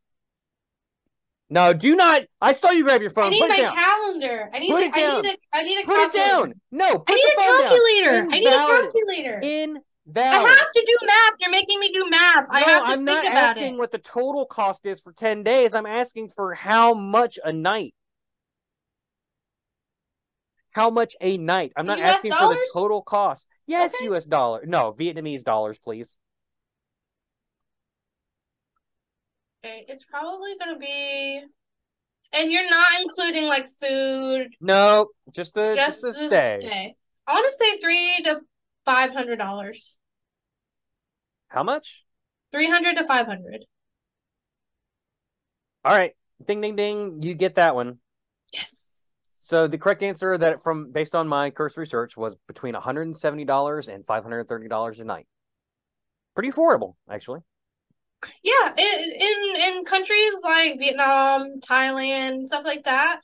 No, 1.50 1.72
do 1.72 1.96
not. 1.96 2.22
I 2.42 2.52
saw 2.52 2.70
you 2.70 2.84
grab 2.84 3.00
your 3.00 3.10
phone. 3.10 3.26
I 3.26 3.30
need 3.30 3.40
Put 3.40 3.48
my 3.48 3.54
it 3.56 3.62
down. 3.62 3.74
calendar. 3.74 4.50
I 4.52 4.58
need 4.58 4.70
Put 4.70 4.82
it 4.82 4.94
I 4.94 5.00
down. 5.00 5.22
need 5.22 5.30
a 5.30 5.56
I 5.56 5.62
need 5.62 5.82
a 5.82 5.86
Put 5.86 5.92
it 5.96 6.12
calculator. 6.12 6.28
down. 6.46 6.60
No, 6.70 6.98
put 6.98 7.04
I 7.08 7.14
need 7.14 7.24
a 7.24 7.36
down. 7.36 7.62
calculator. 7.62 8.26
I 8.30 8.38
need 8.38 8.46
a 8.46 8.50
calculator. 8.50 9.40
Invalid. 9.42 9.82
I 10.16 10.20
have 10.20 10.72
to 10.74 10.84
do 10.86 11.06
math. 11.06 11.34
You're 11.38 11.50
making 11.50 11.80
me 11.80 11.92
do 11.92 12.08
math. 12.08 12.46
I 12.50 12.60
have 12.60 12.84
to 12.84 12.90
I'm 12.92 12.98
think 13.04 13.06
not 13.06 13.26
about 13.26 13.56
asking 13.56 13.74
it. 13.74 13.78
what 13.78 13.90
the 13.90 13.98
total 13.98 14.46
cost 14.46 14.86
is 14.86 15.00
for 15.00 15.12
10 15.12 15.42
days. 15.42 15.74
I'm 15.74 15.86
asking 15.86 16.30
for 16.30 16.54
how 16.54 16.94
much 16.94 17.38
a 17.44 17.52
night. 17.52 17.94
How 20.70 20.90
much 20.90 21.16
a 21.20 21.36
night? 21.36 21.72
I'm 21.76 21.86
not 21.86 21.98
US 21.98 22.16
asking 22.16 22.32
for 22.32 22.48
the 22.48 22.68
total 22.72 23.02
cost. 23.02 23.46
Yes, 23.66 23.94
Okay. 23.94 24.06
US 24.06 24.26
dollar. 24.26 24.64
No, 24.64 24.92
Vietnamese 24.92 25.42
dollars, 25.44 25.78
please. 25.78 26.18
Okay, 29.64 29.84
it's 29.88 30.04
probably 30.04 30.56
gonna 30.58 30.78
be, 30.78 31.42
and 32.32 32.52
you're 32.52 32.70
not 32.70 32.86
including 33.02 33.46
like 33.46 33.68
food, 33.80 34.54
No, 34.60 35.08
just 35.32 35.54
the 35.54 35.74
just 35.74 36.00
just 36.00 36.02
the 36.02 36.12
the 36.12 36.28
stay. 36.28 36.58
stay. 36.62 36.96
I 37.26 37.34
want 37.34 37.44
to 37.50 37.56
say 37.56 37.78
three 37.80 38.22
to 38.24 38.40
five 38.84 39.10
hundred 39.12 39.36
dollars. 39.36 39.97
How 41.48 41.62
much? 41.62 42.04
Three 42.52 42.68
hundred 42.68 42.96
to 42.96 43.04
five 43.04 43.26
hundred. 43.26 43.64
All 45.84 45.96
right. 45.96 46.12
Ding 46.46 46.60
ding 46.60 46.76
ding. 46.76 47.22
You 47.22 47.34
get 47.34 47.56
that 47.56 47.74
one. 47.74 47.98
Yes. 48.52 49.08
So 49.30 49.66
the 49.66 49.78
correct 49.78 50.02
answer 50.02 50.36
that 50.36 50.62
from 50.62 50.92
based 50.92 51.14
on 51.14 51.26
my 51.26 51.50
cursory 51.50 51.86
search 51.86 52.16
was 52.18 52.36
between 52.46 52.74
$170 52.74 53.88
and 53.88 54.04
$530 54.04 55.00
a 55.00 55.04
night. 55.04 55.26
Pretty 56.34 56.50
affordable, 56.50 56.96
actually. 57.10 57.40
Yeah, 58.42 58.74
in 58.76 59.12
in 59.12 59.60
in 59.62 59.84
countries 59.84 60.34
like 60.42 60.78
Vietnam, 60.78 61.60
Thailand, 61.60 62.46
stuff 62.46 62.64
like 62.64 62.84
that, 62.84 63.20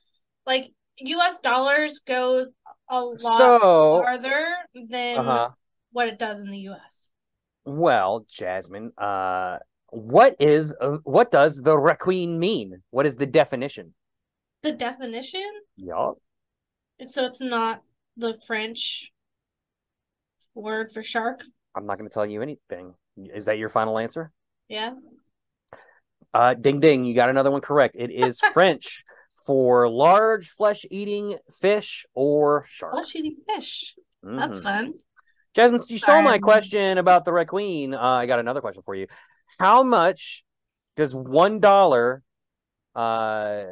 like 0.46 0.72
US 0.98 1.40
dollars 1.40 2.00
goes 2.06 2.48
a 2.88 3.02
lot 3.02 3.38
So, 3.38 4.02
farther 4.02 4.46
than 4.74 5.18
uh-huh. 5.18 5.50
what 5.92 6.08
it 6.08 6.18
does 6.18 6.40
in 6.40 6.50
the 6.50 6.68
US. 6.70 7.10
Well, 7.64 8.26
Jazmin, 8.30 8.90
uh, 8.98 9.58
what 9.90 10.36
is 10.40 10.74
uh, 10.80 10.98
what 11.04 11.30
does 11.30 11.56
the 11.56 11.76
Requin 11.78 12.38
mean? 12.38 12.82
What 12.90 13.06
is 13.06 13.16
the 13.16 13.26
definition? 13.26 13.94
The 14.62 14.72
definition, 14.72 15.50
Yup. 15.76 16.14
so 17.08 17.24
it's 17.24 17.40
not 17.40 17.82
the 18.16 18.38
French 18.46 19.10
word 20.54 20.90
for 20.92 21.02
shark. 21.02 21.42
I'm 21.74 21.86
not 21.86 21.98
going 21.98 22.08
to 22.08 22.14
tell 22.14 22.24
you 22.26 22.40
anything. 22.42 22.94
Is 23.34 23.46
that 23.46 23.58
your 23.58 23.68
final 23.68 23.98
answer? 23.98 24.30
Yeah. 24.68 24.92
Uh, 26.32 26.54
ding 26.54 26.80
ding, 26.80 27.04
you 27.04 27.14
got 27.14 27.28
another 27.28 27.50
one 27.50 27.60
correct. 27.60 27.94
It 27.98 28.10
is 28.10 28.40
French 28.52 29.04
for 29.46 29.88
large 29.88 30.48
flesh-eating 30.50 31.36
fish 31.52 32.06
or 32.14 32.64
shark. 32.66 32.92
Flesh 32.94 33.14
eating 33.14 33.36
fish. 33.46 33.94
That's 34.22 34.58
Mhm. 34.60 34.62
fun. 34.62 34.94
Jazmin, 35.54 35.88
you 35.88 35.98
stole 35.98 36.22
my 36.22 36.38
question 36.38 36.98
about 36.98 37.24
the 37.24 37.32
Requin. 37.32 37.94
Uh, 37.94 38.00
I 38.00 38.26
got 38.26 38.40
another 38.40 38.60
question 38.60 38.82
for 38.84 38.94
you. 38.94 39.06
How 39.58 39.82
much 39.84 40.44
does 40.96 41.14
one 41.14 41.60
dollar, 41.60 42.22
uh, 42.94 43.64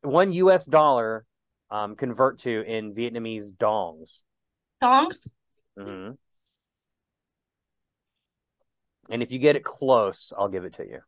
one 0.00 0.32
U.S. 0.32 0.64
dollar, 0.64 1.26
um, 1.70 1.94
convert 1.94 2.38
to 2.40 2.62
in 2.62 2.94
Vietnamese 2.94 3.54
dongs? 3.54 4.22
Dongs? 4.82 5.28
hmm 5.78 6.12
And 9.10 9.22
if 9.22 9.30
you 9.30 9.38
get 9.38 9.56
it 9.56 9.64
close, 9.64 10.32
I'll 10.36 10.48
give 10.48 10.64
it 10.64 10.74
to 10.74 10.84
you. 10.84 11.00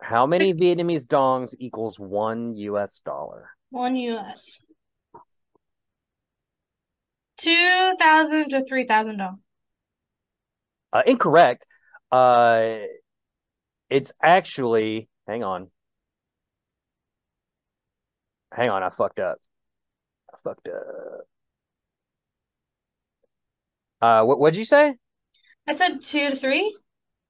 How 0.00 0.26
many 0.26 0.52
Vietnamese 0.52 1.06
dongs 1.06 1.54
equals 1.58 1.98
one 1.98 2.54
U.S. 2.54 3.00
dollar? 3.04 3.50
One 3.70 3.96
US. 3.96 4.60
Two 7.38 7.92
thousand 7.98 8.50
to 8.50 8.64
three 8.68 8.86
thousand 8.86 9.18
dollars. 9.18 9.38
Uh, 10.92 11.02
incorrect. 11.06 11.66
Uh, 12.10 12.78
it's 13.90 14.12
actually. 14.22 15.08
Hang 15.26 15.44
on. 15.44 15.70
Hang 18.52 18.70
on, 18.70 18.82
I 18.82 18.88
fucked 18.88 19.20
up. 19.20 19.38
I 20.32 20.38
fucked 20.42 20.68
up. 20.68 21.26
Uh, 24.00 24.24
what 24.24 24.38
what'd 24.38 24.56
you 24.56 24.64
say? 24.64 24.94
I 25.66 25.74
said 25.74 26.00
two 26.00 26.30
to 26.30 26.36
three. 26.36 26.76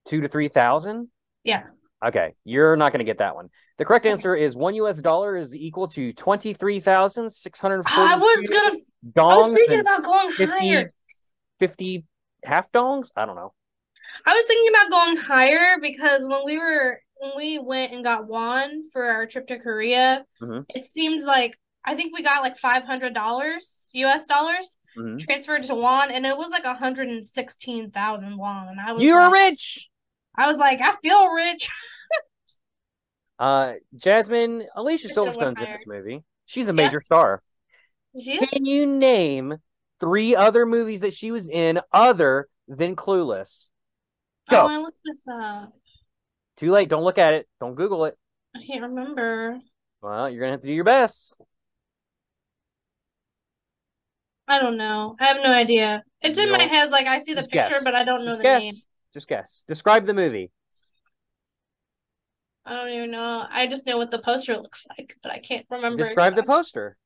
Two 0.06 0.20
to 0.20 0.28
three 0.28 0.48
thousand? 0.48 1.08
Yeah. 1.44 1.64
Okay, 2.04 2.34
you're 2.44 2.76
not 2.76 2.92
going 2.92 3.00
to 3.00 3.04
get 3.04 3.18
that 3.18 3.34
one. 3.34 3.48
The 3.78 3.84
correct 3.84 4.06
answer 4.06 4.36
is 4.36 4.56
one 4.56 4.74
U.S. 4.76 4.98
dollar 5.02 5.36
is 5.36 5.54
equal 5.54 5.88
to 5.88 6.12
twenty 6.12 6.52
three 6.52 6.80
thousand 6.80 7.30
six 7.32 7.60
hundred 7.60 7.82
I 7.86 8.16
was 8.16 8.48
gonna. 8.48 8.78
I 9.16 9.36
was 9.36 9.52
thinking 9.52 9.80
about 9.80 10.02
going 10.04 10.30
50, 10.30 10.52
higher. 10.52 10.92
50 11.60 12.04
half 12.44 12.70
dongs. 12.72 13.10
I 13.16 13.26
don't 13.26 13.36
know. 13.36 13.52
I 14.26 14.34
was 14.34 14.44
thinking 14.46 14.68
about 14.70 14.90
going 14.90 15.16
higher 15.16 15.76
because 15.80 16.26
when 16.26 16.40
we 16.44 16.58
were 16.58 17.00
when 17.20 17.32
we 17.36 17.58
went 17.58 17.92
and 17.92 18.04
got 18.04 18.26
won 18.26 18.82
for 18.92 19.04
our 19.04 19.26
trip 19.26 19.48
to 19.48 19.58
Korea, 19.58 20.24
Mhm. 20.40 20.64
it 20.74 20.84
seemed 20.84 21.22
like 21.22 21.58
I 21.84 21.94
think 21.94 22.14
we 22.14 22.22
got 22.22 22.42
like 22.42 22.56
five 22.56 22.84
hundred 22.84 23.14
dollars 23.14 23.88
US 23.92 24.24
dollars 24.26 24.76
Mhm. 24.96 25.20
transferred 25.20 25.64
to 25.64 25.74
won, 25.74 26.10
and 26.10 26.24
it 26.26 26.36
was 26.36 26.50
like 26.50 26.64
hundred 26.64 27.08
and 27.08 27.24
sixteen 27.24 27.90
thousand 27.90 28.36
won. 28.36 28.68
And 28.68 28.80
I 28.80 28.92
was 28.92 29.02
You're 29.04 29.24
like, 29.30 29.32
rich. 29.32 29.90
I 30.36 30.46
was 30.46 30.58
like, 30.58 30.80
I 30.80 30.94
feel 31.02 31.28
rich. 31.28 31.68
Uh, 33.38 33.74
Jazmin, 33.96 34.66
Alicia 34.74 35.08
Silverstone's 35.08 35.60
in 35.60 35.70
this 35.70 35.86
movie. 35.86 36.24
She's 36.46 36.68
a 36.68 36.72
major 36.72 36.96
Yes. 36.96 37.06
star. 37.06 37.42
Can 38.14 38.64
you 38.64 38.86
name 38.86 39.56
three 40.00 40.34
other 40.34 40.66
movies 40.66 41.00
that 41.00 41.12
she 41.12 41.30
was 41.30 41.48
in 41.48 41.80
other 41.92 42.48
than 42.66 42.96
Clueless? 42.96 43.68
Go. 44.50 44.62
Oh, 44.62 44.66
I 44.66 44.78
looked 44.78 44.98
this 45.04 45.22
up. 45.30 45.72
Too 46.56 46.70
late. 46.70 46.88
Don't 46.88 47.04
look 47.04 47.18
at 47.18 47.34
it. 47.34 47.48
Don't 47.60 47.74
Google 47.74 48.06
it. 48.06 48.16
I 48.56 48.64
can't 48.64 48.82
remember. 48.82 49.58
Well, 50.00 50.30
you're 50.30 50.40
gonna 50.40 50.52
have 50.52 50.62
to 50.62 50.66
do 50.66 50.72
your 50.72 50.84
best. 50.84 51.34
I 54.46 54.58
don't 54.58 54.78
know. 54.78 55.14
I 55.20 55.26
have 55.26 55.36
no 55.42 55.52
idea. 55.52 56.02
It's 56.22 56.38
in 56.38 56.50
my 56.50 56.62
head, 56.62 56.90
like 56.90 57.06
I 57.06 57.18
see 57.18 57.34
the 57.34 57.42
Just 57.42 57.50
picture, 57.50 57.74
guess. 57.74 57.84
but 57.84 57.94
I 57.94 58.04
don't 58.04 58.24
know 58.24 58.30
Just 58.30 58.38
the 58.38 58.44
guess. 58.44 58.62
name. 58.62 58.74
Just 59.12 59.28
guess. 59.28 59.64
Describe 59.68 60.06
the 60.06 60.14
movie. 60.14 60.50
I 62.64 62.74
don't 62.76 62.88
even 62.88 63.10
know. 63.10 63.46
I 63.48 63.66
just 63.66 63.86
know 63.86 63.98
what 63.98 64.10
the 64.10 64.18
poster 64.18 64.56
looks 64.56 64.86
like, 64.88 65.16
but 65.22 65.32
I 65.32 65.38
can't 65.38 65.66
remember. 65.70 66.02
Describe 66.02 66.34
the 66.34 66.42
poster. 66.42 66.96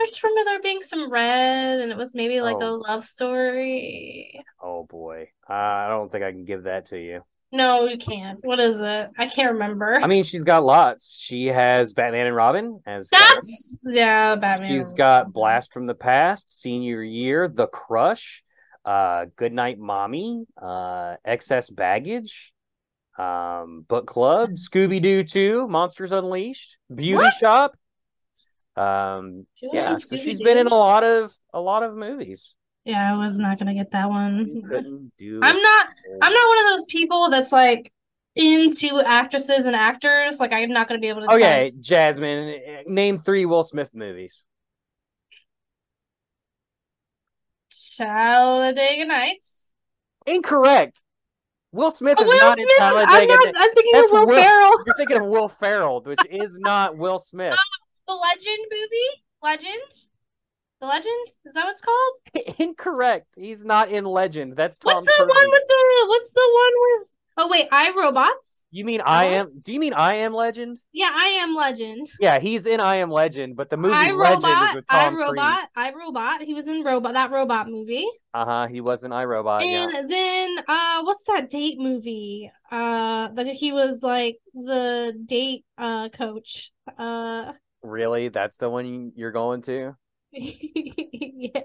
I 0.00 0.06
just 0.06 0.22
remember 0.22 0.44
there 0.50 0.62
being 0.62 0.82
some 0.82 1.10
red, 1.10 1.80
and 1.80 1.90
it 1.90 1.96
was 1.96 2.14
maybe 2.14 2.40
like 2.40 2.56
a 2.60 2.66
Oh. 2.66 2.74
love 2.74 3.04
story. 3.04 4.44
Oh 4.62 4.84
boy. 4.84 5.28
Uh, 5.48 5.52
I 5.52 5.88
don't 5.88 6.10
think 6.10 6.24
I 6.24 6.30
can 6.32 6.44
give 6.44 6.64
that 6.64 6.86
to 6.86 6.98
you. 6.98 7.22
No, 7.50 7.86
you 7.86 7.96
can't. 7.96 8.38
What 8.44 8.60
is 8.60 8.78
it? 8.80 9.10
I 9.18 9.26
can't 9.26 9.52
remember. 9.52 9.94
I 10.02 10.06
mean, 10.06 10.22
she's 10.22 10.44
got 10.44 10.64
lots. 10.64 11.18
She 11.18 11.46
has 11.46 11.94
Batman 11.94 12.26
and 12.26 12.36
Robin 12.36 12.80
as 12.86 13.08
Batman. 13.08 13.28
That's 13.36 13.76
yeah, 13.84 14.36
Batman. 14.36 14.68
She's 14.70 14.92
got 14.92 15.32
Blast 15.32 15.72
from 15.72 15.86
the 15.86 15.94
Past, 15.94 16.60
Senior 16.60 17.02
Year, 17.02 17.48
The 17.48 17.66
Crush, 17.66 18.44
uh, 18.84 19.26
Goodnight 19.36 19.78
Mommy, 19.78 20.44
uh, 20.60 21.14
Excess 21.24 21.70
Baggage, 21.70 22.52
um, 23.18 23.84
Book 23.88 24.06
Club, 24.06 24.50
Scooby 24.52 25.00
Doo 25.00 25.24
2, 25.24 25.66
Monsters 25.68 26.12
Unleashed, 26.12 26.76
Beauty 26.94 27.14
What? 27.16 27.32
Shop. 27.34 27.76
Um, 28.78 29.46
She 29.56 29.68
yeah, 29.72 29.94
in 29.94 30.00
so 30.00 30.16
she's 30.16 30.40
been 30.40 30.56
in 30.58 30.66
a 30.68 30.74
lot 30.74 31.02
of 31.04 31.34
a 31.52 31.60
lot 31.60 31.82
of 31.82 31.96
movies. 31.96 32.54
Yeah, 32.84 33.12
I 33.12 33.16
was 33.16 33.38
not 33.38 33.58
gonna 33.58 33.74
get 33.74 33.90
that 33.90 34.08
one. 34.08 34.62
I'm 34.72 35.10
it. 35.18 35.42
not. 35.42 35.86
I'm 36.22 36.32
not 36.32 36.48
one 36.48 36.58
of 36.58 36.70
those 36.70 36.84
people 36.86 37.28
that's 37.30 37.52
like 37.52 37.92
into 38.36 39.00
actresses 39.04 39.64
and 39.66 39.74
actors. 39.74 40.38
Like 40.38 40.52
I'm 40.52 40.70
not 40.70 40.86
gonna 40.88 41.00
be 41.00 41.08
able 41.08 41.22
to. 41.22 41.26
tell 41.26 41.36
Okay, 41.36 41.72
Jazmin, 41.80 42.58
eh, 42.66 42.82
name 42.86 43.18
three 43.18 43.46
Will 43.46 43.64
Smith 43.64 43.90
movies. 43.94 44.44
Talladega 47.96 49.06
Nights. 49.06 49.72
Incorrect. 50.26 51.02
Will 51.72 51.90
Smith 51.90 52.16
Oh, 52.18 52.24
is 52.24 52.28
Will 52.28 52.38
not 52.40 52.58
in 52.58 52.64
Smith. 52.64 52.74
I'm 52.80 52.94
Talladega. 52.94 53.32
not. 53.34 53.54
I'm 53.56 53.72
thinking 53.72 53.92
That's 53.92 54.10
of 54.10 54.18
Will, 54.20 54.26
Will- 54.26 54.42
Ferrell. 54.42 54.82
You're 54.86 54.94
thinking 54.96 55.16
of 55.18 55.26
Will 55.26 55.48
Ferrell, 55.48 56.00
which 56.02 56.20
is 56.30 56.58
not 56.58 56.96
Will 56.96 57.18
Smith. 57.18 57.58
The 58.08 58.14
Legend 58.14 58.66
movie. 58.72 59.22
Legend. 59.42 59.92
The 60.80 60.86
Legend. 60.86 61.26
Is 61.44 61.54
that 61.54 61.64
what 61.64 61.72
it's 61.72 61.82
called? 61.82 62.14
Incorrect. 62.58 63.26
He's 63.36 63.64
not 63.66 63.90
in 63.90 64.04
Legend. 64.06 64.56
That's 64.56 64.78
Tom 64.78 64.94
What's 64.94 65.06
the 65.06 65.24
one 65.24 65.50
with 65.50 65.62
the? 65.68 66.06
What's 66.08 66.32
the 66.32 66.50
one 66.52 66.72
with? 66.80 67.08
Oh 67.40 67.48
wait, 67.48 67.68
I 67.70 67.92
Robots. 67.96 68.64
You 68.70 68.84
mean 68.84 69.00
I 69.04 69.26
am? 69.26 69.60
Do 69.62 69.72
you 69.72 69.78
mean 69.78 69.92
I 69.92 70.16
am 70.16 70.32
Legend? 70.32 70.78
Yeah, 70.92 71.10
I 71.14 71.26
am 71.42 71.54
Legend. 71.54 72.08
Yeah, 72.18 72.40
he's 72.40 72.66
in 72.66 72.80
I 72.80 72.96
Am 72.96 73.10
Legend, 73.10 73.56
but 73.56 73.70
the 73.70 73.76
movie 73.76 73.94
I 73.94 74.10
Legend 74.10 74.38
is 74.38 74.44
Robot. 74.44 74.74
with 74.74 74.84
I 74.90 75.08
Robot. 75.10 75.58
Cruise. 75.58 75.68
I 75.76 75.92
Robot. 75.92 76.42
He 76.42 76.54
was 76.54 76.66
in 76.66 76.82
Robot. 76.82 77.12
That 77.12 77.30
Robot 77.30 77.68
movie. 77.68 78.06
Uh 78.34 78.44
huh. 78.44 78.66
He 78.66 78.80
was 78.80 79.04
in 79.04 79.12
I 79.12 79.24
Robot. 79.24 79.64
Yeah. 79.64 79.88
And 79.94 80.10
then 80.10 80.58
uh 80.66 81.02
what's 81.04 81.24
that 81.24 81.48
date 81.50 81.78
movie? 81.78 82.50
Uh 82.72 83.28
that 83.34 83.46
he 83.46 83.72
was 83.72 84.02
like 84.02 84.38
the 84.54 85.14
date 85.26 85.64
uh 85.76 86.08
coach. 86.08 86.72
Uh 86.98 87.52
Really? 87.82 88.28
That's 88.28 88.56
the 88.56 88.68
one 88.70 89.12
you're 89.16 89.32
going 89.32 89.62
to? 89.62 89.96
yeah. 90.32 91.60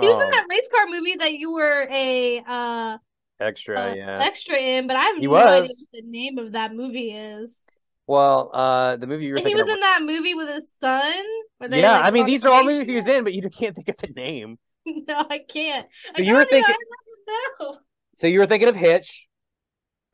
He 0.00 0.06
was 0.06 0.14
in 0.14 0.20
Oh, 0.20 0.30
that 0.30 0.46
race 0.48 0.68
car 0.70 0.86
movie 0.88 1.16
that 1.18 1.32
you 1.32 1.52
were 1.52 1.88
a 1.90 2.42
uh, 2.46 2.98
extra. 3.40 3.78
uh, 3.80 3.94
yeah. 3.94 4.18
extra 4.22 4.56
in, 4.56 4.86
but 4.86 4.96
I 4.96 5.04
have 5.04 5.16
He 5.16 5.26
no 5.26 5.34
idea 5.34 5.62
what 5.62 5.70
the 5.92 6.02
name 6.02 6.38
of 6.38 6.52
that 6.52 6.74
movie 6.74 7.12
is. 7.12 7.66
Well, 8.06 8.50
uh, 8.54 8.96
the 8.96 9.06
movie 9.06 9.26
you 9.26 9.34
were 9.34 9.40
he 9.40 9.54
was 9.54 9.62
of. 9.62 9.68
in 9.68 9.80
that 9.80 10.00
movie 10.02 10.34
with 10.34 10.48
his 10.48 10.72
son. 10.80 11.12
they, 11.60 11.80
yeah, 11.80 11.92
like, 11.92 12.04
I 12.04 12.10
mean 12.10 12.26
these 12.26 12.44
are 12.44 12.52
all 12.52 12.64
movies 12.64 12.88
he 12.88 12.94
was 12.94 13.06
in, 13.08 13.24
but 13.24 13.34
you 13.34 13.48
can't 13.50 13.74
think 13.74 13.88
of 13.88 13.96
the 13.98 14.08
name. 14.08 14.58
No, 14.86 15.26
I 15.28 15.40
can't. 15.46 15.86
So 16.12 16.22
I 16.22 16.26
you 16.26 16.34
were 16.34 16.46
thinking. 16.46 16.74
I 16.74 17.58
don't 17.58 17.72
know. 17.74 17.78
So 18.16 18.26
you 18.26 18.38
were 18.38 18.46
thinking 18.46 18.68
of 18.70 18.76
Hitch. 18.76 19.28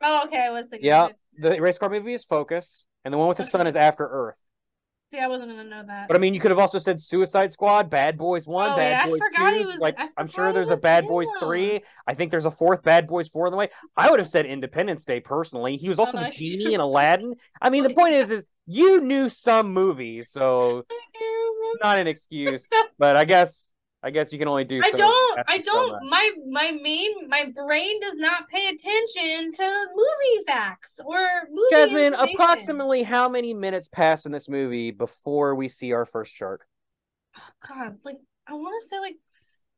Oh, 0.01 0.23
okay. 0.25 0.41
I 0.41 0.49
was 0.51 0.67
thinking. 0.67 0.87
Yeah. 0.87 1.05
of. 1.05 1.11
The 1.39 1.61
race 1.61 1.77
car 1.77 1.89
movie 1.89 2.13
is 2.13 2.25
Focus, 2.25 2.83
and 3.05 3.13
the 3.13 3.17
one 3.17 3.29
with 3.29 3.37
his 3.37 3.49
son 3.49 3.61
Okay. 3.61 3.69
is 3.69 3.75
After 3.77 4.05
Earth. 4.05 4.35
See, 5.11 5.19
I 5.19 5.27
wasn't 5.27 5.51
gonna 5.51 5.63
know 5.63 5.83
that. 5.85 6.07
But 6.07 6.17
I 6.17 6.19
mean, 6.19 6.33
you 6.33 6.39
could 6.39 6.49
have 6.51 6.59
also 6.59 6.79
said 6.79 6.99
Suicide 6.99 7.53
Squad, 7.53 7.89
Bad 7.91 8.17
Boys 8.17 8.47
One, 8.47 8.71
Oh, 8.71 8.75
Bad 8.75 8.89
yeah, 8.89 9.03
I 9.03 9.07
Boys 9.07 9.19
forgot 9.19 9.51
Two. 9.51 9.57
he 9.59 9.65
was- 9.65 9.77
like 9.79 9.97
I'm 10.17 10.27
sure 10.27 10.51
there's 10.51 10.69
a 10.69 10.77
Bad 10.77 11.07
Boys 11.07 11.27
Three. 11.39 11.79
I 12.07 12.15
think 12.15 12.31
there's 12.31 12.45
a 12.45 12.51
fourth 12.51 12.81
Bad 12.81 13.07
Boys 13.07 13.27
Four 13.27 13.45
in 13.47 13.51
the 13.51 13.57
way. 13.57 13.69
I 13.95 14.09
would 14.09 14.19
have 14.19 14.27
said 14.27 14.45
Independence 14.47 15.05
Day 15.05 15.19
personally. 15.19 15.77
He 15.77 15.89
was 15.89 15.99
also 15.99 16.17
Oh, 16.17 16.23
the 16.23 16.31
genie 16.31 16.73
in 16.73 16.79
Aladdin. 16.79 17.35
I 17.61 17.69
mean, 17.69 17.83
the 17.83 17.93
point 17.93 18.15
is, 18.15 18.31
is 18.31 18.45
you 18.65 18.99
knew 19.01 19.29
some 19.29 19.71
movies, 19.73 20.31
so 20.31 20.79
I 20.91 20.95
can't 21.17 21.55
remember. 21.55 21.79
not 21.83 21.97
an 21.99 22.07
excuse. 22.13 22.67
But 22.97 23.15
I 23.15 23.25
guess 23.25 23.73
I 24.05 24.11
guess 24.11 24.31
you 24.31 24.37
can 24.37 24.47
only 24.47 24.65
do. 24.65 24.79
I 24.83 24.91
so- 24.91 24.97
don't. 24.97 25.39
I 25.47 25.57
don't. 25.57 25.91
much. 25.93 26.01
My 26.07 26.31
my 26.47 26.71
main 26.79 27.27
my 27.27 27.51
brain 27.55 27.99
does 27.99 28.13
not 28.17 28.47
pay 28.49 28.67
attention 28.67 29.51
to 29.51 29.85
movie 29.95 30.45
facts 30.45 30.99
or 31.03 31.17
movie. 31.49 31.73
Jazmin, 31.73 32.13
approximately 32.15 33.01
how 33.01 33.27
many 33.27 33.55
minutes 33.55 33.87
pass 33.87 34.27
in 34.27 34.31
this 34.31 34.47
movie 34.47 34.91
before 34.91 35.55
we 35.55 35.69
see 35.69 35.91
our 35.91 36.05
first 36.05 36.31
shark? 36.31 36.67
Oh 37.35 37.49
God, 37.67 37.97
like 38.05 38.17
I 38.47 38.53
want 38.53 38.79
to 38.79 38.87
say 38.87 38.99
like 38.99 39.15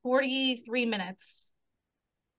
forty 0.03 0.57
three 0.57 0.85
minutes. 0.85 1.53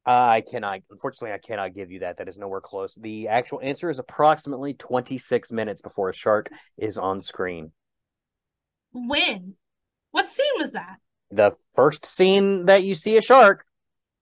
Uh, 0.07 0.11
I 0.11 0.43
cannot. 0.43 0.80
Unfortunately, 0.91 1.32
I 1.32 1.39
cannot 1.39 1.74
give 1.74 1.91
you 1.91 2.01
that. 2.01 2.18
That 2.18 2.28
is 2.28 2.36
nowhere 2.36 2.61
close. 2.61 2.95
The 2.95 3.28
actual 3.28 3.61
answer 3.62 3.91
is 3.91 3.99
approximately 3.99 4.72
26 4.72 5.53
minutes 5.53 5.82
before 5.82 6.09
a 6.09 6.14
shark 6.14 6.49
is 6.78 6.97
on 6.97 7.20
screen. 7.20 7.72
When? 8.93 9.57
What 10.12 10.26
scene 10.26 10.47
was 10.57 10.72
that? 10.72 10.97
The 11.31 11.53
first 11.74 12.07
scene 12.07 12.66
that 12.66 12.85
you 12.85 12.95
see 12.95 13.16
a 13.16 13.20
shark, 13.20 13.66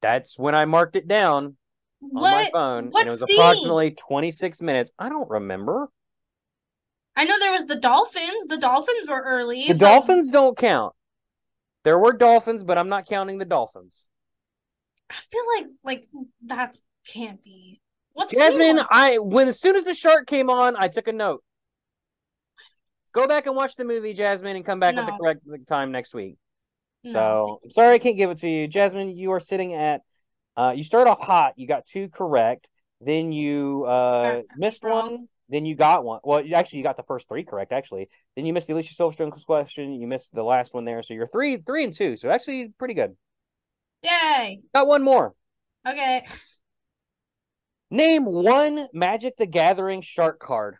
that's 0.02 0.38
when 0.38 0.54
I 0.54 0.64
marked 0.64 0.96
it 0.96 1.06
down 1.06 1.56
on 2.02 2.10
my 2.12 2.50
phone, 2.52 2.90
what 2.90 3.00
and 3.00 3.08
it 3.08 3.10
was 3.12 3.20
scene? 3.20 3.38
approximately 3.38 3.92
26 3.92 4.60
minutes. 4.62 4.92
I 4.98 5.08
don't 5.08 5.28
remember. 5.28 5.88
I 7.16 7.24
know 7.24 7.38
there 7.38 7.52
was 7.52 7.66
the 7.66 7.80
dolphins. 7.80 8.46
The 8.48 8.58
dolphins 8.58 9.08
were 9.08 9.22
early. 9.22 9.68
The 9.68 9.74
but 9.74 9.86
dolphins 9.86 10.30
don't 10.30 10.56
count. 10.56 10.94
There 11.84 11.98
were 11.98 12.12
dolphins, 12.12 12.64
but 12.64 12.76
I'm 12.78 12.88
not 12.88 13.06
counting 13.06 13.38
the 13.38 13.44
dolphins. 13.44 14.08
I 15.08 15.14
feel 15.30 15.42
like 15.56 15.66
like 15.84 16.04
that 16.46 16.78
can't 17.06 17.42
be. 17.42 17.80
What 18.12 18.30
Jazmin, 18.30 18.78
scene? 18.78 18.86
I 18.90 19.18
when 19.18 19.48
as 19.48 19.60
soon 19.60 19.76
as 19.76 19.84
the 19.84 19.94
shark 19.94 20.26
came 20.26 20.50
on, 20.50 20.76
I 20.76 20.88
took 20.88 21.06
a 21.06 21.12
note. 21.12 21.42
Go 23.14 23.26
back 23.26 23.46
and 23.46 23.56
watch 23.56 23.76
the 23.76 23.84
movie, 23.84 24.14
Jazmin, 24.14 24.56
and 24.56 24.64
come 24.64 24.80
back 24.80 24.94
with 24.94 25.06
the 25.06 25.12
correct 25.12 25.40
time 25.66 25.90
next 25.90 26.12
week. 26.12 26.36
No, 27.06 27.12
So 27.12 27.60
I'm 27.64 27.70
sorry 27.70 27.94
I 27.94 27.98
can't 27.98 28.16
give 28.16 28.30
it 28.30 28.38
to 28.38 28.48
you, 28.48 28.68
Jazmin. 28.68 29.16
You 29.16 29.32
are 29.32 29.40
sitting 29.40 29.74
at. 29.74 30.02
Uh, 30.56 30.72
you 30.74 30.82
start 30.82 31.06
off 31.06 31.20
hot. 31.20 31.54
You 31.56 31.66
got 31.66 31.86
two 31.86 32.08
correct. 32.08 32.68
Then 33.00 33.32
you 33.32 33.84
uh 33.84 34.42
missed 34.56 34.84
wrong. 34.84 35.10
one. 35.10 35.28
Then 35.48 35.64
you 35.64 35.74
got 35.76 36.02
one. 36.04 36.20
Well, 36.24 36.44
you- 36.44 36.54
actually, 36.54 36.78
you 36.78 36.84
got 36.84 36.96
the 36.96 37.02
first 37.04 37.28
three 37.28 37.44
correct. 37.44 37.72
Actually, 37.72 38.08
then 38.34 38.46
you 38.46 38.52
missed 38.52 38.66
the 38.66 38.72
Alicia 38.72 38.94
Silverstone 38.94 39.30
question. 39.44 39.92
You 39.92 40.06
missed 40.06 40.34
the 40.34 40.42
last 40.42 40.74
one 40.74 40.84
there. 40.84 41.02
So 41.02 41.14
you're 41.14 41.26
three, 41.26 41.58
three 41.58 41.84
and 41.84 41.92
two. 41.92 42.16
So 42.16 42.30
actually, 42.30 42.72
pretty 42.78 42.94
good. 42.94 43.16
Yay. 44.02 44.60
Got 44.74 44.86
one 44.86 45.02
more. 45.02 45.34
Okay. 45.86 46.26
Name 47.90 48.24
one 48.24 48.88
Magic 48.92 49.36
the 49.36 49.46
Gathering 49.46 50.00
shark 50.00 50.40
card. 50.40 50.76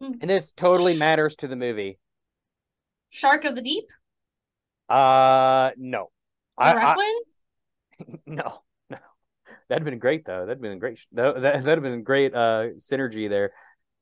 And 0.00 0.30
this 0.30 0.52
totally 0.52 0.96
matters 0.96 1.36
to 1.36 1.48
the 1.48 1.56
movie. 1.56 1.98
Shark 3.10 3.44
of 3.44 3.54
the 3.54 3.62
Deep. 3.62 3.84
Uh, 4.88 5.70
no. 5.76 6.10
I, 6.56 6.72
I 6.72 6.94
no, 8.26 8.62
no. 8.88 8.98
That'd 9.68 9.84
been 9.84 9.98
great 9.98 10.24
though. 10.24 10.46
That'd 10.46 10.60
been 10.60 10.78
great. 10.78 11.00
That 11.12 11.40
that 11.42 11.64
that'd 11.64 11.66
have 11.66 11.82
been 11.82 12.02
great. 12.02 12.34
Uh, 12.34 12.68
synergy 12.78 13.28
there. 13.28 13.52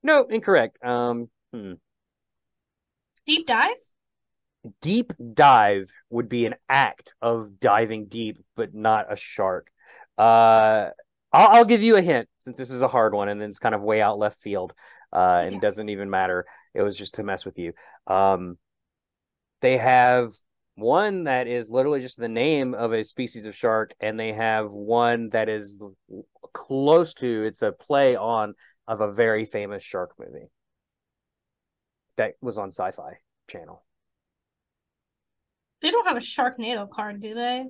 No, 0.03 0.25
incorrect. 0.25 0.83
Um, 0.85 1.29
hmm. 1.53 1.75
Deep 3.27 3.47
dive. 3.47 3.77
deep 4.81 5.13
dive 5.35 5.93
would 6.11 6.29
be 6.29 6.47
an 6.47 6.55
act 6.69 7.15
of 7.21 7.61
diving 7.61 8.07
deep, 8.07 8.39
but 8.57 8.75
not 8.75 9.13
a 9.13 9.17
shark. 9.17 9.71
Uh, 10.17 10.91
I'll, 11.33 11.49
I'll 11.59 11.65
give 11.65 11.83
you 11.83 11.97
a 11.97 12.03
hint 12.03 12.29
since 12.39 12.57
this 12.57 12.71
is 12.71 12.83
a 12.83 12.89
hard 12.89 13.15
one 13.15 13.29
and 13.29 13.43
it's 13.43 13.59
kind 13.59 13.75
of 13.75 13.83
way 13.83 14.01
out 14.01 14.19
left 14.19 14.41
field. 14.41 14.73
Uh, 15.13 15.41
and 15.45 15.53
Yeah. 15.55 15.61
doesn't 15.61 15.89
even 15.89 16.11
matter. 16.11 16.45
It 16.75 16.83
was 16.83 16.97
just 16.97 17.15
to 17.15 17.23
mess 17.23 17.45
with 17.45 17.59
you. 17.59 17.73
Um, 18.07 18.59
they 19.61 19.79
have 19.79 20.35
one 20.75 21.25
that 21.25 21.49
is 21.49 21.71
literally 21.71 22.01
just 22.01 22.19
the 22.19 22.29
name 22.29 22.75
of 22.75 22.93
a 22.93 23.03
species 23.05 23.47
of 23.47 23.55
shark, 23.57 23.95
and 24.01 24.19
they 24.19 24.33
have 24.33 24.71
one 24.71 25.31
that 25.31 25.49
is 25.49 25.83
close 26.53 27.15
to. 27.15 27.45
It's 27.45 27.63
a 27.63 27.73
play 27.73 28.15
on 28.17 28.55
of 28.87 29.01
a 29.01 29.11
very 29.13 29.45
famous 29.45 29.83
shark 29.83 30.15
movie 30.19 30.51
that 32.17 32.35
was 32.41 32.59
on 32.59 32.69
Sci-Fi 32.69 33.19
Channel. 33.49 33.83
They 35.81 35.91
don't 35.91 36.07
have 36.07 36.17
a 36.17 36.21
Sharknado 36.21 36.91
card, 36.91 37.21
do 37.21 37.35
they? 37.35 37.67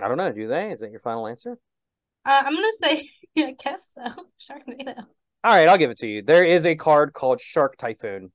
I 0.00 0.08
don't 0.08 0.16
know. 0.16 0.32
Do 0.32 0.48
they? 0.48 0.72
Is 0.72 0.80
that 0.80 0.90
your 0.90 1.00
final 1.00 1.26
answer? 1.26 1.58
Uh, 2.24 2.42
I'm 2.46 2.54
gonna 2.54 2.72
say, 2.72 3.10
yeah, 3.34 3.46
I 3.46 3.52
guess 3.52 3.94
so. 3.94 4.02
Sharknado. 4.40 5.04
All 5.44 5.52
right, 5.52 5.68
I'll 5.68 5.78
give 5.78 5.90
it 5.90 5.98
to 5.98 6.06
you. 6.06 6.22
There 6.22 6.44
is 6.44 6.64
a 6.66 6.74
card 6.76 7.12
called 7.12 7.40
Shark 7.40 7.76
Typhoon, 7.76 8.32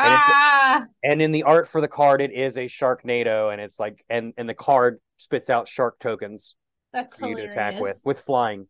And 0.00 0.12
it's- 0.12 0.28
Ah, 0.30 0.84
and 1.02 1.20
in 1.20 1.32
the 1.32 1.42
art 1.44 1.66
for 1.68 1.80
the 1.80 1.88
card, 1.88 2.20
it 2.20 2.32
is 2.32 2.56
a 2.56 2.66
Sharknado, 2.66 3.52
and 3.52 3.60
it's 3.60 3.80
like, 3.80 4.04
and 4.08 4.32
and 4.36 4.48
the 4.48 4.54
card 4.54 5.00
spits 5.16 5.50
out 5.50 5.66
shark 5.66 5.98
tokens 5.98 6.54
that's 6.92 7.18
for 7.18 7.28
you 7.28 7.34
to 7.36 7.42
attack 7.50 7.74
with 7.80 8.00
with 8.04 8.20
flying. 8.20 8.68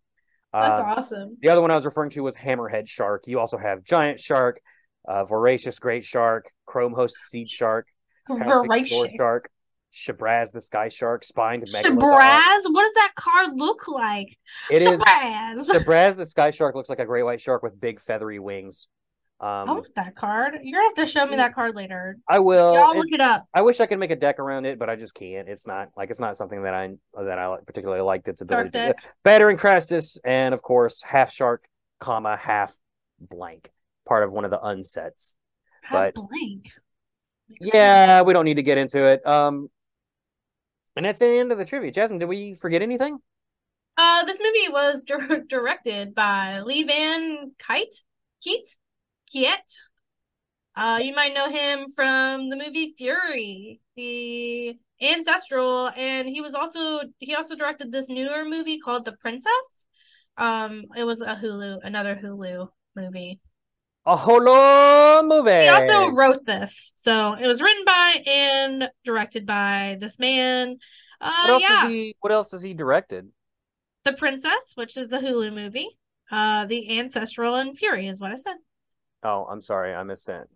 That's 0.54 0.80
Um, 0.80 0.86
awesome. 0.86 1.36
The 1.42 1.50
other 1.50 1.60
one 1.60 1.70
I 1.70 1.74
was 1.74 1.84
referring 1.84 2.08
to 2.10 2.22
was 2.22 2.34
Hammerhead 2.36 2.88
Shark. 2.88 3.24
You 3.26 3.38
also 3.40 3.58
have 3.58 3.84
Giant 3.84 4.18
Shark, 4.20 4.60
uh, 5.06 5.24
Voracious 5.24 5.78
Great 5.78 6.04
Shark, 6.04 6.50
Chrome 6.64 6.94
Host 6.94 7.16
Seed 7.28 7.50
Shark, 7.50 7.86
Voracious. 8.28 9.10
Shark, 9.18 9.50
Shabraz 9.98 10.52
the 10.52 10.60
Sky 10.60 10.88
Shark, 10.88 11.24
Spined 11.24 11.64
Megalodon. 11.64 11.98
Shabraz? 11.98 12.60
What 12.70 12.82
does 12.84 12.94
that 12.94 13.12
card 13.16 13.50
look 13.54 13.88
like? 13.88 14.38
It 14.70 14.82
is 14.82 14.88
Shabraz. 14.88 15.68
Shabraz 15.68 16.16
the 16.16 16.26
Sky 16.26 16.50
Shark 16.50 16.74
looks 16.76 16.88
like 16.88 17.00
a 17.00 17.04
great 17.04 17.24
white 17.24 17.40
shark 17.40 17.62
with 17.62 17.80
big 17.80 18.00
feathery 18.00 18.38
wings. 18.38 18.86
I 19.40 19.62
Um, 19.62 19.68
want 19.68 19.94
that 19.96 20.14
card. 20.16 20.58
You're 20.62 20.78
gonna 20.80 20.88
have 20.88 21.06
to 21.06 21.06
show 21.06 21.24
me 21.26 21.36
that 21.36 21.54
card 21.54 21.74
later. 21.76 22.18
I 22.28 22.38
will. 22.40 22.74
Y'all 22.74 22.96
look 22.96 23.10
it 23.12 23.20
up. 23.20 23.46
I 23.54 23.62
wish 23.62 23.80
I 23.80 23.86
could 23.86 23.98
make 23.98 24.10
a 24.10 24.16
deck 24.16 24.38
around 24.40 24.64
it, 24.66 24.78
but 24.78 24.90
I 24.90 24.96
just 24.96 25.14
can't. 25.14 25.48
It's 25.48 25.66
not 25.66 25.88
like 25.96 26.10
it's 26.10 26.18
not 26.20 26.36
something 26.36 26.62
that 26.62 26.74
I 26.74 26.90
that 27.22 27.38
I 27.38 27.56
particularly 27.66 28.02
liked 28.02 28.26
its 28.28 28.40
ability. 28.40 28.92
Battering 29.24 29.56
Crassus, 29.56 30.18
and 30.24 30.54
of 30.54 30.62
course 30.62 31.02
half 31.02 31.32
shark, 31.32 31.64
comma 32.00 32.36
half 32.36 32.74
blank, 33.20 33.70
part 34.08 34.24
of 34.24 34.32
one 34.32 34.44
of 34.44 34.50
the 34.50 34.58
unsets. 34.58 35.34
Have 35.82 36.14
but- 36.14 36.14
blank. 36.14 36.72
Yeah, 37.60 38.22
we 38.22 38.34
don't 38.34 38.44
need 38.44 38.56
to 38.56 38.62
get 38.62 38.76
into 38.76 39.06
it. 39.06 39.26
Um, 39.26 39.70
and 40.98 41.06
that's 41.06 41.20
the 41.20 41.28
end 41.28 41.52
of 41.52 41.58
the 41.58 41.64
trivia. 41.64 41.92
Jazmin, 41.92 42.18
did 42.18 42.28
we 42.28 42.54
forget 42.54 42.82
anything? 42.82 43.20
Uh, 43.96 44.24
this 44.24 44.40
movie 44.40 44.72
was 44.72 45.04
dir- 45.04 45.44
directed 45.48 46.12
by 46.12 46.58
Lee 46.58 46.82
Van 46.82 47.52
Kite, 47.56 48.02
Keat, 48.42 48.74
Kiet. 49.32 49.76
Uh, 50.74 50.98
you 51.00 51.14
might 51.14 51.34
know 51.34 51.48
him 51.50 51.86
from 51.94 52.50
the 52.50 52.56
movie 52.56 52.96
Furie, 52.98 53.80
the 53.94 54.76
Ancestral, 55.00 55.90
and 55.96 56.26
he 56.26 56.40
was 56.40 56.56
also 56.56 57.00
he 57.20 57.36
also 57.36 57.54
directed 57.54 57.92
this 57.92 58.08
newer 58.08 58.44
movie 58.44 58.80
called 58.80 59.04
The 59.04 59.16
Princess. 59.20 59.86
Um, 60.36 60.86
it 60.96 61.04
was 61.04 61.20
a 61.20 61.36
Hulu, 61.36 61.78
another 61.84 62.18
Hulu 62.20 62.70
movie. 62.96 63.38
A 64.08 64.16
Hulu 64.16 65.28
movie. 65.28 65.62
He 65.64 65.68
also 65.68 66.12
wrote 66.14 66.46
this, 66.46 66.94
so 66.96 67.34
it 67.34 67.46
was 67.46 67.60
written 67.60 67.84
by 67.84 68.22
and 68.26 68.88
directed 69.04 69.44
by 69.44 69.98
this 70.00 70.18
man. 70.18 70.78
what 71.18 71.28
Uh, 71.30 71.52
else 71.52 71.62
yeah. 71.62 71.88
he? 71.88 72.16
What 72.20 72.32
else 72.32 72.52
has 72.52 72.62
he 72.62 72.72
directed? 72.72 73.28
The 74.04 74.14
Princess, 74.14 74.72
which 74.76 74.96
is 74.96 75.08
the 75.08 75.18
Hulu 75.18 75.52
movie. 75.54 75.98
Uh, 76.30 76.64
The 76.64 76.98
Ancestral 76.98 77.56
and 77.56 77.76
Furie 77.76 78.08
is 78.08 78.18
what 78.20 78.32
I 78.32 78.36
said. 78.36 78.56
Oh, 79.22 79.44
I'm 79.50 79.60
sorry, 79.60 79.94
I 79.94 80.02
missed 80.04 80.26
that. 80.28 80.46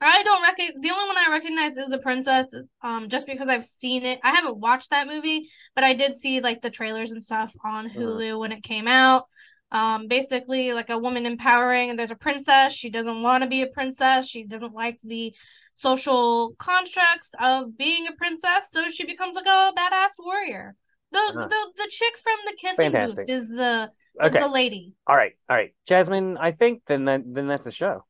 I 0.00 0.22
don't 0.24 0.42
reckon 0.42 0.80
the 0.80 0.90
only 0.90 1.06
one 1.06 1.16
I 1.16 1.30
recognize 1.30 1.76
is 1.78 1.88
The 1.88 1.98
Princess, 1.98 2.52
um, 2.82 3.08
just 3.08 3.26
because 3.26 3.46
I've 3.48 3.64
seen 3.64 4.04
it. 4.04 4.18
I 4.24 4.32
haven't 4.34 4.56
watched 4.58 4.90
that 4.90 5.06
movie, 5.06 5.48
but 5.76 5.84
I 5.84 5.94
did 5.94 6.14
see 6.16 6.40
like 6.40 6.60
the 6.60 6.70
trailers 6.70 7.12
and 7.12 7.22
stuff 7.22 7.54
on 7.64 7.88
Mhm. 7.88 7.94
Hulu 7.94 8.38
when 8.40 8.50
it 8.52 8.64
came 8.64 8.88
out. 8.88 9.28
Um, 9.72 10.06
basically 10.06 10.72
like 10.72 10.88
a 10.90 10.98
woman 10.98 11.26
empowering, 11.26 11.90
and 11.90 11.98
there's 11.98 12.12
a 12.12 12.16
princess. 12.16 12.72
She 12.74 12.90
doesn't 12.90 13.22
want 13.22 13.42
to 13.42 13.48
be 13.48 13.62
a 13.62 13.66
princess. 13.66 14.28
She 14.28 14.44
doesn't 14.44 14.72
like 14.72 15.00
the 15.02 15.34
social 15.72 16.54
constructs 16.58 17.30
of 17.40 17.76
being 17.76 18.06
a 18.06 18.12
princess, 18.16 18.70
so 18.70 18.88
she 18.88 19.04
becomes 19.04 19.34
like 19.34 19.46
a 19.46 19.72
badass 19.76 20.12
warrior. 20.20 20.76
The 21.10 21.18
Uh-huh. 21.18 21.48
the 21.48 21.72
the 21.76 21.88
chick 21.90 22.16
from 22.18 22.36
the 22.46 22.52
kissing 22.56 22.92
Fantastic. 22.92 23.26
booth 23.26 23.36
is 23.36 23.48
the 23.48 23.90
is 24.22 24.30
Okay, 24.30 24.38
the 24.38 24.48
lady. 24.48 24.94
all 25.08 25.16
right, 25.16 25.32
all 25.48 25.56
right, 25.56 25.74
Jazmin. 25.88 26.36
I 26.38 26.52
think 26.52 26.82
then 26.86 27.06
that 27.06 27.22
then 27.26 27.48
that's 27.48 27.66
a 27.66 27.72
show. 27.72 28.04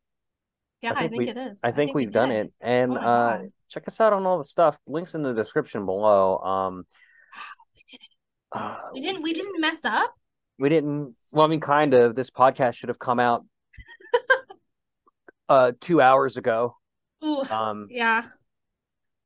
Yeah, 0.82 0.92
I 0.92 0.92
I 0.92 0.98
think 1.08 1.10
think, 1.12 1.18
we- 1.20 1.28
it 1.30 1.50
is. 1.50 1.60
I 1.64 1.70
think 1.72 1.94
we 1.94 2.02
we've 2.04 2.12
done 2.12 2.30
it, 2.30 2.52
and 2.60 2.92
Oh 2.92 2.96
uh, 2.96 3.36
God. 3.38 3.52
check 3.70 3.88
us 3.88 4.00
out 4.02 4.12
on 4.12 4.26
all 4.26 4.36
the 4.36 4.44
stuff. 4.44 4.78
Links 4.86 5.14
in 5.14 5.22
the 5.22 5.32
description 5.32 5.86
below. 5.86 6.38
Um, 6.38 6.86
We 7.74 7.82
did 7.90 8.00
it. 8.02 8.08
uh, 8.52 8.80
We 8.92 9.00
didn't 9.00 9.22
we 9.22 9.32
didn't 9.32 9.60
mess 9.62 9.82
up. 9.84 10.14
We 10.58 10.68
didn't. 10.68 11.14
Well, 11.32 11.44
I 11.44 11.48
mean, 11.48 11.60
kind 11.60 11.94
of. 11.94 12.14
This 12.14 12.30
podcast 12.30 12.74
should 12.76 12.88
have 12.88 12.98
come 12.98 13.18
out 13.20 13.44
uh 15.48 15.72
two 15.80 16.00
hours 16.00 16.36
ago. 16.36 16.76
Ooh, 17.24 17.42
Um, 17.50 17.88
yeah. 17.90 18.24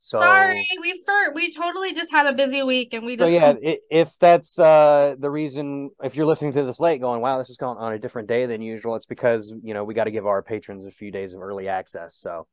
So 0.00 0.18
Sorry, 0.20 0.64
we 0.80 1.02
for 1.04 1.34
we 1.34 1.52
totally 1.52 1.92
just 1.92 2.12
had 2.12 2.26
a 2.26 2.32
busy 2.32 2.62
week 2.62 2.94
and 2.94 3.04
we 3.04 3.16
so 3.16 3.24
just 3.24 3.32
yeah, 3.32 3.54
i- 3.66 3.78
if 3.90 4.16
that's 4.20 4.56
uh 4.56 5.16
the 5.18 5.28
reason, 5.28 5.90
if 6.04 6.14
you're 6.14 6.24
listening 6.24 6.52
to 6.52 6.62
this 6.62 6.78
late, 6.78 7.00
going, 7.00 7.20
"Wow, 7.20 7.38
this 7.38 7.50
is 7.50 7.56
going 7.56 7.78
on 7.78 7.92
a 7.92 7.98
different 7.98 8.28
day 8.28 8.46
than 8.46 8.62
usual," 8.62 8.94
it's 8.94 9.06
because 9.06 9.52
you 9.62 9.74
know 9.74 9.82
we 9.82 9.94
got 9.94 10.04
to 10.04 10.12
give 10.12 10.24
our 10.24 10.40
patrons 10.40 10.86
a 10.86 10.92
few 10.92 11.10
days 11.10 11.34
of 11.34 11.42
early 11.42 11.66
access. 11.68 12.14
So, 12.14 12.46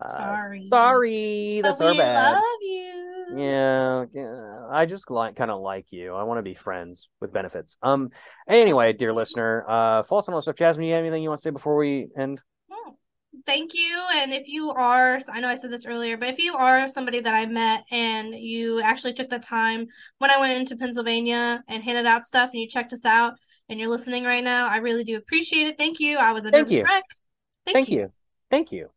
uh, 0.00 0.08
Sorry. 0.08 0.62
sorry, 0.68 1.60
but 1.62 1.70
that's 1.70 1.80
our 1.80 1.90
we 1.92 1.98
bad. 1.98 2.32
love 2.32 2.42
you. 2.60 3.04
Yeah, 3.36 4.04
yeah, 4.14 4.66
I 4.70 4.86
just 4.86 5.10
like 5.10 5.36
kind 5.36 5.50
of 5.50 5.60
like 5.60 5.86
you. 5.90 6.14
I 6.14 6.22
want 6.22 6.38
to 6.38 6.42
be 6.42 6.54
friends 6.54 7.08
with 7.20 7.32
benefits. 7.32 7.76
Um. 7.82 8.10
Anyway, 8.48 8.92
dear 8.92 9.12
listener, 9.12 9.64
uh, 9.68 10.02
follow 10.02 10.20
us 10.20 10.28
on 10.28 10.42
stuff. 10.42 10.56
Jazmin, 10.56 10.86
you 10.86 10.94
have 10.94 11.04
anything 11.04 11.22
you 11.22 11.28
want 11.28 11.38
to 11.38 11.42
say 11.42 11.50
before 11.50 11.76
we 11.76 12.08
end? 12.16 12.40
Oh, 12.70 12.96
Thank 13.44 13.72
you. 13.74 14.02
And 14.14 14.32
if 14.32 14.44
you 14.46 14.70
are, 14.70 15.18
I 15.32 15.40
know 15.40 15.48
I 15.48 15.56
said 15.56 15.70
this 15.70 15.84
earlier, 15.84 16.16
but 16.16 16.28
if 16.28 16.38
you 16.38 16.54
are 16.54 16.88
somebody 16.88 17.20
that 17.20 17.34
I 17.34 17.46
met 17.46 17.84
and 17.90 18.34
you 18.34 18.80
actually 18.80 19.14
took 19.14 19.28
the 19.28 19.38
time 19.38 19.86
when 20.18 20.30
I 20.30 20.38
went 20.38 20.52
into 20.58 20.76
Pennsylvania 20.76 21.62
and 21.68 21.82
handed 21.82 22.06
out 22.06 22.24
stuff 22.24 22.50
and 22.52 22.60
you 22.60 22.68
checked 22.68 22.92
us 22.92 23.04
out 23.04 23.34
and 23.68 23.78
you're 23.78 23.90
listening 23.90 24.24
right 24.24 24.44
now, 24.44 24.68
I 24.68 24.78
really 24.78 25.04
do 25.04 25.16
appreciate 25.16 25.66
it. 25.66 25.76
Thank 25.78 26.00
you. 26.00 26.16
I 26.16 26.32
was 26.32 26.44
a 26.46 26.50
Thank 26.50 26.70
you. 26.70 26.84
Thank, 26.86 27.74
Thank 27.74 27.88
you. 27.90 27.98
you, 27.98 28.12
thank 28.50 28.72
you. 28.72 28.88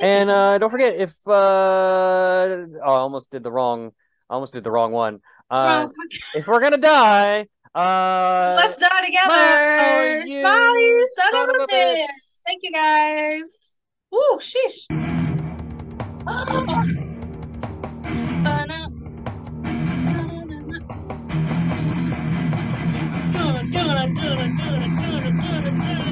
You. 0.00 0.06
And 0.06 0.30
uh, 0.30 0.58
don't 0.58 0.70
forget 0.70 0.96
if 0.96 1.16
uh, 1.26 1.32
oh, 1.32 2.78
I 2.82 2.86
almost 2.86 3.30
did 3.30 3.42
the 3.42 3.50
wrong, 3.50 3.92
I 4.28 4.34
almost 4.34 4.52
did 4.52 4.64
the 4.64 4.70
wrong 4.70 4.92
one. 4.92 5.20
Uh, 5.50 5.88
if 6.34 6.48
we're 6.48 6.60
gonna 6.60 6.76
die, 6.76 7.46
uh, 7.74 8.56
Let's 8.56 8.78
die 8.78 8.88
together. 9.04 10.24
you 10.24 10.40
Smiley, 10.40 10.92
son, 11.14 11.32
son 11.32 11.50
of 11.50 11.62
a 11.62 11.66
bitch. 11.66 12.06
Thank 12.46 12.60
you 12.62 12.72
guys. 12.72 13.76
Ooh, 14.14 14.38
sheesh. 14.40 14.86
Oh. 16.26 16.44
Ba-na-na. 18.44 18.88
Duna, 23.32 23.62
duna, 23.70 24.04
duna, 24.16 24.46
duna, 24.56 25.30
duna, 25.40 26.05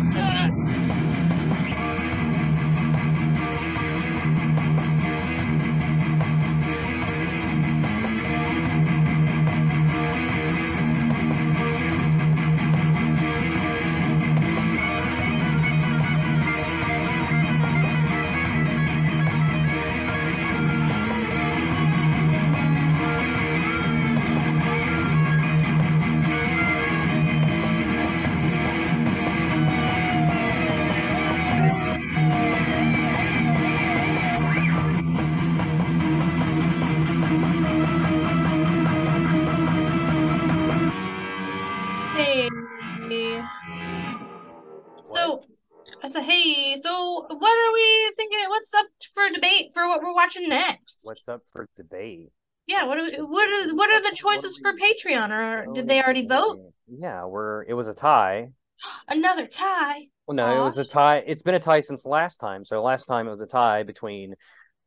What's 48.65 48.73
up 48.73 48.87
for 49.13 49.29
debate 49.29 49.73
for 49.75 49.87
what 49.89 50.01
we're 50.01 50.15
watching 50.15 50.49
next? 50.49 51.03
what's 51.05 51.29
up 51.29 51.43
for 51.53 51.69
debate? 51.77 52.31
Yeah, 52.67 52.87
what 52.87 52.97
are 52.97 53.03
we, 53.03 53.11
what 53.19 53.47
are 53.47 53.75
what 53.75 53.93
are 53.93 54.01
the 54.01 54.17
choices 54.17 54.57
for 54.57 54.73
Patreon? 54.73 55.29
Or 55.31 55.75
did 55.75 55.87
they 55.87 56.03
already 56.03 56.27
vote? 56.27 56.73
Yeah, 56.89 57.27
we're 57.27 57.65
it 57.65 57.75
was 57.75 57.89
a 57.89 57.93
tie. 57.95 58.53
Another 59.09 59.47
tie. 59.47 60.07
Well, 60.27 60.37
no, 60.37 60.63
it 60.63 60.65
was 60.65 60.79
a 60.79 60.85
tie. 60.87 61.19
It's 61.27 61.43
been 61.43 61.55
a 61.57 61.61
tie 61.61 61.83
since 61.83 62.07
last 62.07 62.39
time. 62.39 62.65
So 62.65 62.81
last 62.83 63.05
time 63.05 63.27
it 63.27 63.31
was 63.31 63.43
a 63.43 63.47
tie 63.47 63.83
between 63.83 64.33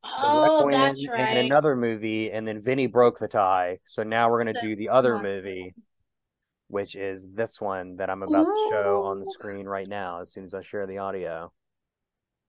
Oh, 0.04 0.68
that's 0.72 1.06
and 1.06 1.38
another 1.38 1.76
movie, 1.76 2.32
and 2.32 2.48
then 2.48 2.60
Vinny 2.60 2.88
broke 2.88 3.20
the 3.20 3.28
tie. 3.28 3.78
So 3.86 4.02
now 4.02 4.32
we're 4.32 4.40
gonna 4.40 4.54
The- 4.54 4.62
do 4.62 4.76
the 4.76 4.90
other 4.90 5.20
movie, 5.20 5.76
which 6.68 6.96
is 6.96 7.28
this 7.32 7.62
one 7.62 7.98
that 7.98 8.10
I'm 8.10 8.24
about 8.24 8.46
to 8.46 8.68
show 8.72 9.04
on 9.04 9.20
the 9.20 9.28
screen 9.28 9.68
right 9.68 9.88
now. 9.88 10.22
As 10.22 10.32
soon 10.32 10.46
as 10.46 10.56
I 10.56 10.62
share 10.62 10.88
the 10.88 10.98
audio. 10.98 11.52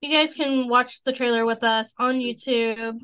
You 0.00 0.10
guys 0.12 0.34
can 0.34 0.68
watch 0.68 1.02
the 1.04 1.12
trailer 1.12 1.44
with 1.44 1.64
us 1.64 1.92
on 1.98 2.16
YouTube. 2.20 3.00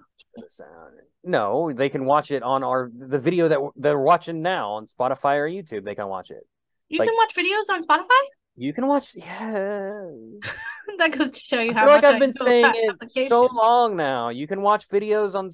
No, 1.24 1.72
they 1.72 1.88
can 1.88 2.04
watch 2.04 2.30
it 2.30 2.42
on 2.42 2.62
our 2.62 2.90
the 2.96 3.18
video 3.18 3.48
that 3.48 3.58
they're 3.76 3.98
watching 3.98 4.42
now 4.42 4.72
on 4.72 4.86
Spotify 4.86 5.36
or 5.38 5.48
YouTube. 5.48 5.84
They 5.84 5.94
can 5.94 6.08
watch 6.08 6.30
it. 6.30 6.46
You 6.88 6.98
Like- 6.98 7.08
can 7.08 7.16
watch 7.16 7.34
videos 7.34 7.72
on 7.72 7.82
Spotify. 7.82 8.22
You 8.56 8.72
can 8.72 8.86
watch. 8.86 9.16
Yeah, 9.16 10.02
that 10.98 11.10
goes 11.18 11.32
to 11.32 11.40
show 11.40 11.58
you 11.60 11.72
I 11.72 11.74
how 11.74 11.86
feel 11.86 11.94
like 11.96 12.04
I've 12.04 12.20
been 12.20 12.32
saying 12.32 12.72
it 13.16 13.28
so 13.28 13.46
long 13.52 13.96
now. 13.96 14.28
You 14.28 14.46
can 14.46 14.62
watch 14.62 14.88
videos 14.88 15.34
on 15.34 15.50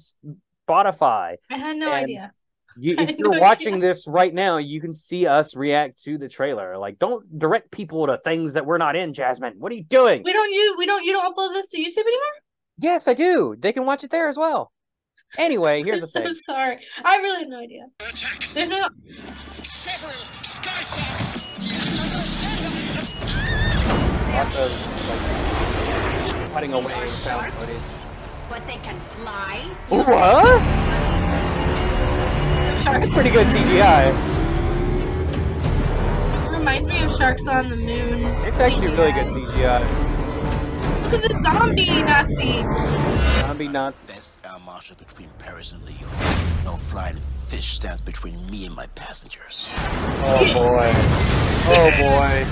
Spotify. 0.69 1.37
I 1.49 1.57
had 1.57 1.77
no 1.77 1.87
and- 1.91 2.03
idea. 2.03 2.31
You, 2.77 2.95
if 2.99 3.17
you're 3.17 3.39
watching 3.39 3.75
idea. 3.75 3.89
this 3.89 4.07
right 4.07 4.33
now, 4.33 4.57
you 4.57 4.79
can 4.81 4.93
see 4.93 5.27
us 5.27 5.55
react 5.55 6.01
to 6.03 6.17
the 6.17 6.27
trailer. 6.29 6.77
Like, 6.77 6.99
don't 6.99 7.37
direct 7.39 7.71
people 7.71 8.07
to 8.07 8.17
things 8.23 8.53
that 8.53 8.65
we're 8.65 8.77
not 8.77 8.95
in, 8.95 9.13
Jazmin. 9.13 9.55
What 9.57 9.71
are 9.71 9.75
you 9.75 9.83
doing? 9.83 10.21
We 10.23 10.33
don't 10.33 10.51
you 10.51 10.75
we 10.77 10.85
don't 10.85 11.03
you 11.03 11.11
don't 11.13 11.35
upload 11.35 11.53
this 11.53 11.67
to 11.69 11.77
YouTube 11.77 12.01
anymore. 12.05 12.35
Yes, 12.79 13.07
I 13.07 13.13
do. 13.13 13.55
They 13.59 13.73
can 13.73 13.85
watch 13.85 14.03
it 14.03 14.09
there 14.11 14.27
as 14.29 14.37
well. 14.37 14.71
Anyway, 15.37 15.83
here's 15.85 15.97
I'm 15.97 16.01
the 16.01 16.07
so 16.07 16.21
thing. 16.21 16.31
sorry. 16.45 16.79
I 17.03 17.17
really 17.17 17.39
have 17.41 17.49
no 17.49 17.59
idea. 17.59 17.85
There's 18.53 18.69
no 18.69 18.87
Several 19.63 20.13
sky 20.43 20.81
sharks. 20.81 22.51
Lots 24.31 24.55
of 24.55 24.71
like 25.09 26.53
cutting 26.53 26.73
away 26.73 26.83
These 26.83 26.91
are 26.91 26.97
found 26.97 27.53
sharks, 27.53 27.85
footage. 27.85 27.97
but 28.49 28.65
they 28.67 28.77
can 28.77 28.99
fly. 28.99 29.69
Ooh, 29.91 29.97
You 29.97 30.03
say- 30.03 30.15
what? 30.15 31.10
Sharks. 32.83 33.11
Pretty 33.11 33.29
good 33.29 33.47
CGI. 33.47 34.09
It 36.33 36.51
reminds 36.51 36.87
me 36.87 37.03
of 37.03 37.15
Sharks 37.15 37.47
on 37.47 37.69
the 37.69 37.75
Moon. 37.75 38.25
It's 38.45 38.59
actually 38.59 38.89
really 38.89 39.11
good 39.11 39.27
CGI. 39.27 39.81
CGI. 39.81 40.11
Look 41.03 41.13
at 41.13 41.21
this 41.21 41.37
zombie 41.43 42.03
Nazi. 42.03 42.61
Zombie 43.41 43.67
Nazi. 43.67 43.97
Best 44.07 44.37
air 44.45 44.59
marshal 44.65 44.95
between 44.95 45.29
Paris 45.39 45.71
and 45.73 45.83
Lyon. 45.83 46.09
No 46.63 46.77
flying 46.77 47.15
fish 47.15 47.73
stands 47.73 48.01
between 48.01 48.49
me 48.49 48.65
and 48.65 48.75
my 48.75 48.87
passengers. 48.95 49.69
Oh 50.23 50.45
boy. 50.53 50.91
Oh 51.67 51.91
boy. 51.97 52.45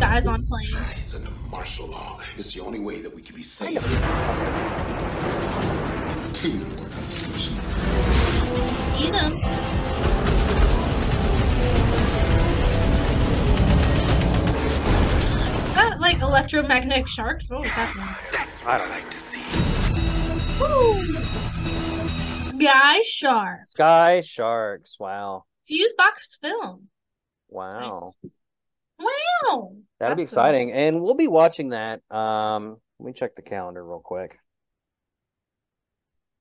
Dies 0.00 0.26
on 0.26 0.40
plane. 0.42 0.76
It's 0.96 1.14
under 1.14 1.30
martial 1.50 1.86
law. 1.88 2.20
It's 2.36 2.52
the 2.52 2.60
only 2.62 2.80
way 2.80 3.00
that 3.00 3.14
we 3.14 3.22
can 3.22 3.34
be 3.36 3.42
safe. 3.42 3.80
Continue 6.24 6.64
to 6.64 6.66
work 6.82 6.92
on 6.94 7.02
the 7.04 7.10
solution. 7.10 8.15
Eat 8.98 9.14
him. 9.14 9.32
Is 15.66 15.74
that 15.74 15.96
like 16.00 16.20
electromagnetic 16.20 17.08
sharks? 17.08 17.50
What 17.50 17.60
was 17.62 17.70
happening? 17.70 18.06
That's 18.32 18.64
what 18.64 18.80
I 18.80 18.88
like 18.88 19.10
to 19.10 19.18
see. 19.18 19.42
Sky 22.58 23.00
sharks. 23.02 23.70
Sky 23.70 24.20
sharks. 24.22 24.96
Wow. 24.98 25.44
Fuse 25.66 25.92
box 25.98 26.38
film. 26.40 26.88
Wow. 27.48 28.14
Wow. 28.98 29.72
That'll 30.00 30.16
be 30.16 30.22
That's 30.22 30.32
a- 30.32 30.34
exciting. 30.36 30.72
And 30.72 31.02
we'll 31.02 31.14
be 31.14 31.28
watching 31.28 31.70
that. 31.70 32.00
Um, 32.10 32.76
let 32.98 33.06
me 33.06 33.12
check 33.12 33.36
the 33.36 33.42
calendar 33.42 33.84
real 33.84 34.00
quick. 34.02 34.38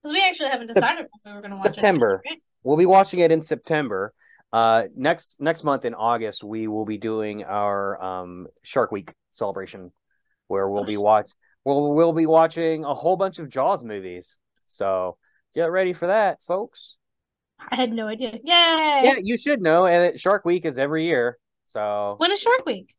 Because 0.06 0.14
we 0.14 0.30
actually 0.30 0.50
haven't 0.50 0.68
decided 0.68 1.08
when 1.24 1.34
we 1.34 1.36
were 1.36 1.42
going 1.42 1.52
to 1.52 1.58
watch 1.58 1.64
September. 1.64 2.22
it. 2.26 2.40
We'll 2.62 2.78
be 2.78 2.86
watching 2.86 3.22
it 3.22 3.32
in 3.32 3.42
September. 3.42 4.14
Uh, 4.54 4.84
next 4.96 5.42
next 5.42 5.64
month 5.64 5.84
in 5.84 5.96
August, 5.96 6.44
we 6.44 6.68
will 6.68 6.86
be 6.86 7.00
doing 7.00 7.44
our 7.44 8.02
um 8.04 8.46
Shark 8.62 8.92
Week 8.92 9.12
celebration, 9.32 9.92
where 10.48 10.70
we'll 10.70 10.84
be 10.86 10.98
watch 10.98 11.28
we'll 11.64 11.94
we'll 11.96 12.14
be 12.14 12.28
watching 12.28 12.86
a 12.86 12.94
whole 12.94 13.18
bunch 13.18 13.40
of 13.40 13.50
Jaws 13.50 13.84
movies. 13.84 14.38
So 14.68 15.18
get 15.56 15.72
ready 15.72 15.94
for 15.94 16.06
that, 16.08 16.44
folks. 16.44 16.98
I 17.58 17.76
had 17.76 17.92
no 17.92 18.08
idea. 18.08 18.34
Yay! 18.34 18.40
Yeah, 18.44 19.16
you 19.24 19.38
should 19.38 19.62
know. 19.62 19.88
And 19.88 20.20
Shark 20.20 20.46
Week 20.46 20.66
is 20.66 20.78
every 20.78 21.06
year. 21.06 21.40
So 21.66 22.16
When 22.20 22.32
is 22.32 22.40
Shark 22.40 22.64
Week? 22.68 22.96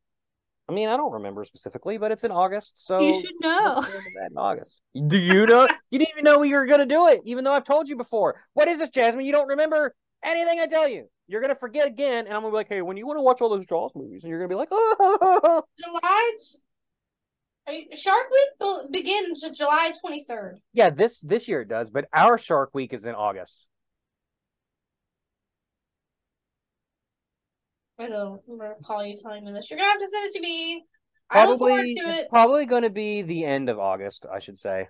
I 0.69 0.73
mean, 0.73 0.89
I 0.89 0.97
don't 0.97 1.13
remember 1.13 1.45
specifically, 1.45 1.97
but 1.97 2.11
it's 2.11 2.25
in 2.25 2.33
August. 2.33 2.85
So 2.85 3.01
you 3.01 3.21
should 3.21 3.35
know. 3.41 3.75
look 3.77 3.85
forward 3.85 4.03
to 4.03 4.11
that 4.21 4.31
in 4.33 4.39
August. 4.39 4.81
Do 5.07 5.17
you 5.17 5.47
know? 5.47 5.69
you 5.91 5.99
didn't 5.99 6.11
even 6.15 6.25
know 6.25 6.43
you 6.43 6.57
were 6.57 6.67
going 6.67 6.81
to 6.81 6.87
do 6.87 7.07
it, 7.09 7.21
even 7.25 7.45
though 7.45 7.53
I've 7.53 7.65
told 7.65 7.89
you 7.89 7.97
before. 7.97 8.43
What 8.55 8.67
is 8.67 8.79
this, 8.79 8.91
Jazmin? 8.91 9.25
You 9.25 9.33
don't 9.33 9.49
remember 9.49 9.95
anything 10.25 10.59
I 10.59 10.67
tell 10.67 10.89
you. 10.89 11.09
You're 11.29 11.41
going 11.41 11.55
to 11.55 11.59
forget 11.59 11.87
again, 11.87 12.27
and 12.27 12.35
I'm 12.35 12.43
going 12.43 12.53
to 12.53 12.55
be 12.55 12.57
like, 12.57 12.69
hey, 12.69 12.83
when 12.83 12.97
you 12.97 13.07
want 13.07 13.19
to 13.19 13.23
watch 13.23 13.41
all 13.41 13.49
those 13.49 13.67
Jaws 13.67 13.93
movies, 13.95 14.25
and 14.25 14.31
you're 14.31 14.39
going 14.39 14.49
to 14.49 14.55
be 14.55 14.59
like, 14.59 14.69
oh. 14.71 15.63
July 15.79 16.33
Shark 17.95 18.27
Week 18.31 18.91
begins 18.93 19.43
July 19.57 19.93
twenty 20.01 20.23
third. 20.23 20.61
Yeah, 20.73 20.91
this 20.91 21.21
this 21.21 21.49
year 21.49 21.63
it 21.63 21.69
does, 21.69 21.91
but 21.91 22.07
our 22.13 22.39
Shark 22.39 22.71
Week 22.75 22.93
is 22.93 23.07
in 23.07 23.15
August. 23.15 23.67
I 27.99 28.09
don't 28.09 28.41
recall 28.47 29.05
you 29.05 29.17
telling 29.17 29.45
me 29.45 29.53
this. 29.53 29.71
You're 29.71 29.79
gonna 29.79 29.91
have 29.91 30.01
to 30.01 30.09
send 30.09 30.27
it 30.27 30.33
to 30.35 30.41
me. 30.41 30.85
I 31.31 31.47
look 31.47 31.59
forward 31.59 31.77
Probably 31.77 31.95
to 31.95 32.11
it's 32.13 32.23
it. 32.23 32.29
probably 32.29 32.67
going 32.67 32.83
to 32.83 32.91
be 32.91 33.23
the 33.23 33.45
end 33.45 33.69
of 33.69 33.79
August, 33.81 34.27
I 34.33 34.39
should 34.39 34.59
say, 34.59 34.89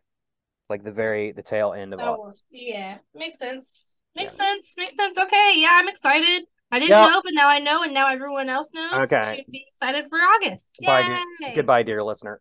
like 0.68 0.84
the 0.84 0.92
very 0.92 1.32
the 1.32 1.42
tail 1.42 1.72
end 1.72 1.94
of 1.94 2.00
August. 2.00 2.42
Yeah, 2.50 2.98
makes 3.14 3.38
sense. 3.38 3.94
Makes 4.14 4.34
sense. 4.34 4.74
Makes 4.76 4.96
sense. 4.96 5.18
Okay, 5.18 5.52
yeah, 5.56 5.70
I'm 5.72 5.88
excited. 5.88 6.44
I 6.70 6.78
didn't 6.78 6.98
Yeah. 6.98 7.06
know, 7.06 7.20
but 7.22 7.32
now 7.32 7.48
I 7.48 7.58
know, 7.58 7.82
and 7.82 7.94
now 7.94 8.08
everyone 8.08 8.48
else 8.48 8.70
knows. 8.74 9.10
Okay. 9.10 9.46
Be 9.50 9.66
excited 9.72 10.10
for 10.10 10.18
August. 10.18 10.70
Goodbye, 10.78 11.20
Yay! 11.40 11.54
Goodbye, 11.54 11.82
dear 11.84 12.02
listener. 12.02 12.40